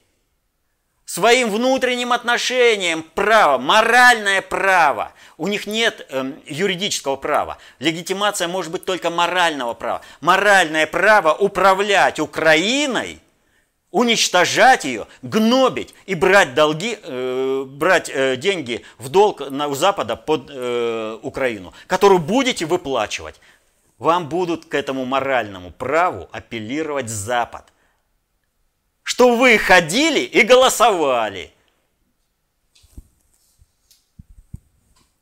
своим 1.05 1.49
внутренним 1.49 2.13
отношением 2.13 3.05
право, 3.05 3.59
моральное 3.59 4.43
право. 4.43 5.13
У 5.37 5.47
них 5.47 5.69
нет 5.69 6.05
э, 6.11 6.33
юридического 6.47 7.15
права. 7.15 7.59
Легитимация 7.79 8.49
может 8.49 8.73
быть 8.73 8.85
только 8.85 9.11
морального 9.11 9.75
права. 9.75 10.01
Моральное 10.21 10.89
право 10.89 11.35
управлять 11.35 12.19
Украиной 12.19 13.21
уничтожать 13.95 14.85
ее, 14.85 15.07
гнобить 15.23 15.95
и 16.05 16.17
брать 16.17 16.53
долги, 16.53 16.99
э, 17.01 17.65
брать 17.65 18.11
э, 18.13 18.37
деньги 18.37 18.85
в 18.99 19.09
долг 19.09 19.49
на, 19.51 19.69
у 19.69 19.77
Запада 19.77 20.17
под 20.17 20.51
э, 20.51 21.19
Украину, 21.23 21.73
которую 21.87 22.19
будете 22.19 22.67
выплачивать. 22.67 23.41
Вам 23.99 24.29
будут 24.29 24.65
к 24.65 24.75
этому 24.75 25.05
моральному 25.05 25.71
праву 25.71 26.29
апеллировать 26.33 27.09
Запад. 27.09 27.73
Что 29.05 29.37
вы 29.37 29.59
ходили 29.59 30.21
и 30.21 30.43
голосовали. 30.43 31.53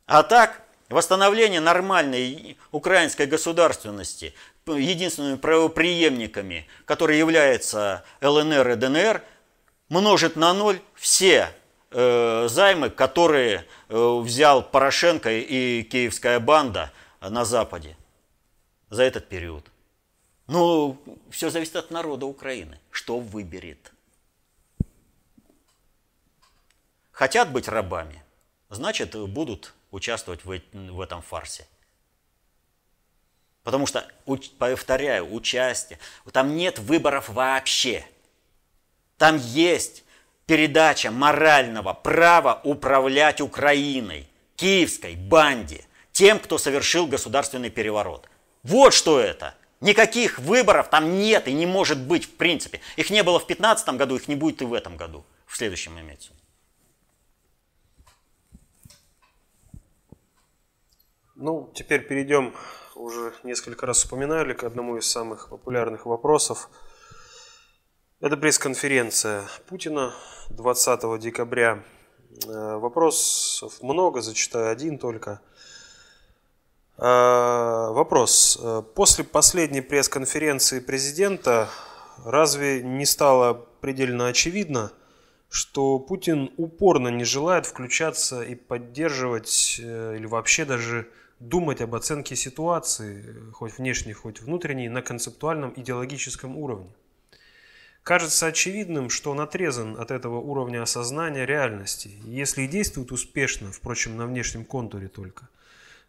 А 0.07 0.23
так, 0.23 0.63
восстановление 0.89 1.59
нормальной 1.59 2.57
украинской 2.71 3.27
государственности 3.27 4.33
единственными 4.67 5.35
правоприемниками, 5.35 6.67
которые 6.85 7.19
являются 7.19 8.03
ЛНР 8.21 8.69
и 8.69 8.75
ДНР, 8.75 9.23
множит 9.89 10.35
на 10.35 10.53
ноль 10.53 10.79
все 10.95 11.49
э, 11.91 12.47
займы, 12.49 12.89
которые 12.89 13.65
э, 13.89 14.19
взял 14.21 14.63
Порошенко 14.63 15.31
и 15.31 15.83
киевская 15.83 16.39
банда 16.39 16.91
на 17.21 17.45
Западе 17.45 17.97
за 18.89 19.03
этот 19.03 19.27
период. 19.27 19.65
Ну, 20.47 20.97
все 21.29 21.49
зависит 21.49 21.75
от 21.75 21.91
народа 21.91 22.25
Украины, 22.25 22.79
что 22.91 23.19
выберет. 23.19 23.91
Хотят 27.11 27.51
быть 27.51 27.67
рабами, 27.67 28.23
значит, 28.69 29.15
будут 29.15 29.73
участвовать 29.91 30.43
в, 30.43 30.59
в 30.73 31.01
этом 31.01 31.21
фарсе. 31.21 31.67
Потому 33.63 33.87
что, 33.87 34.05
повторяю, 34.57 35.33
участие, 35.33 35.99
там 36.31 36.55
нет 36.55 36.79
выборов 36.79 37.29
вообще. 37.29 38.05
Там 39.17 39.37
есть 39.37 40.03
передача 40.45 41.11
морального 41.11 41.93
права 41.93 42.59
управлять 42.63 43.39
Украиной, 43.39 44.27
киевской 44.57 45.15
банде, 45.15 45.85
тем, 46.11 46.39
кто 46.39 46.57
совершил 46.57 47.07
государственный 47.07 47.69
переворот. 47.69 48.29
Вот 48.63 48.93
что 48.93 49.19
это. 49.19 49.55
Никаких 49.79 50.39
выборов 50.39 50.89
там 50.89 51.19
нет 51.19 51.47
и 51.47 51.53
не 51.53 51.65
может 51.65 51.99
быть 51.99 52.25
в 52.25 52.35
принципе. 52.35 52.81
Их 52.95 53.09
не 53.09 53.23
было 53.23 53.39
в 53.39 53.47
2015 53.47 53.89
году, 53.95 54.15
их 54.15 54.27
не 54.27 54.35
будет 54.35 54.61
и 54.61 54.65
в 54.65 54.73
этом 54.73 54.97
году, 54.97 55.25
в 55.45 55.57
следующем 55.57 55.99
имеется. 55.99 56.31
Ну, 61.35 61.71
теперь 61.73 62.01
перейдем 62.01 62.53
уже 62.95 63.33
несколько 63.43 63.85
раз 63.85 64.05
упоминали 64.05 64.53
к 64.53 64.63
одному 64.63 64.97
из 64.97 65.05
самых 65.05 65.49
популярных 65.49 66.05
вопросов. 66.05 66.69
Это 68.19 68.37
пресс-конференция 68.37 69.43
Путина 69.67 70.13
20 70.49 71.19
декабря. 71.19 71.83
Э, 72.47 72.77
вопросов 72.77 73.81
много, 73.81 74.21
зачитаю 74.21 74.71
один 74.71 74.97
только. 74.97 75.41
Э, 76.97 77.89
вопрос. 77.91 78.59
Э, 78.61 78.83
после 78.95 79.23
последней 79.23 79.81
пресс-конференции 79.81 80.79
президента 80.79 81.69
разве 82.23 82.81
не 82.83 83.05
стало 83.05 83.53
предельно 83.81 84.27
очевидно, 84.27 84.91
что 85.49 85.99
Путин 85.99 86.51
упорно 86.57 87.09
не 87.09 87.25
желает 87.25 87.65
включаться 87.65 88.41
и 88.41 88.55
поддерживать 88.55 89.77
или 89.79 90.25
вообще 90.25 90.65
даже 90.65 91.07
думать 91.49 91.81
об 91.81 91.95
оценке 91.95 92.35
ситуации, 92.35 93.51
хоть 93.51 93.77
внешней, 93.77 94.13
хоть 94.13 94.41
внутренней, 94.41 94.89
на 94.89 95.01
концептуальном 95.01 95.73
идеологическом 95.75 96.57
уровне. 96.57 96.89
Кажется 98.03 98.47
очевидным, 98.47 99.09
что 99.09 99.31
он 99.31 99.39
отрезан 99.39 99.99
от 99.99 100.11
этого 100.11 100.39
уровня 100.39 100.81
осознания 100.83 101.45
реальности. 101.45 102.11
Если 102.25 102.63
и 102.63 102.67
действует 102.67 103.11
успешно, 103.11 103.71
впрочем, 103.71 104.17
на 104.17 104.25
внешнем 104.25 104.65
контуре 104.65 105.07
только, 105.07 105.47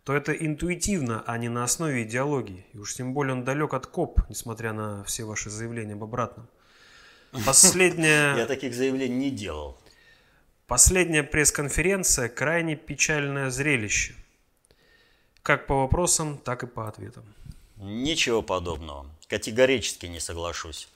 то 0.02 0.12
это 0.12 0.32
интуитивно, 0.32 1.22
а 1.26 1.38
не 1.38 1.48
на 1.48 1.62
основе 1.62 2.02
идеологии. 2.02 2.66
И 2.72 2.78
уж 2.78 2.94
тем 2.94 3.14
более 3.14 3.34
он 3.34 3.44
далек 3.44 3.74
от 3.74 3.86
КОП, 3.86 4.20
несмотря 4.28 4.72
на 4.72 5.04
все 5.04 5.24
ваши 5.24 5.50
заявления 5.50 5.94
об 5.94 6.02
обратном. 6.02 6.48
Последняя... 7.46 8.36
Я 8.36 8.46
таких 8.46 8.74
заявлений 8.74 9.16
не 9.16 9.30
делал. 9.30 9.78
Последняя 10.66 11.22
пресс-конференция– 11.22 12.28
крайне 12.30 12.74
печальное 12.74 13.50
зрелище. 13.50 14.14
Как 15.44 15.66
по 15.66 15.82
вопросам, 15.82 16.38
так 16.38 16.62
и 16.62 16.66
по 16.66 16.88
ответам. 16.88 17.22
Ничего 17.76 18.40
подобного. 18.40 19.06
Категорически 19.28 20.06
не 20.06 20.18
соглашусь. 20.18 20.88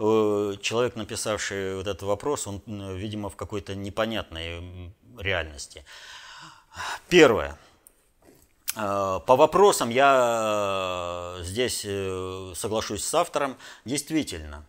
Э, 0.00 0.54
человек, 0.60 0.96
написавший 0.96 1.76
вот 1.76 1.86
этот 1.86 2.02
вопрос, 2.02 2.48
он, 2.48 2.60
видимо, 2.96 3.30
в 3.30 3.36
какой-то 3.36 3.76
непонятной 3.76 4.92
реальности. 5.16 5.84
Первое. 7.08 7.56
Э, 8.74 9.20
по 9.24 9.36
вопросам 9.36 9.90
я 9.90 11.36
э, 11.38 11.44
здесь 11.44 11.82
соглашусь 12.58 13.04
с 13.04 13.14
автором. 13.14 13.56
Действительно, 13.84 14.66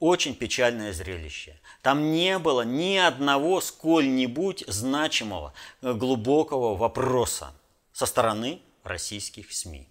очень 0.00 0.34
печальное 0.34 0.92
зрелище. 0.92 1.58
Там 1.80 2.12
не 2.12 2.38
было 2.38 2.60
ни 2.60 2.98
одного 2.98 3.62
сколь-нибудь 3.62 4.64
значимого, 4.68 5.54
глубокого 5.80 6.76
вопроса 6.76 7.54
со 7.98 8.06
стороны 8.06 8.60
российских 8.84 9.52
СМИ. 9.52 9.88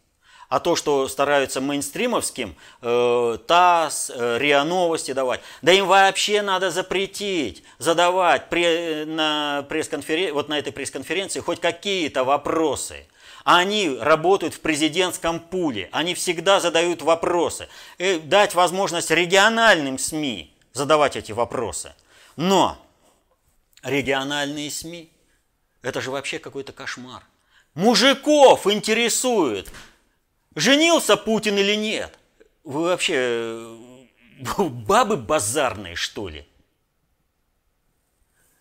А 0.48 0.62
то, 0.62 0.78
что 0.78 1.10
стараются 1.10 1.60
мейнстримовским, 1.60 2.56
э, 2.82 3.38
ТАСС, 3.46 4.12
э, 4.16 4.38
РИА 4.38 4.64
Новости 4.64 5.12
давать, 5.12 5.42
да 5.62 5.74
им 5.74 5.88
вообще 5.88 6.42
надо 6.42 6.72
запретить 6.72 7.66
задавать 7.80 8.48
при, 8.48 9.04
на 9.04 9.66
пресс-конференции, 9.68 10.32
вот 10.32 10.48
на 10.48 10.58
этой 10.58 10.72
пресс-конференции 10.72 11.42
хоть 11.42 11.60
какие-то 11.60 12.24
вопросы. 12.24 13.08
Они 13.44 13.98
работают 14.00 14.54
в 14.54 14.62
президентском 14.62 15.42
пуле, 15.42 15.90
они 15.92 16.16
всегда 16.16 16.62
задают 16.62 17.02
вопросы. 17.02 17.68
И 17.98 18.06
э, 18.06 18.20
дать 18.20 18.56
возможность 18.56 19.12
региональным 19.12 20.00
СМИ 20.00 20.56
задавать 20.72 21.18
эти 21.18 21.34
вопросы. 21.34 21.94
Но 22.38 22.78
региональные 23.84 24.72
СМИ, 24.72 25.12
это 25.82 26.00
же 26.00 26.10
вообще 26.10 26.40
какой-то 26.40 26.72
кошмар. 26.72 27.22
Мужиков 27.78 28.66
интересует, 28.66 29.70
женился 30.56 31.16
Путин 31.16 31.60
или 31.60 31.76
нет? 31.76 32.18
Вы 32.64 32.86
вообще 32.86 33.14
э, 33.16 33.78
бабы 34.58 35.16
базарные, 35.16 35.94
что 35.94 36.28
ли? 36.28 36.48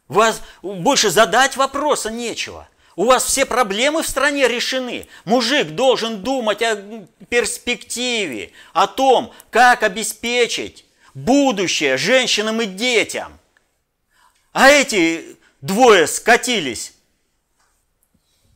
Вас 0.07 0.43
больше 0.61 1.09
задать 1.09 1.57
вопроса 1.57 2.11
нечего. 2.11 2.69
У 2.95 3.07
вас 3.07 3.25
все 3.25 3.47
проблемы 3.47 4.03
в 4.03 4.07
стране 4.07 4.49
решены. 4.49 5.09
Мужик 5.25 5.69
должен 5.69 6.21
думать 6.23 6.61
о 6.61 7.07
перспективе, 7.31 8.53
о 8.75 8.87
том, 8.87 9.33
как 9.49 9.83
обеспечить 9.83 10.85
будущее 11.14 11.97
женщинам 11.97 12.61
и 12.61 12.67
детям. 12.67 13.39
А 14.53 14.69
эти 14.69 15.39
двое 15.62 16.07
скатились 16.07 16.95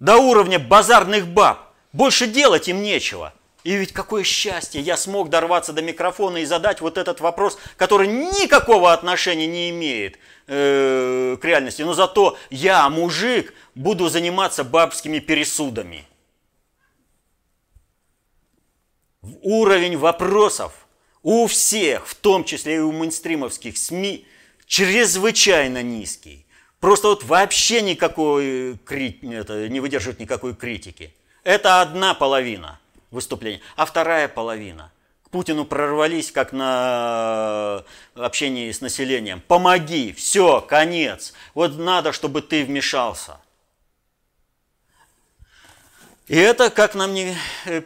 до 0.00 0.16
уровня 0.16 0.58
базарных 0.58 1.28
баб. 1.28 1.74
Больше 1.92 2.26
делать 2.26 2.68
им 2.68 2.82
нечего. 2.82 3.34
И 3.62 3.76
ведь 3.76 3.92
какое 3.92 4.24
счастье, 4.24 4.80
я 4.80 4.96
смог 4.96 5.28
дорваться 5.28 5.74
до 5.74 5.82
микрофона 5.82 6.38
и 6.38 6.46
задать 6.46 6.80
вот 6.80 6.96
этот 6.96 7.20
вопрос, 7.20 7.58
который 7.76 8.08
никакого 8.08 8.92
отношения 8.92 9.46
не 9.46 9.68
имеет 9.68 10.18
э, 10.46 11.36
к 11.40 11.44
реальности. 11.44 11.82
Но 11.82 11.92
зато 11.92 12.38
я, 12.48 12.88
мужик, 12.88 13.52
буду 13.74 14.08
заниматься 14.08 14.64
бабскими 14.64 15.18
пересудами. 15.18 16.06
Уровень 19.42 19.98
вопросов 19.98 20.72
у 21.22 21.46
всех, 21.46 22.06
в 22.06 22.14
том 22.14 22.44
числе 22.44 22.76
и 22.76 22.78
у 22.78 22.92
мейнстримовских 22.92 23.76
СМИ, 23.76 24.26
чрезвычайно 24.66 25.82
низкий. 25.82 26.46
Просто 26.80 27.08
вот 27.08 27.24
вообще 27.24 27.82
никакой, 27.82 28.72
это, 28.74 29.68
не 29.68 29.80
выдерживает 29.80 30.18
никакой 30.18 30.54
критики. 30.54 31.14
Это 31.44 31.82
одна 31.82 32.14
половина 32.14 32.80
выступления. 33.10 33.60
А 33.76 33.84
вторая 33.84 34.28
половина. 34.28 34.90
К 35.24 35.30
Путину 35.30 35.66
прорвались, 35.66 36.32
как 36.32 36.52
на 36.52 37.84
общении 38.14 38.72
с 38.72 38.80
населением. 38.80 39.42
Помоги, 39.46 40.12
все, 40.12 40.62
конец. 40.62 41.34
Вот 41.54 41.76
надо, 41.78 42.12
чтобы 42.12 42.40
ты 42.40 42.64
вмешался. 42.64 43.38
И 46.28 46.36
это, 46.36 46.70
как 46.70 46.94
нам 46.94 47.12
не 47.12 47.36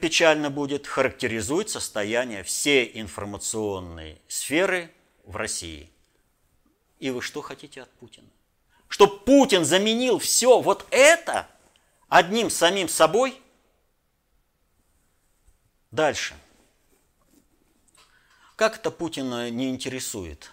печально 0.00 0.50
будет, 0.50 0.86
характеризует 0.86 1.68
состояние 1.68 2.44
всей 2.44 2.92
информационной 2.94 4.20
сферы 4.28 4.90
в 5.24 5.34
России. 5.36 5.90
И 7.00 7.10
вы 7.10 7.22
что 7.22 7.40
хотите 7.40 7.82
от 7.82 7.90
Путина? 7.94 8.28
Чтобы 8.94 9.18
Путин 9.18 9.64
заменил 9.64 10.20
все 10.20 10.60
вот 10.60 10.86
это 10.92 11.48
одним 12.08 12.48
самим 12.48 12.88
собой– 12.88 13.36
Дальше. 15.90 16.34
Как 18.54 18.76
это 18.76 18.92
Путина 18.92 19.50
не 19.50 19.68
интересует? 19.68 20.52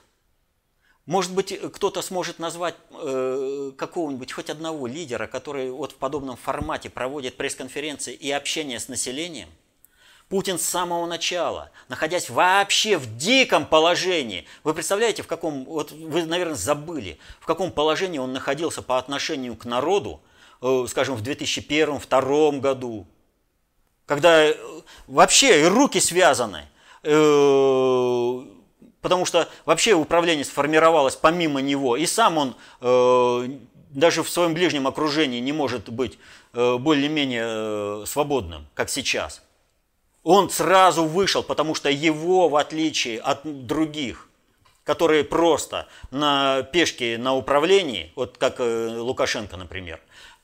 Может 1.05 1.33
быть, 1.33 1.55
кто-то 1.71 2.01
сможет 2.01 2.39
назвать 2.39 2.75
э, 2.91 3.71
какого-нибудь, 3.77 4.31
хоть 4.31 4.49
одного 4.49 4.87
лидера, 4.87 5.27
который 5.27 5.69
вот 5.69 5.91
в 5.91 5.95
подобном 5.97 6.35
формате 6.35 6.89
проводит 6.89 7.37
пресс-конференции 7.37 8.15
и 8.15 8.31
общение 8.31 8.79
с 8.79 8.87
населением? 8.87 9.49
Путин 10.31 10.57
с 10.57 10.61
самого 10.61 11.05
начала, 11.07 11.71
находясь 11.89 12.29
вообще 12.29 12.97
в 12.97 13.17
диком 13.17 13.65
положении, 13.65 14.47
вы 14.63 14.73
представляете, 14.73 15.23
в 15.23 15.27
каком, 15.27 15.65
вот 15.65 15.91
вы, 15.91 16.23
наверное, 16.23 16.55
забыли, 16.55 17.19
в 17.41 17.45
каком 17.45 17.69
положении 17.69 18.17
он 18.17 18.31
находился 18.31 18.81
по 18.81 18.97
отношению 18.97 19.57
к 19.57 19.65
народу, 19.65 20.21
э, 20.61 20.85
скажем, 20.87 21.17
в 21.17 21.21
2001-2002 21.21 22.61
году, 22.61 23.07
когда 24.05 24.45
э, 24.45 24.55
вообще 25.07 25.67
руки 25.67 25.99
связаны, 25.99 26.63
э, 27.03 28.39
потому 29.01 29.25
что 29.25 29.49
вообще 29.65 29.95
управление 29.95 30.45
сформировалось 30.45 31.17
помимо 31.17 31.59
него, 31.59 31.97
и 31.97 32.05
сам 32.05 32.37
он 32.37 32.55
даже 33.89 34.23
в 34.23 34.29
своем 34.29 34.53
ближнем 34.53 34.87
окружении 34.87 35.41
не 35.41 35.51
может 35.51 35.89
быть 35.89 36.17
более-менее 36.53 38.05
свободным, 38.05 38.65
как 38.73 38.89
сейчас. 38.89 39.41
Он 40.23 40.49
сразу 40.49 41.05
вышел, 41.05 41.41
потому 41.43 41.73
что 41.73 41.89
его, 41.89 42.47
в 42.47 42.55
отличие 42.55 43.19
от 43.19 43.41
других, 43.65 44.29
которые 44.83 45.23
просто 45.23 45.87
на 46.11 46.63
пешке 46.63 47.17
на 47.17 47.35
управлении, 47.35 48.11
вот 48.15 48.37
как 48.37 48.59
Лукашенко, 48.59 49.57
например, 49.57 49.99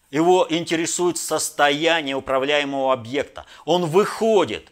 его 0.10 0.48
интересует 0.50 1.18
состояние 1.18 2.16
управляемого 2.16 2.94
объекта. 2.94 3.46
Он 3.66 3.86
выходит, 3.86 4.72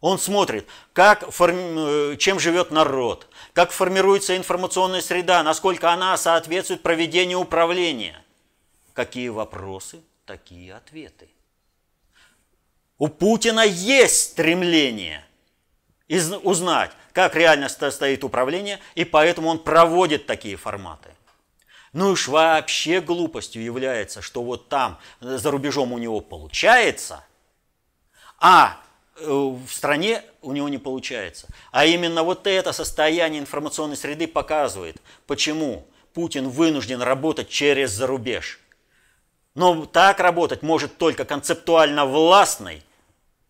он 0.00 0.18
смотрит, 0.18 0.66
как, 0.92 1.30
форми... 1.30 2.16
чем 2.16 2.38
живет 2.38 2.70
народ, 2.70 3.26
как 3.52 3.72
формируется 3.72 4.36
информационная 4.36 5.00
среда, 5.00 5.42
насколько 5.42 5.90
она 5.90 6.16
соответствует 6.16 6.82
проведению 6.82 7.40
управления. 7.40 8.22
Какие 8.94 9.28
вопросы, 9.28 10.00
такие 10.24 10.74
ответы. 10.74 11.28
У 12.98 13.08
Путина 13.08 13.64
есть 13.64 14.32
стремление 14.32 15.24
узнать, 16.42 16.92
как 17.12 17.34
реально 17.34 17.68
стоит 17.68 18.24
управление, 18.24 18.78
и 18.94 19.04
поэтому 19.04 19.48
он 19.48 19.58
проводит 19.58 20.26
такие 20.26 20.56
форматы. 20.56 21.10
Ну 21.92 22.10
уж 22.10 22.28
вообще 22.28 23.00
глупостью 23.00 23.62
является, 23.62 24.20
что 24.20 24.42
вот 24.42 24.68
там, 24.68 24.98
э, 25.20 25.38
за 25.38 25.50
рубежом 25.50 25.92
у 25.92 25.98
него 25.98 26.20
получается, 26.20 27.24
а 28.38 28.78
э, 29.16 29.24
в 29.26 29.68
стране 29.70 30.22
у 30.42 30.52
него 30.52 30.68
не 30.68 30.76
получается. 30.76 31.48
А 31.72 31.86
именно 31.86 32.22
вот 32.22 32.46
это 32.46 32.72
состояние 32.72 33.40
информационной 33.40 33.96
среды 33.96 34.28
показывает, 34.28 35.00
почему 35.26 35.86
Путин 36.12 36.50
вынужден 36.50 37.00
работать 37.00 37.48
через 37.48 37.92
зарубеж. 37.92 38.60
Но 39.54 39.86
так 39.86 40.20
работать 40.20 40.62
может 40.62 40.98
только 40.98 41.24
концептуально 41.24 42.04
властный 42.04 42.82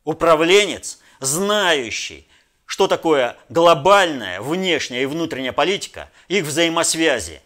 управленец, 0.06 1.00
знающий, 1.20 2.26
что 2.64 2.88
такое 2.88 3.36
глобальная 3.50 4.40
внешняя 4.40 5.02
и 5.02 5.06
внутренняя 5.06 5.52
политика, 5.52 6.08
их 6.28 6.44
взаимосвязи 6.44 7.42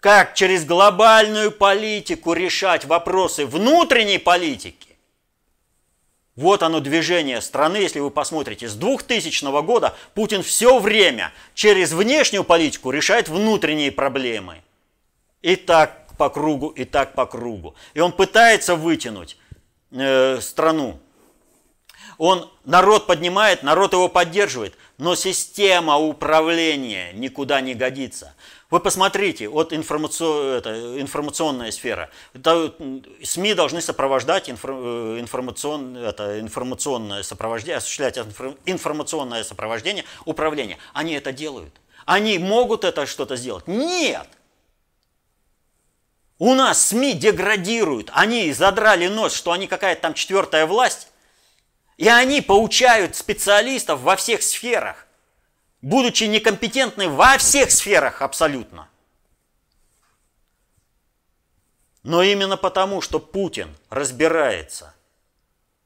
как 0.00 0.34
через 0.34 0.66
глобальную 0.66 1.50
политику 1.50 2.34
решать 2.34 2.84
вопросы 2.84 3.46
внутренней 3.46 4.18
политики, 4.18 4.98
вот 6.36 6.62
оно 6.62 6.80
движение 6.80 7.40
страны, 7.40 7.78
если 7.78 8.00
вы 8.00 8.10
посмотрите, 8.10 8.68
с 8.68 8.74
2000 8.74 9.62
года 9.62 9.94
Путин 10.12 10.42
все 10.42 10.78
время 10.78 11.32
через 11.54 11.92
внешнюю 11.92 12.44
политику 12.44 12.90
решает 12.90 13.30
внутренние 13.30 13.90
проблемы. 13.90 14.60
И 15.40 15.56
так 15.56 16.14
по 16.18 16.28
кругу, 16.28 16.68
и 16.68 16.84
так 16.84 17.14
по 17.14 17.24
кругу. 17.24 17.74
И 17.94 18.00
он 18.00 18.12
пытается 18.12 18.76
вытянуть 18.76 19.38
э, 19.90 20.38
страну. 20.42 21.00
Он 22.18 22.50
народ 22.64 23.06
поднимает, 23.06 23.62
народ 23.62 23.92
его 23.92 24.08
поддерживает, 24.08 24.74
но 24.98 25.14
система 25.14 25.98
управления 25.98 27.12
никуда 27.12 27.60
не 27.60 27.74
годится. 27.74 28.34
Вы 28.70 28.80
посмотрите, 28.80 29.48
вот 29.48 29.72
информацион, 29.72 30.46
это, 30.56 31.00
информационная 31.00 31.70
сфера. 31.70 32.10
Это, 32.32 32.74
СМИ 33.22 33.54
должны 33.54 33.80
сопровождать 33.80 34.50
инфор, 34.50 34.72
э, 34.72 35.20
информацион, 35.20 35.96
это, 35.96 36.40
информационное 36.40 37.22
сопровождение, 37.22 37.76
осуществлять 37.76 38.18
информационное 38.66 39.44
сопровождение 39.44 40.04
управления. 40.24 40.78
Они 40.92 41.14
это 41.14 41.32
делают. 41.32 41.72
Они 42.04 42.38
могут 42.38 42.84
это 42.84 43.06
что-то 43.06 43.36
сделать? 43.36 43.66
Нет! 43.68 44.26
У 46.38 46.54
нас 46.54 46.88
СМИ 46.88 47.12
деградируют. 47.12 48.10
Они 48.12 48.52
задрали 48.52 49.06
нос, 49.06 49.34
что 49.34 49.52
они 49.52 49.66
какая-то 49.66 50.02
там 50.02 50.14
четвертая 50.14 50.66
власть. 50.66 51.08
И 51.96 52.08
они 52.08 52.40
поучают 52.40 53.16
специалистов 53.16 54.00
во 54.00 54.16
всех 54.16 54.42
сферах 54.42 55.04
будучи 55.84 56.24
некомпетентны 56.24 57.10
во 57.10 57.36
всех 57.36 57.70
сферах 57.70 58.22
абсолютно. 58.22 58.88
Но 62.02 62.22
именно 62.22 62.56
потому, 62.56 63.02
что 63.02 63.18
Путин 63.20 63.74
разбирается 63.90 64.94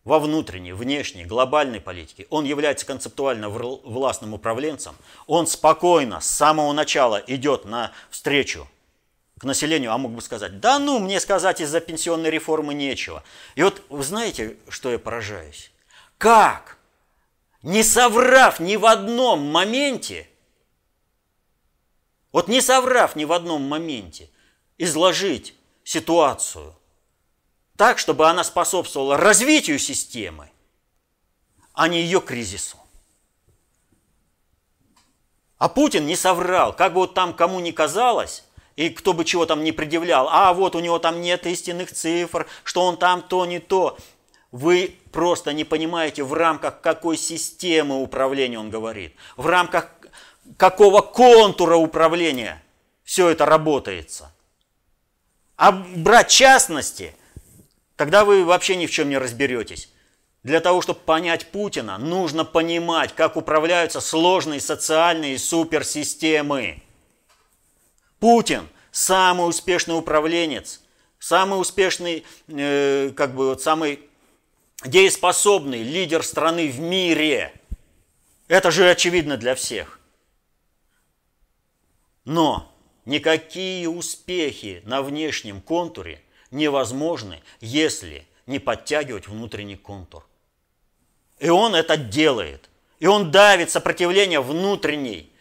во 0.05 0.21
внутренней, 0.21 0.73
внешней, 0.73 1.25
глобальной 1.25 1.81
политике, 1.81 2.29
он 2.31 2.45
является 2.45 2.87
концептуально 2.87 3.49
властным 3.49 4.35
управленцем, 4.35 4.97
он 5.27 5.49
спокойно 5.49 6.21
с 6.21 6.29
самого 6.29 6.73
начала 6.73 7.23
идет 7.27 7.65
на 7.65 7.93
встречу 8.09 8.69
к 9.39 9.45
населению, 9.45 9.93
а 9.93 9.99
мог 9.99 10.13
бы 10.13 10.23
сказать, 10.23 10.61
да 10.61 10.79
ну, 10.79 11.01
мне 11.01 11.19
сказать 11.19 11.61
из-за 11.61 11.81
пенсионной 11.81 12.31
реформы 12.31 12.73
нечего. 12.73 13.25
И 13.57 13.63
вот 13.63 13.83
вы 13.89 14.03
знаете, 14.05 14.57
что 14.69 14.91
я 14.91 14.99
поражаюсь? 14.99 15.73
Как 16.19 16.79
не 17.63 17.85
соврав 17.85 18.59
ни 18.59 18.77
в 18.77 18.87
одном 18.87 19.41
моменте, 19.51 20.29
вот 22.33 22.49
не 22.49 22.61
соврав 22.61 23.15
ни 23.15 23.25
в 23.25 23.33
одном 23.33 23.63
моменте, 23.63 24.29
изложить 24.79 25.55
ситуацию 25.85 26.75
так, 27.77 27.99
чтобы 27.99 28.29
она 28.29 28.43
способствовала 28.43 29.17
развитию 29.17 29.79
системы, 29.79 30.51
а 31.73 31.87
не 31.87 32.03
ее 32.03 32.21
кризису. 32.21 32.77
А 35.59 35.69
Путин 35.69 36.05
не 36.07 36.17
соврал, 36.17 36.75
как 36.75 36.95
бы 36.95 37.03
вот 37.03 37.15
там 37.15 37.33
кому 37.33 37.61
ни 37.61 37.71
казалось, 37.71 38.45
и 38.75 38.91
кто 38.91 39.13
бы 39.13 39.25
чего 39.25 39.47
там 39.47 39.63
не 39.63 39.71
предъявлял, 39.71 40.29
а 40.29 40.53
вот 40.53 40.75
у 40.75 40.81
него 40.81 40.99
там 40.99 41.21
нет 41.21 41.47
истинных 41.47 41.93
цифр, 41.93 42.49
что 42.65 42.85
он 42.85 42.97
там 42.97 43.23
то, 43.23 43.47
не 43.47 43.61
то. 43.61 43.97
Вы 44.51 44.97
просто 45.13 45.53
не 45.53 45.65
понимаете, 45.65 46.23
в 46.23 46.33
рамках 46.33 46.81
какой 46.81 47.17
системы 47.17 48.03
управления 48.03 48.59
он 48.59 48.71
говорит, 48.71 49.15
в 49.37 49.47
рамках 49.47 49.91
какого 50.57 51.03
контура 51.03 51.77
управления 51.77 52.63
все 53.05 53.29
это 53.29 53.45
работается. 53.45 54.33
А 55.57 55.73
брать 55.73 56.29
частности, 56.29 57.15
тогда 57.97 58.25
вы 58.25 58.45
вообще 58.45 58.77
ни 58.77 58.87
в 58.87 58.91
чем 58.91 59.11
не 59.11 59.19
разберетесь. 59.19 59.91
Для 60.45 60.61
того, 60.61 60.81
чтобы 60.81 61.01
понять 61.01 61.51
Путина, 61.51 61.99
нужно 61.99 62.45
понимать, 62.45 63.15
как 63.15 63.37
управляются 63.37 64.01
сложные 64.01 64.61
социальные 64.61 65.39
суперсистемы. 65.39 66.83
Путин– 68.21 68.69
самый 68.93 69.49
успешный 69.49 69.99
управленец, 69.99 70.81
самый 71.19 71.61
успешный, 71.61 72.25
э, 72.47 73.11
как 73.17 73.35
бы 73.35 73.49
вот 73.49 73.63
самый 73.63 74.08
дееспособный 74.85 75.83
лидер 75.83 76.23
страны 76.23 76.71
в 76.71 76.79
мире. 76.79 77.53
Это 78.47 78.71
же 78.71 78.89
очевидно 78.89 79.37
для 79.37 79.55
всех. 79.55 80.01
Но 82.25 82.73
никакие 83.05 83.89
успехи 83.89 84.83
на 84.85 85.03
внешнем 85.03 85.61
контуре 85.61 86.23
невозможны, 86.51 87.43
если 87.61 88.27
не 88.47 88.59
подтягивать 88.59 89.29
внутренний 89.29 89.77
контур. 89.77 90.27
И 91.39 91.49
он 91.49 91.75
это 91.75 91.97
делает. 91.97 92.69
И 92.99 93.07
он 93.07 93.31
давит 93.31 93.71
сопротивление 93.71 94.41
внутренней 94.41 95.33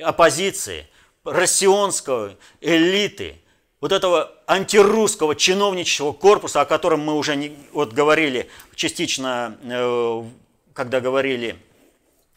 оппозиции, 0.00 0.88
россионской 1.24 2.36
элиты– 2.60 3.40
вот 3.84 3.92
этого 3.92 4.32
антирусского 4.46 5.36
чиновничьего 5.36 6.12
корпуса, 6.12 6.62
о 6.62 6.64
котором 6.64 7.00
мы 7.00 7.12
уже 7.16 7.36
не, 7.36 7.54
вот 7.74 7.92
говорили 7.92 8.48
частично, 8.74 9.58
э, 9.62 10.24
когда 10.72 11.02
говорили 11.02 11.58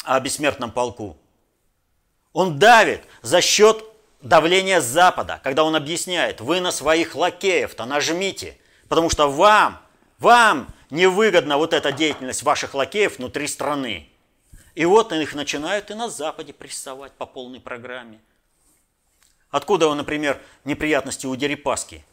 о 0.03 0.19
бессмертном 0.19 0.71
полку. 0.71 1.15
Он 2.33 2.59
давит 2.59 3.01
за 3.21 3.39
счет 3.39 3.81
давления 4.21 4.81
Запада, 4.81 5.39
когда 5.41 5.63
он 5.63 5.77
объясняет, 5.77 6.41
вы 6.41 6.59
на 6.59 6.73
своих 6.73 7.15
лакеев-то 7.15 7.85
нажмите, 7.85 8.57
потому 8.89 9.09
что 9.09 9.31
вам, 9.31 9.79
вам 10.19 10.67
невыгодна 10.89 11.55
вот 11.55 11.71
эта 11.71 11.93
деятельность 11.93 12.43
ваших 12.43 12.73
лакеев 12.73 13.19
внутри 13.19 13.47
страны. 13.47 14.09
И 14.75 14.83
вот 14.83 15.13
их 15.13 15.33
начинают 15.33 15.91
и 15.91 15.93
на 15.93 16.09
Западе 16.09 16.51
прессовать 16.51 17.13
по 17.13 17.25
полной 17.25 17.61
программе. 17.61 18.19
Откуда, 19.49 19.93
например, 19.93 20.41
неприятности 20.65 21.25
у 21.25 21.35
Дерипаски 21.35 22.05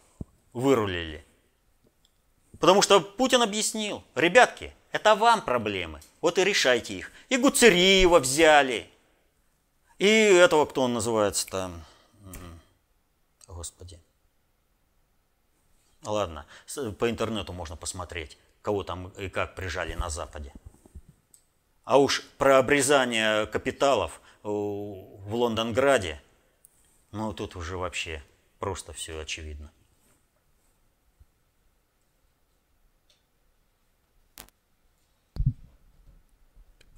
вырулили? 0.52 1.24
Потому 2.60 2.82
что 2.82 3.00
Путин 3.00 3.42
объяснил, 3.42 4.04
ребятки, 4.14 4.72
это 4.92 5.14
вам 5.14 5.42
проблемы, 5.42 6.00
вот 6.20 6.38
и 6.38 6.44
решайте 6.44 6.94
их. 6.94 7.10
И 7.28 7.36
Гуцериева 7.36 8.20
взяли, 8.20 8.88
и 9.98 10.06
этого, 10.06 10.64
кто 10.66 10.82
он 10.82 10.94
называется 10.94 11.46
там, 11.48 11.84
господи. 13.48 14.00
Ладно, 16.04 16.46
по 16.98 17.10
интернету 17.10 17.52
можно 17.52 17.76
посмотреть, 17.76 18.38
кого 18.62 18.84
там 18.84 19.08
и 19.08 19.28
как 19.28 19.54
прижали 19.54 19.94
на 19.94 20.10
Западе. 20.10 20.52
А 21.84 21.98
уж 21.98 22.22
про 22.38 22.58
обрезание 22.58 23.46
капиталов 23.46 24.20
в 24.42 25.34
Лондонграде 25.34 26.22
ну, 27.14 27.32
тут 27.32 27.54
уже 27.54 27.76
вообще 27.76 28.24
просто 28.58 28.92
все 28.92 29.20
очевидно. 29.20 29.70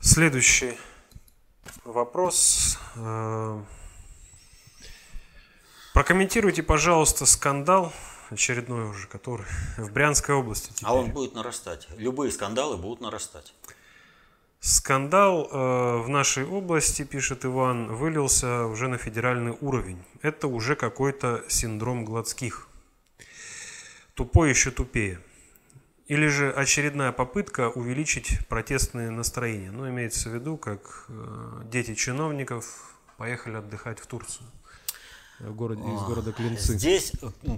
Следующий 0.00 0.78
вопрос. 1.84 2.78
Э, 2.94 3.62
прокомментируйте, 5.92 6.62
пожалуйста, 6.62 7.26
скандал 7.26 7.92
очередной 8.30 8.88
уже, 8.88 9.08
который 9.08 9.44
в 9.76 9.92
Брянской 9.92 10.34
области. 10.34 10.72
Теперь. 10.72 10.88
А 10.88 10.94
он 10.94 11.10
будет 11.10 11.34
нарастать. 11.34 11.88
Любые 11.98 12.32
скандалы 12.32 12.78
будут 12.78 13.02
нарастать. 13.02 13.52
Скандал 14.66 15.48
э, 15.48 15.98
в 15.98 16.08
нашей 16.08 16.44
области, 16.44 17.04
пишет 17.04 17.44
Иван, 17.44 17.94
вылился 17.94 18.64
уже 18.64 18.88
на 18.88 18.98
федеральный 18.98 19.56
уровень. 19.60 20.02
Это 20.22 20.48
уже 20.48 20.74
какой-то 20.74 21.44
синдром 21.46 22.04
Гладских. 22.04 22.66
Тупой 24.14 24.50
еще 24.50 24.72
тупее. 24.72 25.20
Или 26.08 26.26
же 26.26 26.50
очередная 26.50 27.12
попытка 27.12 27.68
увеличить 27.68 28.44
протестные 28.48 29.10
настроения. 29.10 29.70
Ну, 29.70 29.88
имеется 29.88 30.30
в 30.30 30.34
виду, 30.34 30.56
как 30.56 31.04
э, 31.10 31.62
дети 31.70 31.94
чиновников 31.94 32.96
поехали 33.18 33.58
отдыхать 33.58 34.00
в 34.00 34.06
Турцию 34.08 34.48
в 35.38 35.54
городе, 35.54 35.82
из 35.82 36.02
города 36.02 36.32
Клинцы. 36.32 36.76
Здесь, 36.76 37.12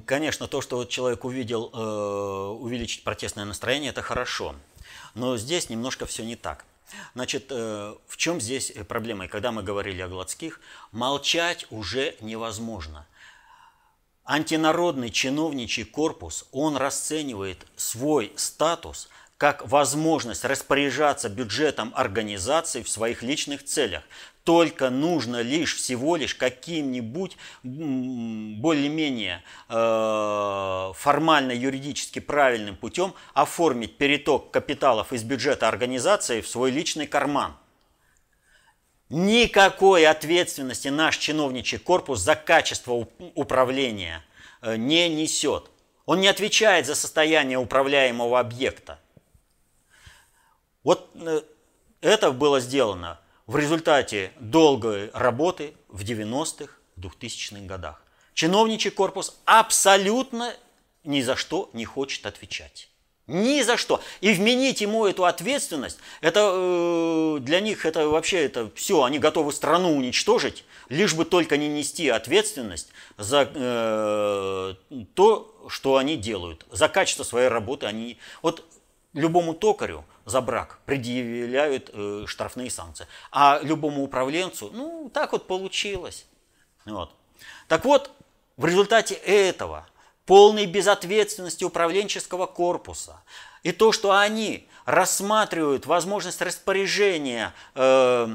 конечно, 0.05 0.47
то, 0.47 0.61
что 0.61 0.85
человек 0.85 1.25
увидел, 1.25 1.71
э, 1.73 2.49
увеличить 2.61 3.03
протестное 3.03 3.47
настроение, 3.47 3.93
это 3.93 4.03
хорошо. 4.03 4.55
Но 5.15 5.39
здесь 5.39 5.71
немножко 5.71 6.05
все 6.05 6.23
не 6.23 6.37
так. 6.37 6.67
Значит, 7.15 7.47
э, 7.51 7.95
в 8.07 8.17
чем 8.17 8.41
здесь 8.41 8.73
проблема? 8.89 9.27
И 9.27 9.29
когда 9.29 9.53
мы 9.53 9.63
говорили 9.63 10.01
о 10.03 10.09
Гладских, 10.09 10.61
молчать 10.93 11.67
уже 11.71 12.17
невозможно. 12.21 13.07
Антинародный 14.25 15.11
чиновничий 15.11 15.85
корпус, 15.85 16.47
он 16.53 16.77
расценивает 16.77 17.67
свой 17.77 18.33
статус 18.37 19.09
как 19.39 19.67
возможность 19.69 20.45
распоряжаться 20.45 21.29
бюджетом 21.29 21.93
организации 21.95 22.83
в 22.83 22.89
своих 22.89 23.23
личных 23.23 23.65
целях. 23.65 24.03
Только 24.43 24.91
нужно 24.91 25.43
лишь 25.43 25.77
всего 25.77 26.17
лишь 26.17 26.35
каким-нибудь 26.35 27.37
более-менее 27.63 29.45
э, 29.69 30.93
формально 30.97 31.53
юридически 31.53 32.19
правильным 32.19 32.75
путем 32.75 33.15
оформить 33.33 33.97
переток 33.97 34.51
капиталов 34.51 35.13
из 35.13 35.23
бюджета 35.23 35.69
организации 35.69 36.41
в 36.41 36.49
свой 36.49 36.73
личный 36.73 37.07
карман. 37.07 37.55
Никакой 39.09 40.05
ответственности 40.07 40.89
наш 40.89 41.17
чиновничий 41.17 41.79
корпус 41.79 42.19
за 42.21 42.35
качество 42.35 43.07
управления 43.37 44.25
э, 44.63 44.77
не 44.77 45.09
несет. 45.09 45.71
Он 46.07 46.21
не 46.21 46.27
отвечает 46.27 46.87
за 46.87 46.95
состояние 46.95 47.59
управляемого 47.59 48.41
объекта. 48.41 48.99
Вот 50.89 51.11
э, 51.17 51.43
это 52.01 52.33
было 52.33 52.61
сделано 52.61 53.21
в 53.47 53.59
результате 53.59 54.33
долгой 54.41 55.11
работы 55.13 55.75
в 55.89 56.03
90-х, 56.03 56.73
2000-х 56.97 57.67
годах. 57.67 58.03
Чиновничий 58.33 58.91
корпус 58.91 59.39
абсолютно 59.45 60.55
ни 61.05 61.21
за 61.21 61.37
что 61.37 61.69
не 61.75 61.85
хочет 61.85 62.25
отвечать. 62.25 62.89
Ни 63.27 63.61
за 63.61 63.77
что. 63.77 64.01
И 64.23 64.33
вменить 64.33 64.81
ему 64.81 65.05
эту 65.05 65.27
ответственность, 65.27 65.99
это 66.23 66.53
э, 66.55 67.39
для 67.41 67.61
них 67.61 67.85
это 67.85 68.09
вообще 68.09 68.47
это 68.47 68.71
все, 68.75 69.03
они 69.03 69.19
готовы 69.19 69.53
страну 69.53 69.95
уничтожить, 69.95 70.65
лишь 70.89 71.13
бы 71.13 71.27
только 71.27 71.59
не 71.59 71.69
нести 71.69 72.09
ответственность 72.09 72.89
за 73.19 73.47
э, 73.55 74.75
то, 75.13 75.55
что 75.69 75.99
они 75.99 76.17
делают, 76.17 76.65
за 76.71 76.89
качество 76.89 77.25
своей 77.25 77.49
работы. 77.49 77.85
Они 77.85 78.17
вот 78.41 78.65
любому 79.13 79.55
токарю 79.55 80.05
за 80.25 80.41
брак 80.41 80.79
предъявляют 80.85 81.91
э, 81.93 82.25
штрафные 82.27 82.71
санкции. 82.71 83.07
А 83.31 83.61
любому 83.63 84.03
управленцу, 84.03 84.71
ну, 84.73 85.11
так 85.13 85.33
вот 85.33 85.47
получилось. 85.47 86.27
Вот. 86.85 87.15
Так 87.67 87.85
вот, 87.85 88.11
в 88.57 88.67
результате 88.67 89.15
этого 89.15 89.87
полной 90.27 90.67
безответственности 90.67 91.65
управленческого 91.65 92.47
корпуса 92.47 93.23
и 93.63 93.73
то, 93.73 93.93
что 93.93 94.13
они 94.13 94.69
рассматривают 94.85 95.87
возможность 95.87 96.43
распоряжения 96.43 97.55
э, 97.75 98.29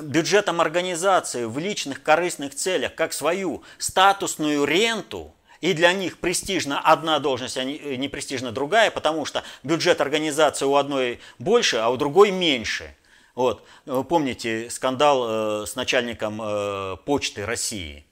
бюджетом 0.00 0.60
организации 0.60 1.44
в 1.44 1.58
личных 1.58 2.02
корыстных 2.02 2.54
целях 2.54 2.94
как 2.94 3.12
свою 3.12 3.64
статусную 3.78 4.64
ренту– 4.64 5.34
и 5.60 5.74
для 5.74 5.92
них 5.92 6.18
престижна 6.18 6.80
одна 6.80 7.18
должность, 7.18 7.56
а 7.58 7.64
не 7.64 8.08
престижна 8.08 8.50
другая, 8.50 8.90
потому 8.90 9.24
что 9.24 9.44
бюджет 9.62 10.00
организации 10.00 10.64
у 10.64 10.76
одной 10.76 11.20
больше, 11.38 11.76
а 11.76 11.90
у 11.90 11.96
другой 11.96 12.30
меньше. 12.30 12.96
Вот. 13.34 13.62
Помните 14.08 14.68
скандал 14.70 15.62
э, 15.62 15.66
с 15.66 15.76
начальником 15.76 16.40
э, 16.42 16.96
почты 17.04 17.46
России, 17.46 18.04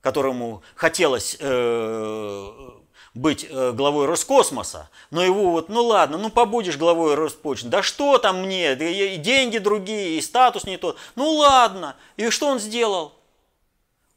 которому 0.00 0.62
хотелось 0.74 1.36
э, 1.40 2.52
быть 3.14 3.50
главой 3.50 4.06
Роскосмоса, 4.06 4.90
но 5.10 5.24
его 5.24 5.50
вот, 5.50 5.70
ну 5.70 5.84
ладно, 5.84 6.18
ну 6.18 6.28
побудешь 6.28 6.76
главой 6.76 7.14
Роспочты, 7.14 7.68
да 7.68 7.82
что 7.82 8.18
там 8.18 8.42
мне, 8.42 8.74
и 8.74 9.16
деньги 9.16 9.56
другие, 9.58 10.18
и 10.18 10.20
статус 10.20 10.64
не 10.64 10.76
тот, 10.76 10.98
ну 11.14 11.30
ладно. 11.30 11.96
И 12.18 12.28
что 12.28 12.48
он 12.48 12.58
сделал? 12.58 13.14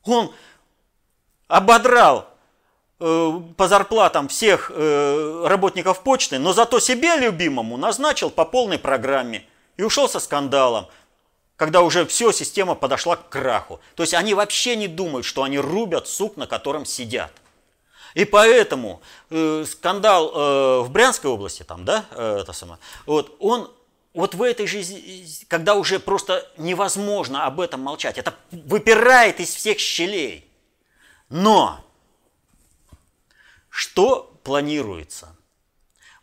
Он 0.04 0.34
ободрал 1.48 2.30
Э, 2.30 2.39
по 3.00 3.68
зарплатам 3.68 4.28
всех 4.28 4.72
э, 4.74 5.46
работников 5.48 6.04
почты, 6.04 6.38
но 6.38 6.52
зато 6.52 6.80
себе 6.80 7.16
любимому 7.16 7.78
назначил 7.78 8.30
по 8.30 8.44
полной 8.44 8.78
программе 8.78 9.46
и 9.78 9.84
ушел 9.84 10.10
со 10.10 10.20
скандалом, 10.20 10.88
когда 11.56 11.82
уже 11.82 12.06
все, 12.06 12.34
система 12.34 12.76
подошла 12.76 13.16
к 13.16 13.30
краху. 13.30 13.80
То 13.96 14.04
есть 14.04 14.14
они 14.14 14.34
вообще 14.34 14.76
не 14.76 14.90
думают, 14.90 15.26
что 15.26 15.44
они 15.44 15.60
рубят 15.60 16.10
сук, 16.10 16.36
на 16.36 16.46
котором 16.46 16.86
сидят. 16.86 17.32
И 18.16 18.26
поэтому 18.26 19.02
э, 19.30 19.64
скандал 19.66 20.32
э, 20.34 20.80
в 20.82 20.90
Брянской 20.92 21.32
области, 21.32 21.64
там, 21.64 21.86
да, 21.86 22.06
э, 22.12 22.40
это 22.42 22.52
самое, 22.52 22.80
вот, 23.06 23.36
он 23.40 23.72
вот 24.14 24.36
в 24.36 24.44
этой 24.44 24.68
жизни, 24.68 25.26
когда 25.48 25.76
уже 25.76 26.00
просто 26.00 26.46
невозможно 26.58 27.46
об 27.46 27.62
этом 27.62 27.80
молчать, 27.82 28.18
это 28.18 28.34
выпирает 28.52 29.40
из 29.40 29.54
всех 29.56 29.80
щелей. 29.80 30.50
Но 31.30 31.80
что 33.80 34.38
планируется? 34.44 35.38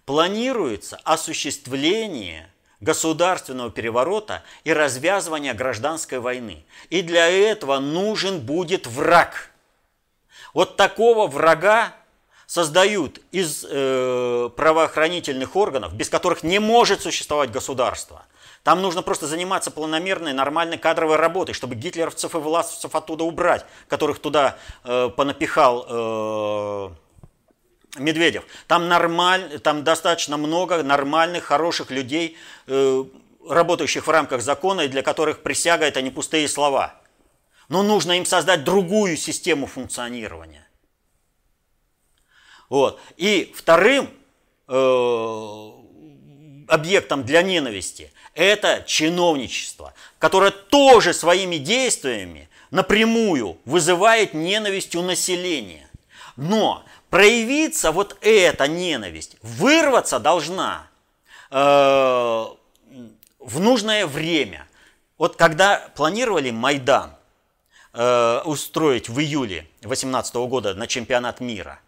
Планируется 0.04 1.00
осуществление 1.04 2.52
государственного 2.80 3.70
переворота 3.70 4.42
и 4.64 4.74
развязывания 4.74 5.54
гражданской 5.54 6.18
войны. 6.18 6.66
И 6.90 7.00
для 7.00 7.30
этого 7.30 7.78
нужен 7.78 8.40
будет 8.40 8.86
враг. 8.86 9.52
Вот 10.52 10.76
такого 10.76 11.28
врага 11.28 11.94
создают 12.44 13.22
из 13.32 13.64
э, 13.66 14.50
правоохранительных 14.54 15.56
органов, 15.56 15.94
без 15.94 16.10
которых 16.10 16.42
не 16.42 16.58
может 16.58 17.00
существовать 17.00 17.50
государство. 17.50 18.26
Там 18.64 18.82
нужно 18.82 19.00
просто 19.00 19.26
заниматься 19.26 19.70
планомерной, 19.70 20.34
нормальной 20.34 20.76
кадровой 20.76 21.16
работой, 21.16 21.54
чтобы 21.54 21.74
гитлеровцев 21.74 22.34
и 22.34 22.38
власовцев 22.38 22.94
оттуда 22.94 23.24
убрать, 23.24 23.64
которых 23.88 24.18
туда 24.18 24.58
э, 24.84 25.08
понапихал 25.08 25.86
э, 25.88 26.90
Медведев. 27.98 28.44
Там, 28.66 28.88
нормаль, 28.88 29.58
там 29.60 29.84
достаточно 29.84 30.36
много 30.36 30.82
нормальных, 30.82 31.44
хороших 31.44 31.90
людей, 31.90 32.36
э, 32.66 33.04
работающих 33.48 34.06
в 34.06 34.10
рамках 34.10 34.42
закона, 34.42 34.82
и 34.82 34.88
для 34.88 35.02
которых 35.02 35.42
присяга– 35.42 35.84
это 35.86 36.02
не 36.02 36.10
пустые 36.10 36.48
слова. 36.48 36.94
Но 37.68 37.82
нужно 37.82 38.12
им 38.18 38.24
создать 38.24 38.64
другую 38.64 39.16
систему 39.16 39.66
функционирования. 39.66 40.66
Вот. 42.68 43.00
И 43.16 43.52
вторым 43.54 44.10
э, 44.68 45.70
объектом 46.68 47.24
для 47.24 47.42
ненависти– 47.42 48.12
это 48.34 48.84
чиновничество, 48.86 49.94
которое 50.18 50.50
тоже 50.50 51.14
своими 51.14 51.56
действиями 51.56 52.48
напрямую 52.70 53.58
вызывает 53.64 54.34
ненависть 54.34 54.94
у 54.94 55.02
населения. 55.02 55.88
Но 56.36 56.84
проявиться 57.10 57.92
вот 57.92 58.16
эта 58.20 58.68
ненависть, 58.68 59.36
вырваться 59.42 60.18
должна 60.18 60.86
э, 61.50 61.56
в 61.56 63.60
нужное 63.60 64.06
время. 64.06 64.66
Вот 65.18 65.36
когда 65.36 65.88
планировали 65.94 66.50
Майдан 66.50 67.12
э, 67.94 68.40
устроить 68.44 69.08
в 69.08 69.18
июле 69.18 69.66
2018 69.80 70.34
года 70.34 70.74
на 70.74 70.86
чемпионат 70.86 71.40
мира, 71.40 71.80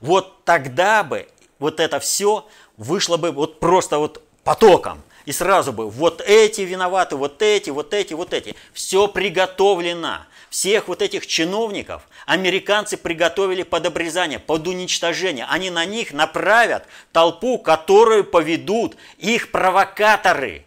вот 0.00 0.44
тогда 0.44 1.04
бы 1.04 1.28
вот 1.58 1.80
это 1.80 2.00
все 2.00 2.48
вышло 2.76 3.16
бы 3.16 3.32
вот 3.32 3.60
просто 3.60 3.98
вот 3.98 4.22
потоком. 4.44 5.02
И 5.24 5.32
сразу 5.32 5.72
бы 5.72 5.88
вот 5.88 6.20
эти 6.20 6.60
виноваты, 6.62 7.16
вот 7.16 7.40
эти, 7.40 7.70
вот 7.70 7.94
эти, 7.94 8.12
вот 8.12 8.34
эти. 8.34 8.54
Все 8.72 9.08
приготовлено. 9.08 10.26
Всех 10.54 10.86
вот 10.86 11.02
этих 11.02 11.26
чиновников 11.26 12.02
американцы 12.26 12.96
приготовили 12.96 13.64
под 13.64 13.86
обрезание, 13.86 14.38
под 14.38 14.68
уничтожение. 14.68 15.46
Они 15.50 15.68
на 15.68 15.84
них 15.84 16.12
направят 16.12 16.86
толпу, 17.10 17.58
которую 17.58 18.22
поведут 18.22 18.96
их 19.18 19.50
провокаторы. 19.50 20.64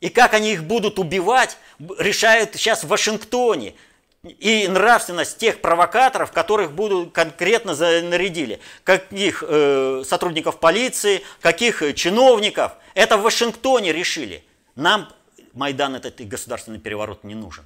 И 0.00 0.08
как 0.08 0.34
они 0.34 0.54
их 0.54 0.64
будут 0.64 0.98
убивать, 0.98 1.58
решают 1.96 2.56
сейчас 2.56 2.82
в 2.82 2.88
Вашингтоне. 2.88 3.76
И 4.24 4.66
нравственность 4.66 5.38
тех 5.38 5.60
провокаторов, 5.60 6.32
которых 6.32 6.72
будут 6.72 7.12
конкретно 7.12 7.76
нарядили. 7.76 8.58
Каких 8.82 9.44
э, 9.46 10.02
сотрудников 10.04 10.58
полиции, 10.58 11.22
каких 11.40 11.84
чиновников. 11.94 12.72
Это 12.94 13.16
в 13.16 13.22
Вашингтоне 13.22 13.92
решили. 13.92 14.42
Нам 14.74 15.08
Майдан 15.52 15.94
этот 15.94 16.20
и 16.20 16.24
государственный 16.24 16.80
переворот 16.80 17.22
не 17.22 17.36
нужен. 17.36 17.64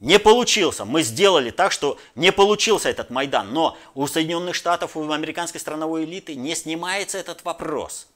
Не 0.00 0.18
получился. 0.18 0.84
Мы 0.84 1.02
сделали 1.02 1.50
так, 1.50 1.72
что 1.72 1.98
не 2.14 2.32
получился 2.32 2.88
этот 2.88 3.10
Майдан. 3.10 3.52
Но 3.52 3.76
у 3.94 4.06
Соединенных 4.06 4.54
Штатов, 4.54 4.96
у 4.96 5.10
американской 5.10 5.60
страновой 5.60 6.04
элиты 6.04 6.34
не 6.34 6.54
снимается 6.54 7.18
этот 7.18 7.44
вопрос. 7.44 8.06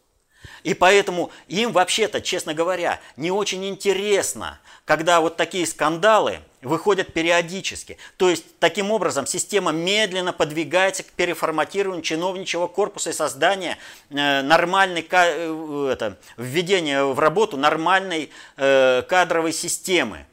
И 0.63 0.75
поэтому 0.75 1.31
им 1.49 1.73
вообще-то, 1.73 2.21
честно 2.21 2.55
говоря, 2.55 3.01
не 3.17 3.31
очень 3.31 3.67
интересно, 3.67 4.59
когда 4.85 5.21
вот 5.21 5.37
такие 5.37 5.67
скандалы 5.67 6.41
выходят 6.63 7.13
периодически. 7.13 7.99
То 8.17 8.31
есть, 8.31 8.59
таким 8.59 8.91
образом, 8.91 9.27
система 9.27 9.73
медленно 9.73 10.33
подвигается 10.33 11.03
к 11.03 11.07
переформатированию 11.09 12.03
чиновничьего 12.03 12.67
корпуса 12.67 13.11
и 13.11 13.13
созданию 13.13 13.77
э, 14.11 14.43
нормальной, 14.43 15.07
э, 15.11 15.89
это, 15.93 16.19
введения 16.37 17.05
в 17.05 17.19
работу 17.19 17.57
нормальной 17.57 18.31
э, 18.57 19.03
кадровой 19.03 19.53
системы. 19.53 20.27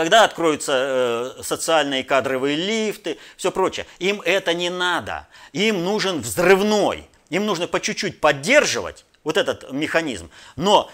Когда 0.00 0.24
откроются 0.24 1.34
э, 1.38 1.42
социальные 1.42 2.04
кадровые 2.04 2.56
лифты, 2.56 3.18
все 3.36 3.52
прочее. 3.52 3.84
Им 3.98 4.22
это 4.22 4.54
не 4.54 4.70
надо. 4.70 5.28
Им 5.52 5.84
нужен 5.84 6.22
взрывной, 6.22 7.06
им 7.28 7.44
нужно 7.44 7.68
по 7.68 7.80
чуть-чуть 7.80 8.18
поддерживать 8.18 9.04
вот 9.24 9.36
этот 9.36 9.70
механизм, 9.72 10.30
но 10.56 10.90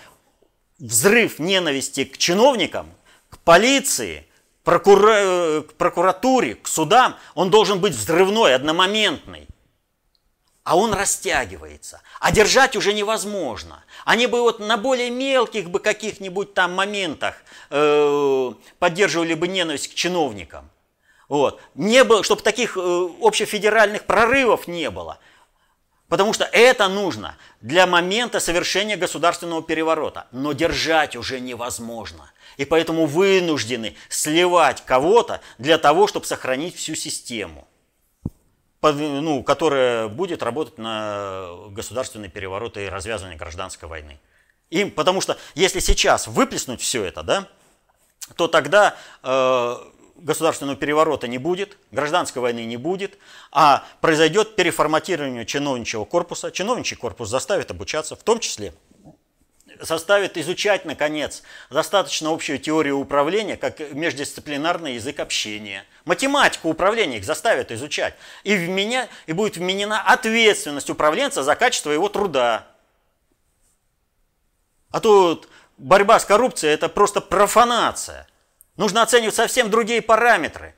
взрыв 0.81 1.39
ненависти 1.39 2.03
к 2.03 2.19
чиновникам, 2.19 2.93
к 3.31 3.39
полиции, 3.39 4.27
прокура... 4.65 5.62
к 5.62 5.74
прокуратуре, 5.74 6.57
к 6.57 6.66
судам, 6.66 7.15
он 7.37 7.49
должен 7.51 7.78
быть 7.78 7.95
взрывной, 7.95 8.57
одномоментный. 8.57 9.47
А 10.65 10.77
он 10.77 10.93
растягивается. 10.93 12.03
А 12.19 12.33
держать 12.33 12.74
уже 12.74 12.93
невозможно. 12.93 13.85
Они 14.07 14.28
бы 14.28 14.41
вот 14.41 14.61
на 14.61 14.77
более 14.77 15.11
мелких 15.11 15.69
бы 15.69 15.81
каких-нибудь 15.81 16.55
там 16.55 16.73
моментах 16.73 17.43
э, 17.70 18.53
поддерживали 18.78 19.35
бы 19.35 19.49
ненависть 19.49 19.89
к 19.89 19.95
чиновникам. 19.95 20.70
Вот. 21.28 21.61
Не 21.74 22.05
было, 22.05 22.23
чтобы 22.23 22.41
таких 22.43 22.77
э, 22.77 23.09
общефедеральных 23.20 24.05
прорывов 24.05 24.69
не 24.69 24.91
было. 24.91 25.19
Потому 26.07 26.33
что 26.33 26.45
это 26.45 26.87
нужно 26.87 27.37
для 27.61 27.89
момента 27.89 28.39
совершения 28.39 28.97
государственного 28.97 29.61
переворота. 29.61 30.28
Но 30.31 30.53
держать 30.53 31.16
уже 31.16 31.41
невозможно. 31.41 32.31
И 32.59 32.65
поэтому 32.65 33.07
вынуждены 33.07 33.97
сливать 34.09 34.85
кого-то 34.87 35.41
для 35.59 35.78
того, 35.78 36.07
чтобы 36.07 36.27
сохранить 36.27 36.77
всю 36.77 36.95
систему, 36.95 37.66
ну, 38.82 39.43
которая 39.43 40.09
будет 40.09 40.43
работать 40.43 40.78
на 40.78 41.48
государственный 41.70 42.28
переворот 42.28 42.77
и 42.77 42.86
развязывание 42.89 43.39
гражданской 43.39 43.89
войны. 43.89 44.19
Им, 44.70 44.90
потому 44.90 45.20
что 45.20 45.36
если 45.55 45.81
сейчас 45.81 46.27
выплеснуть 46.27 46.81
все 46.81 47.05
это, 47.05 47.23
да, 47.23 47.48
то 48.35 48.48
тогда 48.48 48.97
э, 49.23 49.77
государственного 50.16 50.77
переворота 50.77 51.28
не 51.28 51.39
будет, 51.39 51.77
гражданской 51.93 52.43
войны 52.43 52.65
не 52.65 52.77
будет, 52.77 53.19
а 53.53 53.85
произойдет 54.01 54.57
переформатирование 54.57 55.47
чиновничьего 55.47 56.05
корпуса. 56.05 56.51
Чиновничий 56.51 56.97
корпус 56.97 57.28
заставит 57.28 57.70
обучаться, 57.70 58.16
в 58.16 58.23
том 58.23 58.40
числе 58.40 58.74
заставит 59.81 60.36
изучать, 60.36 60.85
наконец, 60.85 61.43
достаточно 61.70 62.32
общую 62.32 62.59
теорию 62.59 62.98
управления, 62.98 63.57
как 63.57 63.81
междисциплинарный 63.93 64.94
язык 64.94 65.20
общения. 65.20 65.85
Математику 66.05 66.69
управления 66.69 67.19
их 67.19 67.24
заставят 67.24 67.70
изучать. 67.73 68.15
И, 68.44 68.57
вменя, 68.57 69.09
и 69.27 69.32
будет 69.32 69.57
вменена 69.57 70.03
ответственность 70.03 70.90
управленца 70.90 71.43
за 71.43 71.55
качество 71.57 71.90
его 71.90 72.09
труда. 72.09 72.66
А 74.90 75.01
тут 75.01 75.48
борьба 75.77 76.19
с 76.19 76.24
коррупцией– 76.24 76.73
это 76.74 76.89
просто 76.89 77.20
профанация– 77.20 78.27
Нужно 78.77 79.03
оценивать 79.03 79.35
совсем 79.35 79.70
другие 79.70 80.03
параметры. 80.03 80.74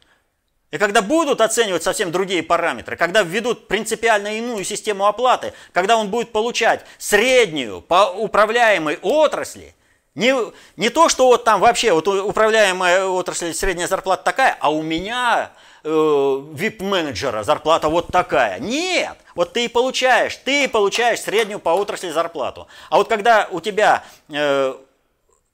И 0.71 0.77
когда 0.77 1.01
будут 1.01 1.41
оценивать 1.41 1.83
совсем 1.83 2.13
другие 2.13 2.43
параметры, 2.43 2.97
когда 2.97 3.23
введут 3.23 3.69
принципиально 3.69 4.37
иную 4.39 4.65
систему 4.65 5.07
оплаты, 5.07 5.55
когда 5.73 5.97
он 5.97 6.11
будет 6.11 6.31
получать 6.31 6.85
среднюю 6.99 7.81
по 7.81 8.11
управляемой 8.11 8.99
отрасли, 9.01 9.75
не, 10.15 10.35
не 10.77 10.91
то, 10.91 11.09
что 11.09 11.27
вот 11.27 11.45
там 11.45 11.61
вообще 11.61 11.93
вот 11.93 12.09
управляемая 12.09 13.07
отрасль 13.07 13.55
средняя 13.55 13.87
зарплата 13.87 14.25
такая, 14.25 14.59
а 14.61 14.71
у 14.71 14.83
меня 14.83 15.53
э, 15.85 15.89
VIP-менеджера 15.89 17.45
зарплата 17.45 17.89
вот 17.89 18.09
такая. 18.09 18.59
Нет, 18.59 19.17
вот 19.35 19.55
ты 19.55 19.67
и 19.67 19.69
получаешь, 19.69 20.37
ты 20.37 20.69
получаешь 20.69 21.21
среднюю 21.21 21.61
по 21.61 21.71
отрасли 21.71 22.11
зарплату. 22.11 22.67
А 22.91 22.99
вот 22.99 23.09
когда 23.09 23.49
у 23.51 23.61
тебя 23.61 24.05
э, 24.29 24.75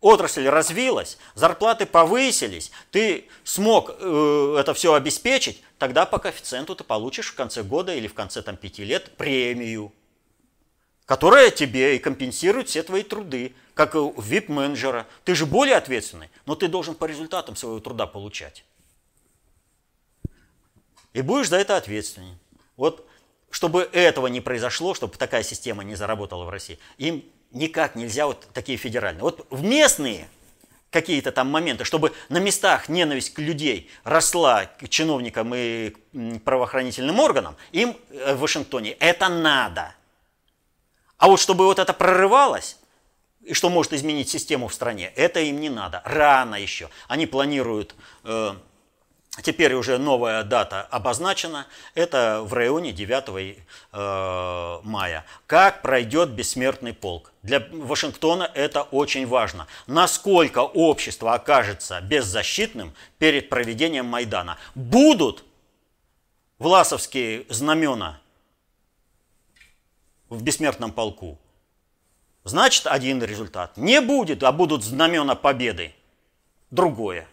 отрасль 0.04 0.46
развилась, 0.46 1.16
зарплаты 1.34 1.86
повысились, 1.86 2.70
ты 2.90 3.26
смог 3.42 3.90
э, 3.98 4.56
это 4.60 4.74
все 4.74 4.92
обеспечить, 4.92 5.62
тогда 5.78 6.04
по 6.04 6.18
коэффициенту 6.18 6.76
ты 6.76 6.84
получишь 6.84 7.28
в 7.28 7.34
конце 7.34 7.62
года 7.62 7.94
или 7.94 8.06
в 8.06 8.12
конце 8.12 8.42
там, 8.42 8.58
пяти 8.58 8.84
лет 8.84 9.16
премию, 9.16 9.94
которая 11.06 11.50
тебе 11.50 11.96
и 11.96 11.98
компенсирует 11.98 12.68
все 12.68 12.82
твои 12.82 13.02
труды, 13.02 13.54
как 13.72 13.94
у 13.94 14.12
VIP-менеджера. 14.12 15.06
Ты 15.24 15.34
же 15.34 15.46
более 15.46 15.76
ответственный, 15.76 16.28
но 16.44 16.54
ты 16.54 16.68
должен 16.68 16.94
по 16.94 17.06
результатам 17.06 17.56
своего 17.56 17.80
труда 17.80 18.06
получать. 18.06 18.66
И 21.14 21.22
будешь 21.22 21.48
за 21.48 21.56
это 21.56 21.78
ответственен. 21.78 22.38
Вот 22.76 23.08
чтобы 23.48 23.88
этого 23.92 24.26
не 24.26 24.42
произошло, 24.42 24.92
чтобы 24.92 25.16
такая 25.16 25.44
система 25.44 25.82
не 25.82 25.94
заработала 25.94 26.44
в 26.44 26.50
России, 26.50 26.78
им 26.98 27.24
никак 27.54 27.94
нельзя 27.94 28.26
вот 28.26 28.46
такие 28.52 28.76
федеральные. 28.76 29.22
Вот 29.22 29.46
в 29.50 29.62
местные 29.62 30.28
какие-то 30.90 31.32
там 31.32 31.50
моменты, 31.50 31.84
чтобы 31.84 32.12
на 32.28 32.38
местах 32.38 32.88
ненависть 32.88 33.34
к 33.34 33.40
людей 33.40 33.90
росла 34.04 34.66
к 34.66 34.88
чиновникам 34.88 35.52
и 35.54 35.90
к 35.90 36.42
правоохранительным 36.44 37.18
органам, 37.18 37.56
им 37.72 37.96
э, 38.10 38.34
в 38.34 38.40
Вашингтоне 38.40 38.92
это 38.92 39.28
надо. 39.28 39.94
А 41.18 41.28
вот 41.28 41.40
чтобы 41.40 41.64
вот 41.64 41.78
это 41.78 41.92
прорывалось, 41.92 42.76
и 43.42 43.54
что 43.54 43.70
может 43.70 43.92
изменить 43.92 44.28
систему 44.28 44.68
в 44.68 44.74
стране, 44.74 45.12
это 45.16 45.40
им 45.40 45.60
не 45.60 45.68
надо. 45.68 46.00
Рано 46.04 46.54
еще. 46.54 46.88
Они 47.08 47.26
планируют 47.26 47.94
э, 48.22 48.54
Теперь 49.42 49.74
уже 49.74 49.98
новая 49.98 50.44
дата 50.44 50.82
обозначена. 50.82 51.66
Это 51.94 52.42
в 52.44 52.52
районе 52.52 52.92
9 52.92 53.58
э, 53.92 54.80
мая. 54.84 55.24
Как 55.46 55.82
пройдет 55.82 56.30
бессмертный 56.30 56.92
полк? 56.92 57.32
Для 57.42 57.66
Вашингтона 57.72 58.48
это 58.54 58.82
очень 58.82 59.26
важно. 59.26 59.66
Насколько 59.88 60.60
общество 60.60 61.34
окажется 61.34 62.00
беззащитным 62.00 62.94
перед 63.18 63.48
проведением 63.48 64.06
Майдана? 64.06 64.56
Будут 64.76 65.44
власовские 66.60 67.44
знамена 67.48 68.20
в 70.28 70.42
бессмертном 70.42 70.92
полку? 70.92 71.40
Значит, 72.44 72.86
один 72.86 73.20
результат. 73.22 73.76
Не 73.76 74.00
будет, 74.00 74.44
а 74.44 74.52
будут 74.52 74.84
знамена 74.84 75.34
победы. 75.34 75.92
Другое. 76.70 77.26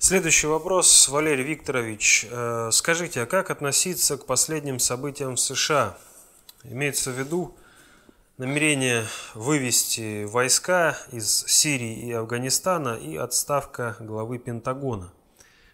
Следующий 0.00 0.46
вопрос, 0.46 1.08
Валерий 1.08 1.42
Викторович. 1.42 2.28
Э, 2.30 2.70
скажите, 2.70 3.22
а 3.22 3.26
как 3.26 3.50
относиться 3.50 4.16
к 4.16 4.26
последним 4.26 4.78
событиям 4.78 5.34
в 5.34 5.40
США? 5.40 5.98
Имеется 6.62 7.10
в 7.10 7.18
виду 7.18 7.56
намерение 8.36 9.04
вывести 9.34 10.22
войска 10.22 10.96
из 11.10 11.44
Сирии 11.48 12.06
и 12.06 12.12
Афганистана 12.12 12.94
и 12.94 13.16
отставка 13.16 13.96
главы 13.98 14.38
Пентагона. 14.38 15.12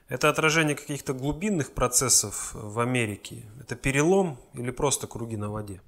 Это 0.09 0.31
отражение 0.31 0.75
каких-то 0.75 1.13
глубинных 1.13 1.73
процессов 1.73 2.53
в 2.55 2.81
Америке? 2.81 3.43
Это 3.61 3.77
перелом 3.77 4.39
или 4.55 4.71
просто 4.71 5.07
круги 5.07 5.37
на 5.37 5.51
воде? 5.51 5.83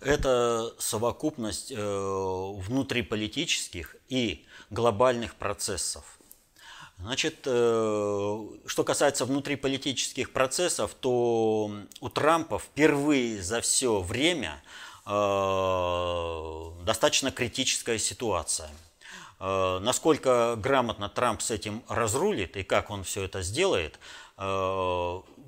Это 0.00 0.72
совокупность 0.78 1.72
э, 1.72 1.76
внутриполитических 1.76 3.96
и 4.08 4.46
глобальных 4.70 5.34
процессов– 5.34 6.04
Значит, 7.02 7.40
э, 7.46 8.46
что 8.66 8.84
касается 8.84 9.24
внутриполитических 9.24 10.32
процессов, 10.32 10.94
то 10.94 11.70
у 12.00 12.08
Трампа 12.08 12.60
впервые 12.60 13.42
за 13.42 13.60
все 13.60 14.00
время 14.00 14.62
э, 15.04 16.70
достаточно 16.84 17.32
критическая 17.32 17.98
ситуация. 17.98 18.70
Э, 19.40 19.80
насколько 19.82 20.54
грамотно 20.56 21.08
Трамп 21.08 21.42
с 21.42 21.50
этим 21.50 21.82
разрулит 21.88 22.56
и 22.56 22.62
как 22.62 22.90
он 22.90 23.02
все 23.02 23.24
это 23.24 23.42
сделает, 23.42 23.98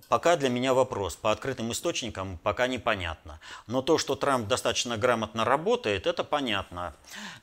пока 0.08 0.36
для 0.36 0.48
меня 0.48 0.74
вопрос. 0.74 1.16
По 1.16 1.30
открытым 1.32 1.72
источникам 1.72 2.38
пока 2.42 2.66
непонятно. 2.66 3.40
Но 3.66 3.82
то, 3.82 3.98
что 3.98 4.14
Трамп 4.16 4.48
достаточно 4.48 4.96
грамотно 4.96 5.44
работает, 5.44 6.06
это 6.06 6.24
понятно. 6.24 6.94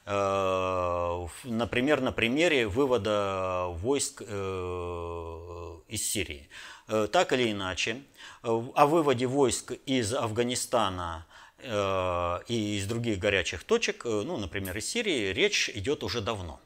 Э, 0.06 1.28
например, 1.44 2.02
на 2.02 2.12
примере 2.12 2.68
вывода 2.68 3.66
войск 3.70 4.24
э, 4.26 5.78
из 5.88 6.10
Сирии. 6.10 6.50
Э, 6.88 7.08
так 7.12 7.34
или 7.34 7.52
иначе, 7.52 8.02
о 8.44 8.86
выводе 8.88 9.28
войск 9.28 9.74
из 9.86 10.14
Афганистана 10.14 11.26
и 11.64 12.78
из 12.80 12.88
других 12.88 13.20
горячих 13.20 13.64
точек, 13.64 14.04
ну, 14.06 14.38
например, 14.38 14.76
из 14.76 14.90
Сирии, 14.90 15.32
речь 15.32 15.70
идет 15.70 16.04
уже 16.04 16.20
давно. 16.20 16.60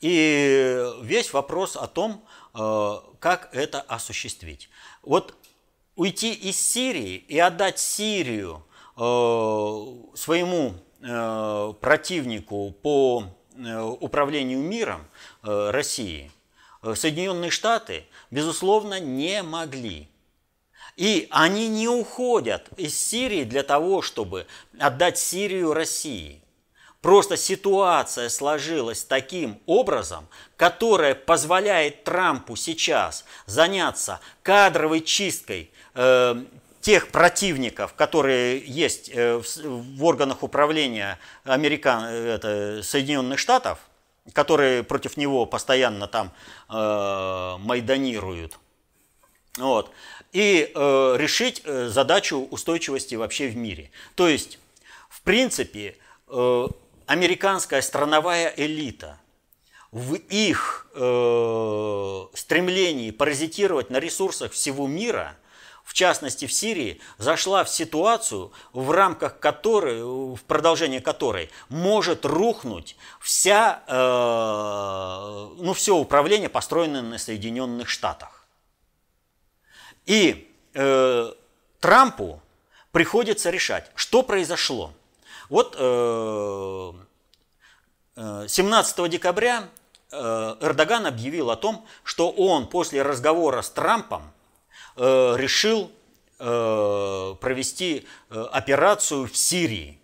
И 0.00 0.82
весь 1.02 1.32
вопрос 1.32 1.76
о 1.76 1.86
том, 1.86 2.24
как 2.54 3.48
это 3.52 3.80
осуществить. 3.80 4.70
Вот 5.02 5.34
уйти 5.96 6.32
из 6.32 6.60
Сирии 6.60 7.16
и 7.16 7.38
отдать 7.38 7.78
Сирию 7.78 8.64
э, 8.96 9.00
своему 10.16 10.74
э, 11.00 11.72
противнику 11.80 12.70
по 12.70 13.24
управлению 14.00 14.58
миром 14.58 15.06
России, 15.42 16.32
Соединенные 16.82 17.52
Штаты, 17.52 18.04
безусловно, 18.32 18.98
не 18.98 19.44
могли. 19.44 20.08
И 20.96 21.26
они 21.30 21.68
не 21.68 21.88
уходят 21.88 22.68
из 22.76 22.98
Сирии 22.98 23.44
для 23.44 23.62
того, 23.62 24.02
чтобы 24.02 24.46
отдать 24.78 25.18
Сирию 25.18 25.72
России. 25.72 26.40
Просто 27.04 27.36
ситуация 27.36 28.30
сложилась 28.30 29.04
таким 29.04 29.60
образом, 29.66 30.26
которая 30.56 31.14
позволяет 31.14 32.02
Трампу 32.02 32.56
сейчас 32.56 33.26
заняться 33.44 34.20
кадровой 34.42 35.02
чисткой 35.02 35.70
э, 35.94 36.44
тех 36.80 37.08
противников, 37.08 37.92
которые 37.92 38.64
есть 38.64 39.10
э, 39.12 39.36
в, 39.36 39.98
в 39.98 40.02
органах 40.02 40.42
управления 40.42 41.18
Американ, 41.44 42.04
это, 42.04 42.80
Соединенных 42.82 43.38
Штатов, 43.38 43.80
которые 44.32 44.82
против 44.82 45.18
него 45.18 45.44
постоянно 45.44 46.08
там 46.08 46.32
э, 46.70 47.56
майданируют. 47.58 48.58
Вот. 49.58 49.90
И 50.32 50.72
э, 50.74 51.16
решить 51.18 51.60
э, 51.66 51.88
задачу 51.88 52.48
устойчивости 52.50 53.14
вообще 53.14 53.48
в 53.48 53.56
мире. 53.58 53.90
То 54.14 54.26
есть, 54.26 54.58
в 55.10 55.20
принципе, 55.20 55.98
э, 56.28 56.68
американская 57.06 57.82
страновая 57.82 58.52
элита 58.56 59.18
в 59.92 60.14
их 60.14 60.88
э, 60.94 62.26
стремлении 62.34 63.10
паразитировать 63.12 63.90
на 63.90 64.00
ресурсах 64.00 64.52
всего 64.52 64.88
мира, 64.88 65.36
в 65.84 65.92
частности 65.92 66.46
в 66.46 66.52
Сирии, 66.52 67.00
зашла 67.18 67.62
в 67.62 67.68
ситуацию, 67.68 68.50
в 68.72 68.90
рамках 68.90 69.38
которой, 69.38 70.02
в 70.02 70.42
продолжении 70.48 70.98
которой 70.98 71.50
может 71.68 72.24
рухнуть 72.24 72.96
вся, 73.20 73.82
э, 73.86 75.62
ну, 75.62 75.72
все 75.74 75.94
управление, 75.94 76.48
построенное 76.48 77.02
на 77.02 77.18
Соединенных 77.18 77.88
Штатах. 77.88 78.48
И 80.06 80.52
э, 80.74 81.32
Трампу 81.78 82.42
приходится 82.90 83.50
решать, 83.50 83.92
что 83.94 84.22
произошло– 84.22 84.92
вот 85.54 85.74
17 85.76 86.98
э, 88.16 89.02
э, 89.04 89.08
декабря 89.08 89.68
э, 90.10 90.56
Эрдоган 90.60 91.06
объявил 91.06 91.52
о 91.52 91.56
том, 91.56 91.86
что 92.02 92.28
он 92.28 92.66
после 92.66 93.02
разговора 93.02 93.62
с 93.62 93.70
Трампом 93.70 94.32
решил 94.96 95.92
провести 96.38 98.06
операцию 98.28 99.26
в 99.26 99.36
Сирии. 99.36 100.00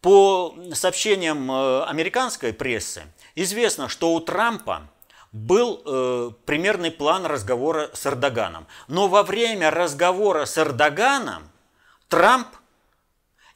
По 0.00 0.54
сообщениям 0.74 1.50
американской 1.50 2.52
прессы 2.52 3.04
известно, 3.34 3.88
что 3.88 4.14
у 4.14 4.20
Трампа 4.20 4.88
был 5.32 6.34
примерный 6.46 6.90
план 6.90 7.26
разговора 7.26 7.90
с 7.92 8.06
Эрдоганом. 8.06 8.66
Но 8.88 9.08
во 9.08 9.22
время 9.22 9.70
разговора 9.70 10.46
с 10.46 10.56
Эрдоганом 10.56 11.50
Трамп 12.08 12.48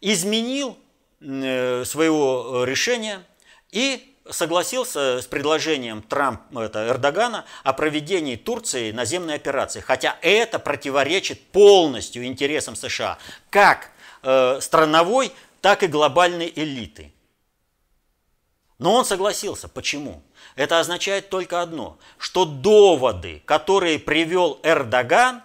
изменил 0.01 0.79
э, 1.21 1.85
своего 1.85 2.63
э, 2.65 2.71
решения 2.71 3.23
и 3.71 4.07
согласился 4.29 5.21
с 5.21 5.27
предложением 5.27 6.03
Трамп, 6.03 6.41
это, 6.57 6.89
Эрдогана 6.89 7.45
о 7.65 7.73
проведении 7.73 8.37
Турции 8.37 8.93
наземной 8.93 9.35
операции. 9.35 9.81
Хотя 9.81 10.17
это 10.23 10.59
противоречит 10.59 11.41
полностью 11.49 12.25
интересам 12.25 12.77
США, 12.77 13.19
как 13.51 13.91
э, 14.23 14.59
страновой, 14.61 15.33
так 15.61 15.83
и 15.83 15.87
глобальной 15.87 16.53
элиты. 16.55 17.13
Но 18.79 18.95
он 18.95 19.05
согласился. 19.05 19.69
Почему? 19.69 20.23
Это 20.57 20.81
означает 20.81 21.29
только 21.29 21.61
одно, 21.61 21.99
что 22.17 22.47
доводы, 22.47 23.43
которые 23.45 23.99
привел 23.99 24.59
Эрдоган, 24.63 25.43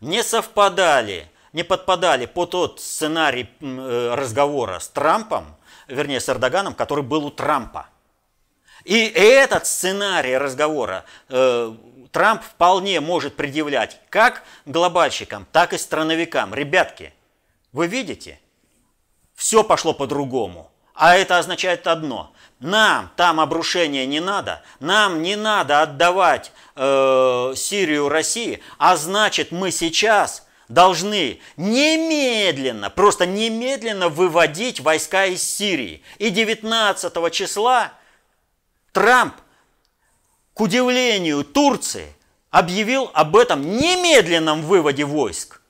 не 0.00 0.24
совпадали 0.24 1.30
не 1.52 1.64
подпадали 1.64 2.26
по 2.26 2.46
тот 2.46 2.80
сценарий 2.80 3.48
э, 3.60 4.14
разговора 4.14 4.78
с 4.78 4.88
Трампом, 4.88 5.56
вернее, 5.86 6.20
с 6.20 6.28
Эрдоганом, 6.28 6.74
который 6.74 7.04
был 7.04 7.26
у 7.26 7.30
Трампа. 7.30 7.88
И 8.84 9.06
этот 9.06 9.66
сценарий 9.66 10.36
разговора 10.36 11.04
э, 11.28 11.74
Трамп 12.10 12.42
вполне 12.42 13.00
может 13.00 13.36
предъявлять 13.36 14.00
как 14.10 14.42
глобальщикам, 14.66 15.46
так 15.52 15.72
и 15.72 15.78
страновикам. 15.78 16.52
Ребятки, 16.54 17.14
вы 17.72 17.86
видите, 17.86 18.40
все 19.34 19.62
пошло 19.64 19.94
по-другому. 19.94 20.70
А 20.94 21.16
это 21.16 21.38
означает 21.38 21.86
одно. 21.86 22.32
Нам 22.60 23.10
там 23.16 23.40
обрушения 23.40 24.06
не 24.06 24.20
надо, 24.20 24.62
нам 24.78 25.22
не 25.22 25.36
надо 25.36 25.82
отдавать 25.82 26.52
э, 26.76 27.52
Сирию 27.56 28.08
России, 28.08 28.62
а 28.78 28.96
значит 28.96 29.50
мы 29.50 29.72
сейчас 29.72 30.46
должны 30.72 31.38
немедленно, 31.56 32.88
просто 32.88 33.26
немедленно 33.26 34.08
выводить 34.08 34.80
войска 34.80 35.26
из 35.26 35.42
Сирии. 35.42 36.02
И 36.18 36.30
19 36.30 37.32
числа 37.32 37.92
Трамп, 38.92 39.34
к 40.54 40.60
удивлению 40.60 41.44
Турции, 41.44 42.14
объявил 42.50 43.10
об 43.12 43.36
этом 43.36 43.76
немедленном 43.76 44.62
выводе 44.62 45.04
войск. 45.04 45.60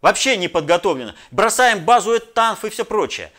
Вообще 0.00 0.36
не 0.36 0.48
подготовлено. 0.48 1.14
Бросаем 1.30 1.84
базу 1.84 2.18
танф 2.20 2.64
и 2.64 2.70
все 2.70 2.84
прочее. 2.84 3.32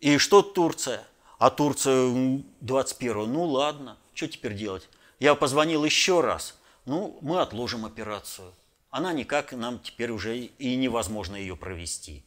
И 0.00 0.18
что 0.18 0.42
Турция? 0.42 1.04
А 1.38 1.50
Турция 1.50 2.42
21 2.60 3.32
ну 3.32 3.44
ладно, 3.44 3.96
что 4.14 4.26
теперь 4.26 4.54
делать? 4.54 4.88
Я 5.20 5.34
позвонил 5.34 5.84
еще 5.84 6.20
раз. 6.20 6.56
Ну, 6.84 7.18
мы 7.20 7.40
отложим 7.40 7.84
операцию 7.84 8.52
она 8.90 9.12
никак 9.12 9.52
нам 9.52 9.78
теперь 9.78 10.10
уже 10.10 10.36
и 10.36 10.76
невозможно 10.76 11.36
ее 11.36 11.56
провести. 11.56 12.24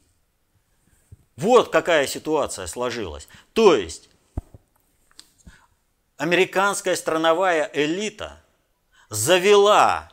Вот 1.36 1.72
какая 1.72 2.08
ситуация 2.08 2.68
сложилась. 2.68 3.28
То 3.54 3.76
есть 3.76 4.10
американская 6.18 6.96
страновая 6.96 7.70
элита 7.74 8.44
завела 9.10 10.12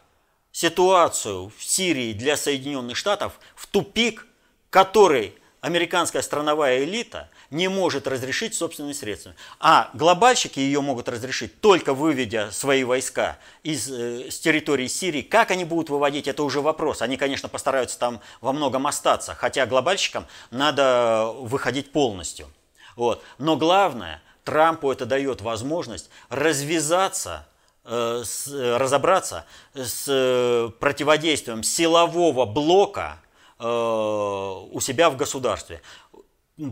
ситуацию 0.53 1.53
в 1.57 1.62
Сирии 1.62 2.12
для 2.12 2.37
Соединенных 2.37 2.97
Штатов 2.97 3.39
в 3.55 3.66
тупик, 3.66 4.27
который 4.70 5.35
американская 5.61 6.23
страновая 6.23 6.85
элита 6.85 7.29
не 7.51 7.69
может 7.69 8.07
разрешить 8.07 8.55
собственными 8.55 8.93
средствами. 8.93 9.37
А 9.61 9.91
глобальщики 9.95 10.61
ее 10.61 10.81
могут 10.81 11.09
разрешить 11.09 11.61
только 11.61 11.95
выведя 11.95 12.51
свои 12.51 12.85
войска 12.85 13.39
из, 13.62 13.91
э, 13.91 14.31
с 14.31 14.39
территории 14.39 14.87
Сирии. 14.87 15.23
Как 15.23 15.51
они 15.51 15.65
будут 15.65 15.91
выводить, 15.91 16.29
это 16.29 16.43
уже 16.43 16.61
вопрос. 16.61 17.03
Они, 17.03 17.16
конечно, 17.16 17.49
постараются 17.49 17.99
там 17.99 18.20
во 18.41 18.53
многом 18.53 18.87
остаться, 18.87 19.35
хотя 19.35 19.66
глобальщикам 19.66 20.27
надо 20.51 21.33
выходить 21.39 21.93
полностью. 21.93 22.49
Вот. 22.97 23.23
Но 23.39 23.57
главное, 23.57 24.20
Трампу 24.49 24.91
это 24.91 25.07
дает 25.07 25.41
возможность 25.41 26.11
развязаться 26.31 27.47
э, 27.85 28.23
с, 28.25 28.49
разобраться 28.79 29.45
с 29.75 30.07
э, 30.09 30.70
противодействием 30.81 31.62
силового 31.62 32.47
блока 32.47 33.20
э, 33.59 33.65
у 33.66 34.81
себя 34.81 35.11
в 35.11 35.16
государстве 35.16 35.83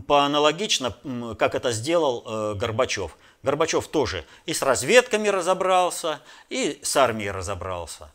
по 0.07 0.25
аналогично, 0.25 0.95
как 1.37 1.55
это 1.55 1.71
сделал 1.71 2.23
э, 2.25 2.55
Горбачев. 2.55 3.17
Горбачев 3.43 3.87
тоже 3.87 4.25
и 4.45 4.53
с 4.53 4.61
разведками 4.61 5.29
разобрался, 5.29 6.21
и 6.49 6.79
с 6.83 6.95
армией 6.97 7.31
разобрался. 7.31 8.11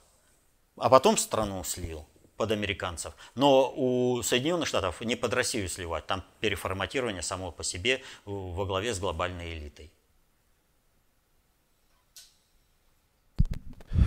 А 0.77 0.91
потом 0.91 1.17
страну 1.17 1.65
слил 1.65 2.07
под 2.37 2.51
американцев. 2.51 3.15
Но 3.35 3.73
у 3.75 4.23
Соединенных 4.23 4.69
Штатов 4.69 5.01
не 5.01 5.17
под 5.17 5.33
Россию 5.33 5.69
сливать. 5.69 6.07
Там 6.07 6.25
переформатирование 6.41 7.23
само 7.23 7.53
по 7.53 7.63
себе 7.63 8.03
во 8.25 8.67
главе 8.67 8.93
с 8.93 8.99
глобальной 8.99 9.55
элитой. 9.55 9.91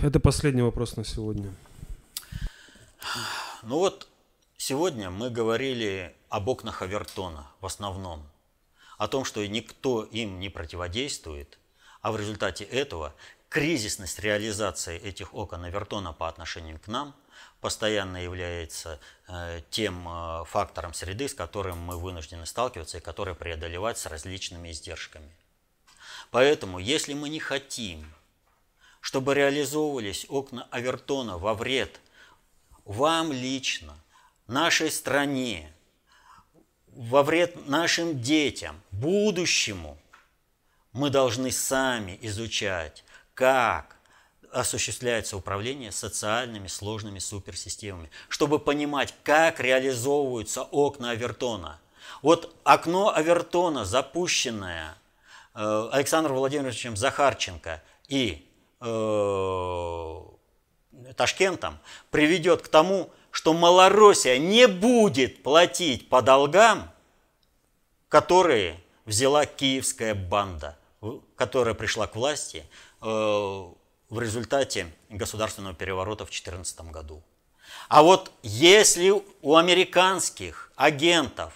Это 0.02 0.20
последний 0.20 0.62
вопрос 0.62 0.96
на 0.96 1.04
сегодня. 1.04 1.52
Ну 3.62 3.78
вот, 3.78 4.06
сегодня 4.66 5.10
мы 5.10 5.30
говорили 5.30 6.12
об 6.28 6.48
окнах 6.48 6.82
Авертона 6.82 7.46
в 7.60 7.66
основном, 7.66 8.28
о 8.98 9.06
том, 9.06 9.24
что 9.24 9.46
никто 9.46 10.02
им 10.02 10.40
не 10.40 10.48
противодействует, 10.48 11.60
а 12.00 12.10
в 12.10 12.16
результате 12.16 12.64
этого 12.64 13.14
кризисность 13.48 14.18
реализации 14.18 14.98
этих 14.98 15.34
окон 15.34 15.62
Авертона 15.62 16.12
по 16.12 16.26
отношению 16.26 16.80
к 16.80 16.88
нам 16.88 17.14
постоянно 17.60 18.16
является 18.16 18.98
э, 19.28 19.60
тем 19.70 20.04
э, 20.08 20.44
фактором 20.46 20.94
среды, 20.94 21.28
с 21.28 21.34
которым 21.34 21.78
мы 21.78 21.96
вынуждены 21.96 22.44
сталкиваться 22.44 22.98
и 22.98 23.00
который 23.00 23.36
преодолевать 23.36 23.98
с 23.98 24.06
различными 24.06 24.72
издержками. 24.72 25.30
Поэтому, 26.32 26.80
если 26.80 27.14
мы 27.14 27.28
не 27.28 27.38
хотим, 27.38 28.12
чтобы 29.00 29.32
реализовывались 29.34 30.26
окна 30.28 30.66
Авертона 30.72 31.38
во 31.38 31.54
вред 31.54 32.00
вам 32.84 33.30
лично, 33.30 33.96
нашей 34.46 34.90
стране, 34.90 35.72
во 36.88 37.22
вред 37.22 37.68
нашим 37.68 38.20
детям, 38.20 38.80
будущему, 38.90 39.98
мы 40.92 41.10
должны 41.10 41.52
сами 41.52 42.18
изучать, 42.22 43.04
как 43.34 43.96
осуществляется 44.50 45.36
управление 45.36 45.92
социальными 45.92 46.68
сложными 46.68 47.18
суперсистемами, 47.18 48.10
чтобы 48.28 48.58
понимать, 48.58 49.14
как 49.22 49.60
реализовываются 49.60 50.62
окна 50.62 51.10
Авертона. 51.10 51.78
Вот 52.22 52.56
окно 52.64 53.14
Авертона, 53.14 53.84
запущенное 53.84 54.96
э, 55.54 55.88
Александром 55.92 56.36
Владимировичем 56.36 56.96
Захарченко 56.96 57.82
и 58.08 58.48
э, 58.80 60.22
Ташкентом, 61.14 61.78
приведет 62.10 62.62
к 62.62 62.68
тому, 62.68 63.10
что 63.36 63.52
Малороссия 63.52 64.38
не 64.38 64.66
будет 64.66 65.42
платить 65.42 66.08
по 66.08 66.22
долгам, 66.22 66.90
которые 68.08 68.80
взяла 69.04 69.44
киевская 69.44 70.14
банда, 70.14 70.78
которая 71.34 71.74
пришла 71.74 72.06
к 72.06 72.16
власти 72.16 72.64
э, 73.02 73.04
в 73.04 74.20
результате 74.20 74.90
государственного 75.10 75.74
переворота 75.74 76.24
в 76.24 76.28
2014 76.28 76.80
году. 76.90 77.22
А 77.90 78.02
вот 78.02 78.32
если 78.42 79.12
у 79.42 79.56
американских 79.56 80.72
агентов, 80.74 81.52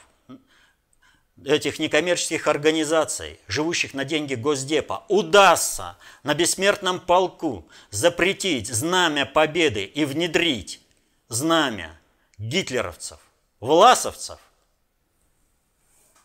этих 1.43 1.78
некоммерческих 1.78 2.47
организаций, 2.47 3.40
живущих 3.48 3.94
на 3.94 4.05
деньги 4.05 4.35
Госдепа, 4.35 5.07
удастся 5.09 5.97
на 6.24 6.35
бессмертном 6.35 7.01
полку 7.01 7.66
запретить 7.90 8.69
знамя 8.69 9.24
победы 9.24 9.85
и 9.85 10.05
внедрить 10.05 10.82
знамя 11.31 11.98
гитлеровцев, 12.36 13.20
власовцев, 13.61 14.39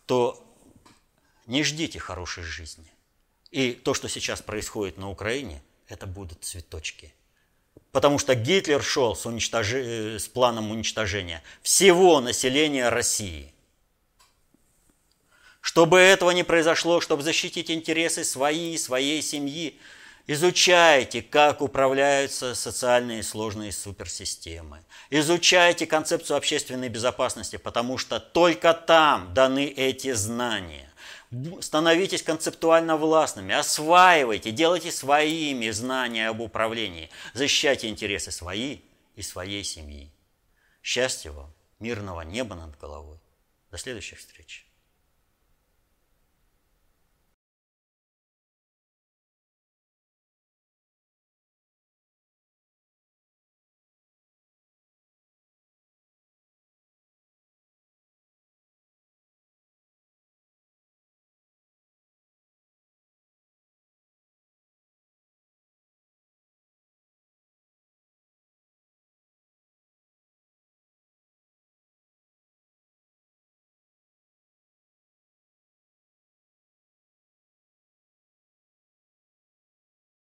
то 0.05 0.43
не 1.45 1.63
ждите 1.63 1.99
хорошей 1.99 2.43
жизни. 2.43 2.91
И 3.51 3.71
то, 3.71 3.93
что 3.93 4.09
сейчас 4.09 4.41
происходит 4.41 4.97
на 4.97 5.09
Украине, 5.09 5.61
это 5.87 6.07
будут 6.07 6.43
цветочки. 6.43 7.13
Потому 7.91 8.19
что 8.19 8.35
Гитлер 8.35 8.83
шел 8.83 9.15
с, 9.15 9.25
уничтож... 9.25 9.71
Э, 9.73 10.19
с 10.19 10.27
планом 10.27 10.71
уничтожения 10.71 11.41
всего 11.61 12.19
населения 12.19 12.89
России. 12.89 13.53
Чтобы 15.61 15.99
этого 15.99 16.31
не 16.31 16.43
произошло, 16.43 16.99
чтобы 16.99 17.23
защитить 17.23 17.71
интересы 17.71 18.23
свои, 18.23 18.77
своей 18.77 19.21
семьи, 19.21 19.79
Изучайте, 20.27 21.21
как 21.21 21.61
управляются 21.61 22.55
социальные 22.55 23.21
сложные 23.21 23.71
суперсистемы. 23.71 24.83
Изучайте 25.11 25.85
концепцию 25.85 26.37
общественной 26.37 26.89
безопасности, 26.89 27.57
потому 27.57 27.99
что 27.99 28.19
только 28.19 28.73
там 28.73 29.35
даны 29.35 29.67
эти 29.67 30.13
знания. 30.13 30.91
Становитесь 31.59 32.23
концептуально 32.23 32.97
властными, 32.97 33.53
осваивайте, 33.53 34.51
делайте 34.51 34.91
своими 34.91 35.69
знания 35.69 36.29
об 36.29 36.41
управлении. 36.41 37.11
Защищайте 37.33 37.87
интересы 37.89 38.31
свои 38.31 38.79
и 39.15 39.21
своей 39.21 39.63
семьи. 39.63 40.11
Счастья 40.81 41.31
вам, 41.31 41.53
мирного 41.79 42.21
неба 42.21 42.55
над 42.55 42.79
головой. 42.79 43.19
До 43.69 43.77
следующих 43.77 44.19
встреч. 44.19 44.65